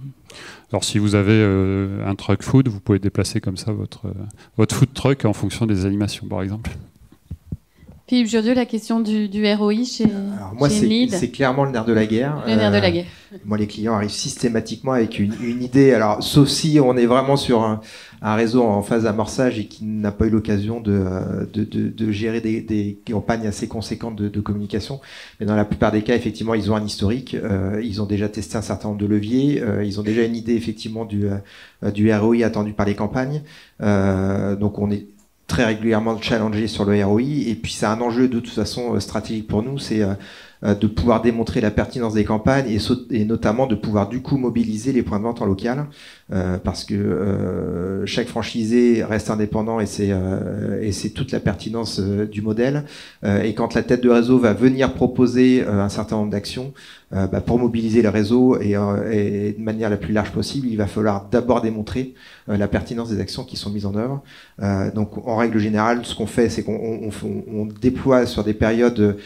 Alors 0.72 0.84
si 0.84 0.98
vous 0.98 1.14
avez 1.14 1.32
euh, 1.32 2.06
un 2.06 2.14
truck 2.14 2.42
food, 2.42 2.68
vous 2.68 2.80
pouvez 2.80 2.98
déplacer 2.98 3.40
comme 3.40 3.56
ça 3.56 3.72
votre, 3.72 4.06
euh, 4.06 4.14
votre 4.56 4.74
food 4.74 4.92
truck 4.94 5.24
en 5.24 5.32
fonction 5.32 5.66
des 5.66 5.86
animations, 5.86 6.26
par 6.26 6.42
exemple. 6.42 6.70
Philippe 8.08 8.28
Jurieux, 8.28 8.54
la 8.54 8.66
question 8.66 9.00
du, 9.00 9.28
ROI 9.54 9.82
chez, 9.84 10.04
Alors 10.04 10.54
moi, 10.56 10.70
c'est 10.70 11.30
clairement 11.30 11.64
le 11.64 11.72
nerf 11.72 11.84
de 11.84 11.92
la 11.92 12.06
guerre. 12.06 12.40
Le 12.46 12.54
nerf 12.54 12.70
de 12.70 12.76
la 12.76 12.86
euh, 12.86 12.90
guerre. 12.90 13.04
Moi, 13.44 13.58
les 13.58 13.66
clients 13.66 13.94
arrivent 13.94 14.10
systématiquement 14.10 14.92
avec 14.92 15.18
une, 15.18 15.32
idée. 15.60 15.92
Alors, 15.92 16.22
sauf 16.22 16.46
si 16.46 16.78
on 16.78 16.96
est 16.96 17.06
vraiment 17.06 17.36
sur 17.36 17.62
un, 17.62 17.80
réseau 18.22 18.62
en 18.62 18.80
phase 18.82 19.02
d'amorçage 19.02 19.58
et 19.58 19.66
qui 19.66 19.84
n'a 19.84 20.12
pas 20.12 20.26
eu 20.26 20.30
l'occasion 20.30 20.80
de, 20.80 21.48
de, 21.52 22.12
gérer 22.12 22.40
des, 22.40 22.96
campagnes 23.10 23.48
assez 23.48 23.66
conséquentes 23.66 24.14
de, 24.14 24.40
communication. 24.40 25.00
Mais 25.40 25.46
dans 25.46 25.56
la 25.56 25.64
plupart 25.64 25.90
des 25.90 26.02
cas, 26.02 26.14
effectivement, 26.14 26.54
ils 26.54 26.70
ont 26.70 26.76
un 26.76 26.84
historique. 26.84 27.34
Euh, 27.34 27.82
ils 27.82 28.00
ont 28.00 28.06
déjà 28.06 28.28
testé 28.28 28.56
un 28.56 28.62
certain 28.62 28.86
nombre 28.86 29.00
de 29.00 29.06
leviers. 29.06 29.60
Euh, 29.60 29.82
ils 29.84 29.98
ont 29.98 30.04
déjà 30.04 30.22
une 30.22 30.36
idée, 30.36 30.54
effectivement, 30.54 31.06
du, 31.06 31.26
du 31.92 32.14
ROI 32.14 32.44
attendu 32.44 32.72
par 32.72 32.86
les 32.86 32.94
campagnes. 32.94 33.42
donc, 33.80 34.78
on 34.78 34.92
est 34.92 35.08
très 35.46 35.64
régulièrement 35.64 36.20
challengé 36.20 36.66
sur 36.66 36.84
le 36.84 37.04
ROI. 37.04 37.20
Et 37.46 37.54
puis 37.54 37.72
c'est 37.72 37.86
un 37.86 38.00
enjeu 38.00 38.28
de 38.28 38.40
toute 38.40 38.54
façon 38.54 38.94
euh, 38.94 39.00
stratégique 39.00 39.46
pour 39.46 39.62
nous, 39.62 39.78
c'est 39.78 40.02
euh, 40.02 40.74
de 40.74 40.86
pouvoir 40.86 41.20
démontrer 41.22 41.60
la 41.60 41.70
pertinence 41.70 42.14
des 42.14 42.24
campagnes 42.24 42.66
et, 43.10 43.24
notamment 43.24 43.66
de 43.66 43.74
pouvoir 43.74 44.08
du 44.08 44.22
coup 44.22 44.38
mobiliser 44.38 44.92
les 44.92 45.02
points 45.02 45.18
de 45.18 45.24
vente 45.24 45.42
en 45.42 45.46
local 45.46 45.86
parce 46.28 46.84
que 46.84 48.02
chaque 48.04 48.26
franchisé 48.26 49.04
reste 49.04 49.30
indépendant 49.30 49.78
et 49.78 49.86
c'est 49.86 50.12
et 50.82 50.90
c'est 50.90 51.10
toute 51.10 51.30
la 51.30 51.38
pertinence 51.38 52.00
du 52.00 52.42
modèle 52.42 52.84
et 53.24 53.54
quand 53.54 53.74
la 53.74 53.84
tête 53.84 54.02
de 54.02 54.10
réseau 54.10 54.38
va 54.38 54.52
venir 54.52 54.92
proposer 54.92 55.64
un 55.64 55.88
certain 55.88 56.16
nombre 56.16 56.32
d'actions 56.32 56.72
euh, 57.12 57.28
bah, 57.28 57.40
pour 57.40 57.60
mobiliser 57.60 58.02
le 58.02 58.08
réseau 58.08 58.58
et, 58.60 58.76
euh, 58.76 59.12
et, 59.12 59.52
de 59.52 59.62
manière 59.62 59.88
la 59.88 59.96
plus 59.96 60.12
large 60.12 60.32
possible, 60.32 60.66
il 60.66 60.76
va 60.76 60.88
falloir 60.88 61.28
d'abord 61.30 61.62
démontrer 61.62 62.14
euh, 62.48 62.56
la 62.56 62.66
pertinence 62.66 63.10
des 63.10 63.20
actions 63.20 63.44
qui 63.44 63.56
sont 63.56 63.70
mises 63.70 63.86
en 63.86 63.94
œuvre. 63.94 64.24
donc, 64.92 65.16
en 65.24 65.36
règle 65.36 65.58
générale, 65.60 66.04
ce 66.04 66.16
qu'on 66.16 66.26
fait, 66.26 66.48
c'est 66.48 66.64
qu'on 66.64 66.74
on, 66.74 67.10
on, 67.46 67.66
déploie 67.66 68.26
sur 68.26 68.42
des 68.42 68.54
périodes 68.54 69.18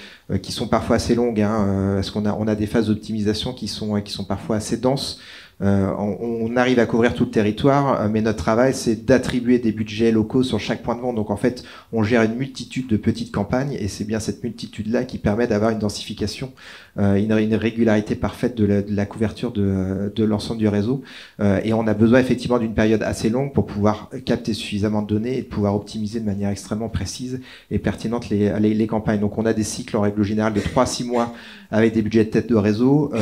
qui 0.43 0.53
sont 0.53 0.69
parfois 0.69 0.97
assez 0.97 1.15
longues, 1.15 1.41
hein, 1.41 1.95
parce 1.95 2.11
qu'on 2.11 2.27
a, 2.27 2.35
on 2.35 2.47
a 2.47 2.55
des 2.55 2.67
phases 2.67 2.89
d'optimisation 2.89 3.55
qui 3.55 3.67
sont, 3.67 3.99
qui 4.03 4.13
sont 4.13 4.25
parfois 4.25 4.57
assez 4.57 4.77
denses. 4.77 5.19
Euh, 5.63 5.93
on, 5.99 6.57
arrive 6.57 6.79
à 6.79 6.87
couvrir 6.87 7.15
tout 7.15 7.27
le 7.27 7.31
territoire, 7.31 8.01
euh, 8.01 8.09
mais 8.09 8.23
notre 8.23 8.39
travail, 8.39 8.73
c'est 8.73 9.05
d'attribuer 9.05 9.59
des 9.59 9.73
budgets 9.73 10.11
locaux 10.11 10.43
sur 10.43 10.59
chaque 10.59 10.83
point 10.83 10.97
de 10.97 11.01
vente. 11.01 11.17
Donc 11.17 11.31
en 11.31 11.37
fait, 11.37 11.65
on 11.93 12.03
gère 12.03 12.23
une 12.23 12.35
multitude 12.35 12.87
de 12.87 12.97
petites 12.97 13.31
campagnes, 13.31 13.77
et 13.79 13.87
c'est 13.89 14.05
bien 14.05 14.21
cette 14.21 14.43
multitude-là 14.43 15.05
qui 15.05 15.19
permet 15.19 15.47
d'avoir 15.47 15.71
une 15.71 15.79
densification, 15.79 16.53
euh, 16.99 17.17
une, 17.17 17.55
régularité 17.55 18.15
parfaite 18.15 18.57
de 18.57 18.85
la, 18.89 19.07
couverture 19.07 19.53
de, 19.53 20.25
l'ensemble 20.25 20.59
du 20.59 20.69
réseau. 20.69 21.03
et 21.41 21.73
on 21.73 21.87
a 21.87 21.95
besoin 21.95 22.21
effectivement 22.21 22.59
d'une 22.59 22.75
période 22.75 23.03
assez 23.03 23.29
longue 23.29 23.53
pour 23.53 23.67
pouvoir 23.67 24.11
capter 24.25 24.55
suffisamment 24.55 25.03
de 25.03 25.09
données 25.09 25.39
et 25.39 25.43
pouvoir 25.43 25.75
optimiser 25.75 26.21
de 26.21 26.25
manière 26.25 26.51
extrêmement 26.51 26.89
précise 26.89 27.41
et 27.71 27.79
pertinente 27.79 28.29
les, 28.29 28.59
les, 28.59 28.87
campagnes. 28.87 29.21
Donc 29.21 29.39
on 29.39 29.47
a 29.47 29.53
des 29.53 29.65
cycles 29.65 29.97
en 29.97 30.03
règle 30.03 30.23
générale 30.23 30.53
de 30.53 30.61
3 30.61 30.87
6 30.87 31.05
mois 31.05 31.35
avec 31.71 31.95
des 31.95 32.03
budgets 32.03 32.25
de 32.25 32.31
tête 32.31 32.49
de 32.49 32.57
réseau, 32.57 33.13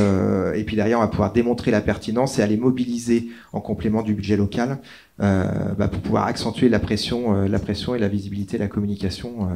et 0.55 0.65
puis 0.65 0.77
derrière, 0.77 0.99
on 0.99 1.03
va 1.03 1.09
pouvoir 1.09 1.33
démontrer 1.33 1.71
la 1.71 1.81
pertinence 1.81 2.39
à 2.39 2.47
les 2.47 2.57
mobiliser 2.57 3.29
en 3.53 3.61
complément 3.61 4.03
du 4.03 4.15
budget 4.15 4.37
local 4.37 4.79
euh, 4.79 5.08
bah, 5.21 5.89
pour 5.89 6.01
pouvoir 6.01 6.27
accentuer 6.27 6.69
la 6.69 6.79
pression, 6.79 7.35
euh, 7.35 7.49
la 7.49 7.59
pression 7.59 7.95
et 7.95 7.99
la 7.99 8.09
visibilité, 8.09 8.57
la 8.57 8.69
communication 8.69 9.49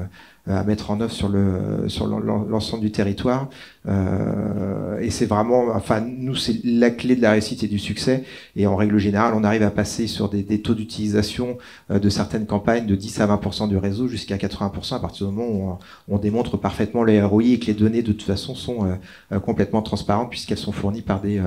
euh, 0.48 0.58
à 0.58 0.64
mettre 0.64 0.90
en 0.90 1.00
œuvre 1.00 1.12
sur 1.12 1.28
le 1.28 1.88
sur 1.88 2.08
l'ensemble 2.08 2.82
du 2.82 2.90
territoire. 2.90 3.48
et 3.86 5.10
c'est 5.10 5.26
vraiment, 5.26 5.68
enfin 5.72 6.00
nous 6.00 6.34
c'est 6.34 6.64
la 6.64 6.90
clé 6.90 7.14
de 7.14 7.22
la 7.22 7.30
réussite 7.30 7.62
et 7.62 7.68
du 7.68 7.78
succès. 7.78 8.24
Et 8.56 8.66
en 8.66 8.74
règle 8.74 8.98
générale, 8.98 9.34
on 9.36 9.44
arrive 9.44 9.62
à 9.62 9.70
passer 9.70 10.08
sur 10.08 10.28
des, 10.28 10.60
taux 10.60 10.74
d'utilisation 10.74 11.58
de 11.90 12.08
certaines 12.08 12.46
campagnes 12.46 12.86
de 12.86 12.96
10 12.96 13.20
à 13.20 13.26
20% 13.28 13.68
du 13.68 13.76
réseau 13.76 14.08
jusqu'à 14.08 14.36
80% 14.36 14.96
à 14.96 14.98
partir 14.98 15.28
du 15.28 15.32
moment 15.32 15.78
où 16.08 16.14
on, 16.14 16.18
démontre 16.18 16.56
parfaitement 16.56 17.04
les 17.04 17.22
ROI 17.22 17.44
et 17.44 17.58
que 17.60 17.66
les 17.66 17.74
données 17.74 18.02
de 18.02 18.10
toute 18.10 18.22
façon 18.22 18.56
sont 18.56 18.98
complètement 19.44 19.82
transparentes 19.82 20.30
puisqu'elles 20.30 20.58
sont 20.58 20.72
fournies 20.72 21.02
par 21.02 21.20
des 21.20 21.40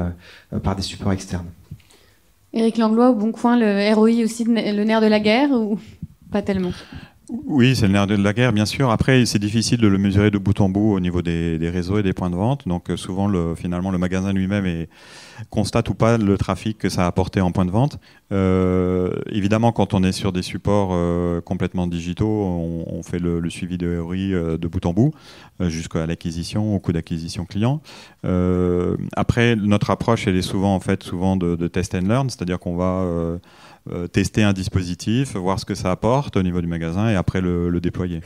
par 0.63 0.77
des 0.77 0.81
supports 0.81 1.11
externes. 1.11 1.47
Éric 2.55 2.77
Langlois, 2.77 3.09
au 3.09 3.15
Bon 3.15 3.33
Coin, 3.33 3.57
le 3.57 3.93
ROI 3.93 4.23
aussi 4.23 4.45
le 4.45 4.83
nerf 4.83 5.01
de 5.01 5.07
la 5.07 5.19
guerre 5.19 5.51
ou 5.51 5.77
pas 6.31 6.41
tellement? 6.41 6.71
Oui, 7.29 7.75
c'est 7.75 7.87
le 7.87 7.93
nerf 7.93 8.07
de 8.07 8.15
la 8.15 8.33
guerre, 8.33 8.53
bien 8.53 8.65
sûr. 8.65 8.91
Après, 8.91 9.25
c'est 9.25 9.39
difficile 9.39 9.79
de 9.79 9.87
le 9.87 9.97
mesurer 9.97 10.29
de 10.29 10.37
bout 10.37 10.59
en 10.61 10.69
bout 10.69 10.93
au 10.93 10.99
niveau 10.99 11.21
des, 11.21 11.57
réseaux 11.69 11.97
et 11.97 12.03
des 12.03 12.13
points 12.13 12.29
de 12.29 12.35
vente. 12.35 12.67
Donc, 12.67 12.89
euh, 12.89 12.97
souvent, 12.97 13.27
le, 13.27 13.55
finalement, 13.55 13.89
le 13.89 13.97
magasin 13.97 14.31
lui-même 14.31 14.85
constate 15.49 15.89
ou 15.89 15.95
pas 15.95 16.17
le 16.17 16.37
trafic 16.37 16.77
que 16.77 16.89
ça 16.89 17.03
a 17.03 17.07
apporté 17.07 17.41
en 17.41 17.51
point 17.51 17.65
de 17.65 17.71
vente. 17.71 17.99
Euh, 18.31 19.11
évidemment, 19.31 19.71
quand 19.71 19.93
on 19.93 20.03
est 20.03 20.11
sur 20.11 20.31
des 20.31 20.43
supports 20.43 20.91
euh, 20.93 21.41
complètement 21.41 21.87
digitaux, 21.87 22.27
on, 22.27 23.01
fait 23.01 23.19
le, 23.19 23.49
suivi 23.49 23.77
de 23.77 23.97
ROI 23.97 24.57
de 24.57 24.67
bout 24.67 24.85
en 24.85 24.93
bout, 24.93 25.13
jusqu'à 25.61 26.05
l'acquisition, 26.05 26.75
au 26.75 26.79
coût 26.79 26.91
d'acquisition 26.91 27.45
client. 27.45 27.81
après, 29.15 29.55
notre 29.55 29.89
approche, 29.89 30.27
elle 30.27 30.35
est 30.35 30.41
souvent, 30.41 30.75
en 30.75 30.79
fait, 30.79 31.03
souvent 31.03 31.37
de, 31.37 31.55
de 31.55 31.67
test 31.67 31.95
and 31.95 32.07
learn, 32.07 32.29
c'est-à-dire 32.29 32.59
qu'on 32.59 32.75
va 32.75 33.03
euh, 33.03 33.37
tester 34.11 34.43
un 34.43 34.53
dispositif, 34.53 35.35
voir 35.35 35.59
ce 35.59 35.65
que 35.65 35.75
ça 35.75 35.91
apporte 35.91 36.37
au 36.37 36.43
niveau 36.43 36.61
du 36.61 36.67
magasin 36.67 37.09
et 37.09 37.15
après 37.15 37.41
le, 37.41 37.79
déployer. 37.79 38.21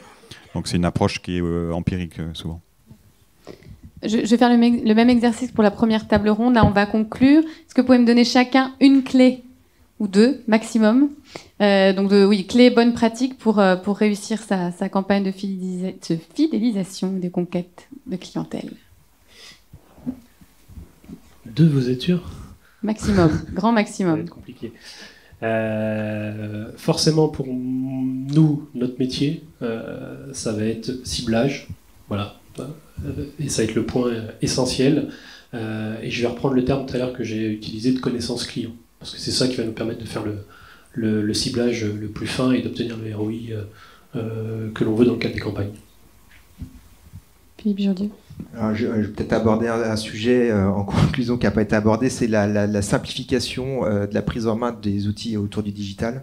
Donc 0.53 0.67
c'est 0.67 0.77
une 0.77 0.85
approche 0.85 1.21
qui 1.21 1.37
est 1.37 1.41
euh, 1.41 1.71
empirique 1.71 2.19
euh, 2.19 2.33
souvent. 2.33 2.61
Je, 4.01 4.17
vais 4.17 4.37
faire 4.37 4.49
le, 4.49 4.93
même 4.93 5.09
exercice 5.09 5.51
pour 5.51 5.63
la 5.63 5.71
première 5.71 6.07
table 6.07 6.29
ronde. 6.29 6.53
Là, 6.53 6.65
on 6.65 6.71
va 6.71 6.85
conclure. 6.85 7.41
Est-ce 7.41 7.75
que 7.75 7.81
vous 7.81 7.87
pouvez 7.87 7.99
me 7.99 8.05
donner 8.05 8.23
chacun 8.23 8.73
une 8.79 9.03
clé 9.03 9.43
ou 9.99 10.07
deux 10.07 10.41
maximum? 10.47 11.09
Donc, 11.59 12.09
de, 12.09 12.25
oui, 12.25 12.47
clé 12.47 12.69
bonne 12.69 12.93
pratique 12.93 13.37
pour, 13.37 13.61
pour 13.83 13.97
réussir 13.97 14.39
sa, 14.41 14.71
campagne 14.87 15.23
de, 15.23 15.31
de 15.31 16.19
fidélisation 16.33 17.11
des 17.11 17.29
conquêtes 17.29 17.89
de 18.07 18.15
clientèle. 18.15 18.71
Deux, 21.45 21.67
vous 21.67 21.89
êtes 21.89 22.01
sûr? 22.01 22.21
Maximum, 22.83 23.31
grand 23.53 23.73
maximum. 23.73 24.11
Ça 24.11 24.17
va 24.17 24.23
être 24.23 24.29
compliqué. 24.33 24.71
Euh, 25.41 26.71
forcément, 26.77 27.29
pour 27.29 27.47
nous, 27.47 28.69
notre 28.75 28.99
métier, 28.99 29.43
euh, 29.61 30.33
ça 30.33 30.51
va 30.51 30.65
être 30.65 30.91
ciblage. 31.05 31.67
Voilà. 32.07 32.35
Et 33.39 33.47
ça 33.49 33.61
va 33.61 33.69
être 33.69 33.75
le 33.75 33.85
point 33.85 34.11
essentiel. 34.41 35.09
Euh, 35.53 35.95
et 36.01 36.11
je 36.11 36.21
vais 36.21 36.27
reprendre 36.27 36.55
le 36.55 36.65
terme 36.65 36.85
tout 36.85 36.95
à 36.95 36.97
l'heure 36.97 37.13
que 37.13 37.23
j'ai 37.23 37.49
utilisé 37.49 37.91
de 37.91 37.99
connaissance 37.99 38.45
client. 38.45 38.71
Parce 38.99 39.13
que 39.13 39.19
c'est 39.19 39.31
ça 39.31 39.47
qui 39.47 39.55
va 39.55 39.63
nous 39.63 39.71
permettre 39.71 40.01
de 40.01 40.07
faire 40.07 40.23
le, 40.23 41.21
le, 41.21 41.33
ciblage 41.33 41.85
le 41.85 42.07
plus 42.07 42.27
fin 42.27 42.51
et 42.51 42.61
d'obtenir 42.61 42.97
le 42.97 43.15
ROI 43.15 43.31
que 44.13 44.83
l'on 44.83 44.95
veut 44.95 45.05
dans 45.05 45.13
le 45.13 45.19
cadre 45.19 45.35
des 45.35 45.39
campagnes. 45.39 45.71
Philippe 47.57 47.79
Jourdieu 48.73 48.93
je, 48.95 49.07
vais 49.07 49.07
peut-être 49.07 49.33
aborder 49.33 49.67
un, 49.67 49.95
sujet 49.95 50.51
euh, 50.51 50.69
en 50.69 50.83
conclusion 50.85 51.37
qui 51.37 51.45
n'a 51.45 51.51
pas 51.51 51.61
été 51.61 51.75
abordé, 51.75 52.09
c'est 52.09 52.27
la, 52.27 52.81
simplification 52.81 53.85
euh, 53.85 54.07
de 54.07 54.13
la 54.13 54.21
prise 54.21 54.47
en 54.47 54.55
main 54.55 54.71
des 54.71 55.07
outils 55.07 55.37
autour 55.37 55.63
du 55.63 55.71
digital, 55.71 56.15
euh, 56.15 56.19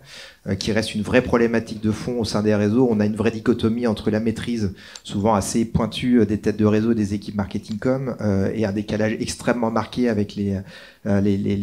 qui 0.54 0.72
reste 0.72 0.94
une 0.94 1.02
vraie 1.02 1.22
problématique 1.22 1.82
de 1.82 1.90
fond 1.90 2.20
au 2.20 2.24
sein 2.24 2.42
des 2.42 2.54
réseaux. 2.54 2.88
On 2.90 3.00
a 3.00 3.06
une 3.06 3.16
vraie 3.16 3.30
dichotomie 3.30 3.86
entre 3.86 4.10
la 4.10 4.20
maîtrise, 4.20 4.72
souvent 5.02 5.34
assez 5.34 5.64
pointue, 5.64 6.24
des 6.26 6.38
têtes 6.38 6.56
de 6.56 6.64
réseau 6.64 6.94
des 6.94 7.14
équipes 7.14 7.34
marketing 7.34 7.78
com, 7.78 8.16
et 8.54 8.64
un 8.64 8.72
décalage 8.72 9.16
extrêmement 9.20 9.70
marqué 9.70 10.08
avec 10.08 10.36
les, 10.36 10.62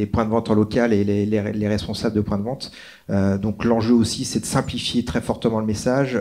points 0.06 0.26
de 0.26 0.30
vente 0.30 0.50
en 0.50 0.56
local 0.56 0.94
et 0.94 1.04
les, 1.04 1.68
responsables 1.68 2.16
de 2.16 2.22
points 2.22 2.38
de 2.38 2.44
vente. 2.44 2.72
donc 3.42 3.64
l'enjeu 3.64 3.94
aussi, 3.94 4.26
c'est 4.26 4.40
de 4.40 4.46
simplifier 4.46 5.06
très 5.06 5.22
fortement 5.22 5.60
le 5.60 5.66
message 5.66 6.16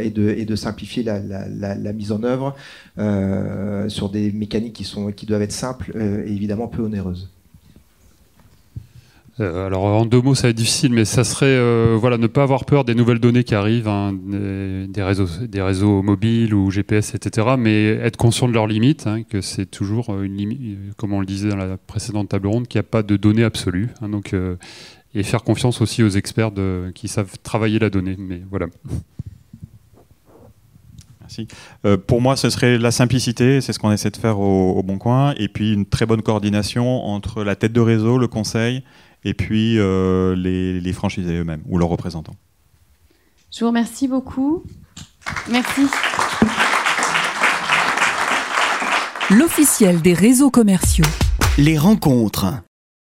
et, 0.00 0.10
de, 0.10 0.28
et 0.30 0.56
simplifier 0.56 1.02
la, 1.02 1.92
mise 1.92 2.12
en 2.12 2.22
œuvre. 2.22 2.56
Euh, 2.98 3.88
sur 3.88 4.10
des 4.10 4.32
mécaniques 4.32 4.74
qui, 4.74 5.26
doivent 5.26 5.42
être 5.42 5.52
simples 5.52 5.92
euh, 5.94 6.26
et 6.26 6.32
évidemment 6.32 6.68
peu 6.68 6.82
onéreuses. 6.82 7.30
Euh, 9.38 9.66
alors 9.66 9.84
en 9.84 10.04
deux 10.04 10.20
mots, 10.20 10.34
ça 10.34 10.44
va 10.44 10.48
être 10.50 10.56
difficile, 10.56 10.92
mais 10.92 11.04
ça 11.04 11.24
serait 11.24 11.58
voilà 11.96 12.18
ne 12.18 12.26
pas 12.26 12.42
avoir 12.42 12.64
peur 12.64 12.84
des 12.84 12.94
nouvelles 12.94 13.20
données 13.20 13.44
qui 13.44 13.54
arrivent, 13.54 13.88
hein, 13.88 14.12
des, 14.12 15.02
réseaux, 15.02 15.28
des 15.46 15.62
réseaux 15.62 16.02
mobiles 16.02 16.52
ou 16.54 16.70
GPS, 16.70 17.14
etc. 17.14 17.54
Mais 17.58 17.84
être 17.84 18.16
conscient 18.16 18.48
de 18.48 18.52
leurs 18.52 18.66
limites, 18.66 19.06
hein, 19.06 19.22
que 19.22 19.40
c'est 19.40 19.66
toujours 19.66 20.20
une 20.20 20.36
limite, 20.36 20.78
comme 20.96 21.12
on 21.12 21.20
le 21.20 21.26
disait 21.26 21.48
dans 21.48 21.56
la 21.56 21.76
précédente 21.76 22.28
table 22.28 22.48
ronde, 22.48 22.66
qu'il 22.66 22.78
n'y 22.78 22.86
a 22.86 22.88
pas 22.90 23.02
de 23.02 23.16
données 23.16 23.44
absolues. 23.44 23.88
Hein, 24.02 24.10
et 25.12 25.22
faire 25.24 25.42
confiance 25.42 25.80
aussi 25.80 26.02
aux 26.02 26.08
experts 26.08 26.52
qui 26.94 27.08
savent 27.08 27.36
travailler 27.42 27.78
la 27.78 27.90
donnée. 27.90 28.16
Mais 28.18 28.42
voilà. 28.48 28.66
Euh, 31.84 31.96
pour 31.96 32.20
moi, 32.20 32.36
ce 32.36 32.50
serait 32.50 32.78
la 32.78 32.90
simplicité, 32.90 33.60
c'est 33.60 33.72
ce 33.72 33.78
qu'on 33.78 33.92
essaie 33.92 34.10
de 34.10 34.16
faire 34.16 34.38
au, 34.38 34.82
Bon 34.82 34.98
Coin, 34.98 35.34
et 35.36 35.48
puis 35.48 35.72
une 35.72 35.86
très 35.86 36.06
bonne 36.06 36.22
coordination 36.22 37.04
entre 37.06 37.44
la 37.44 37.56
tête 37.56 37.72
de 37.72 37.80
réseau, 37.80 38.18
le 38.18 38.28
conseil, 38.28 38.82
et 39.24 39.34
puis 39.34 39.78
euh, 39.78 40.34
les, 40.34 40.80
les 40.80 40.92
franchisés 40.92 41.38
eux-mêmes 41.38 41.62
ou 41.66 41.78
leurs 41.78 41.88
représentants. 41.88 42.36
Je 43.52 43.60
vous 43.60 43.68
remercie 43.68 44.08
beaucoup. 44.08 44.62
Merci. 45.50 45.82
L'officiel 49.30 50.00
des 50.00 50.14
réseaux 50.14 50.50
commerciaux. 50.50 51.04
Les 51.58 51.78
rencontres. 51.78 52.46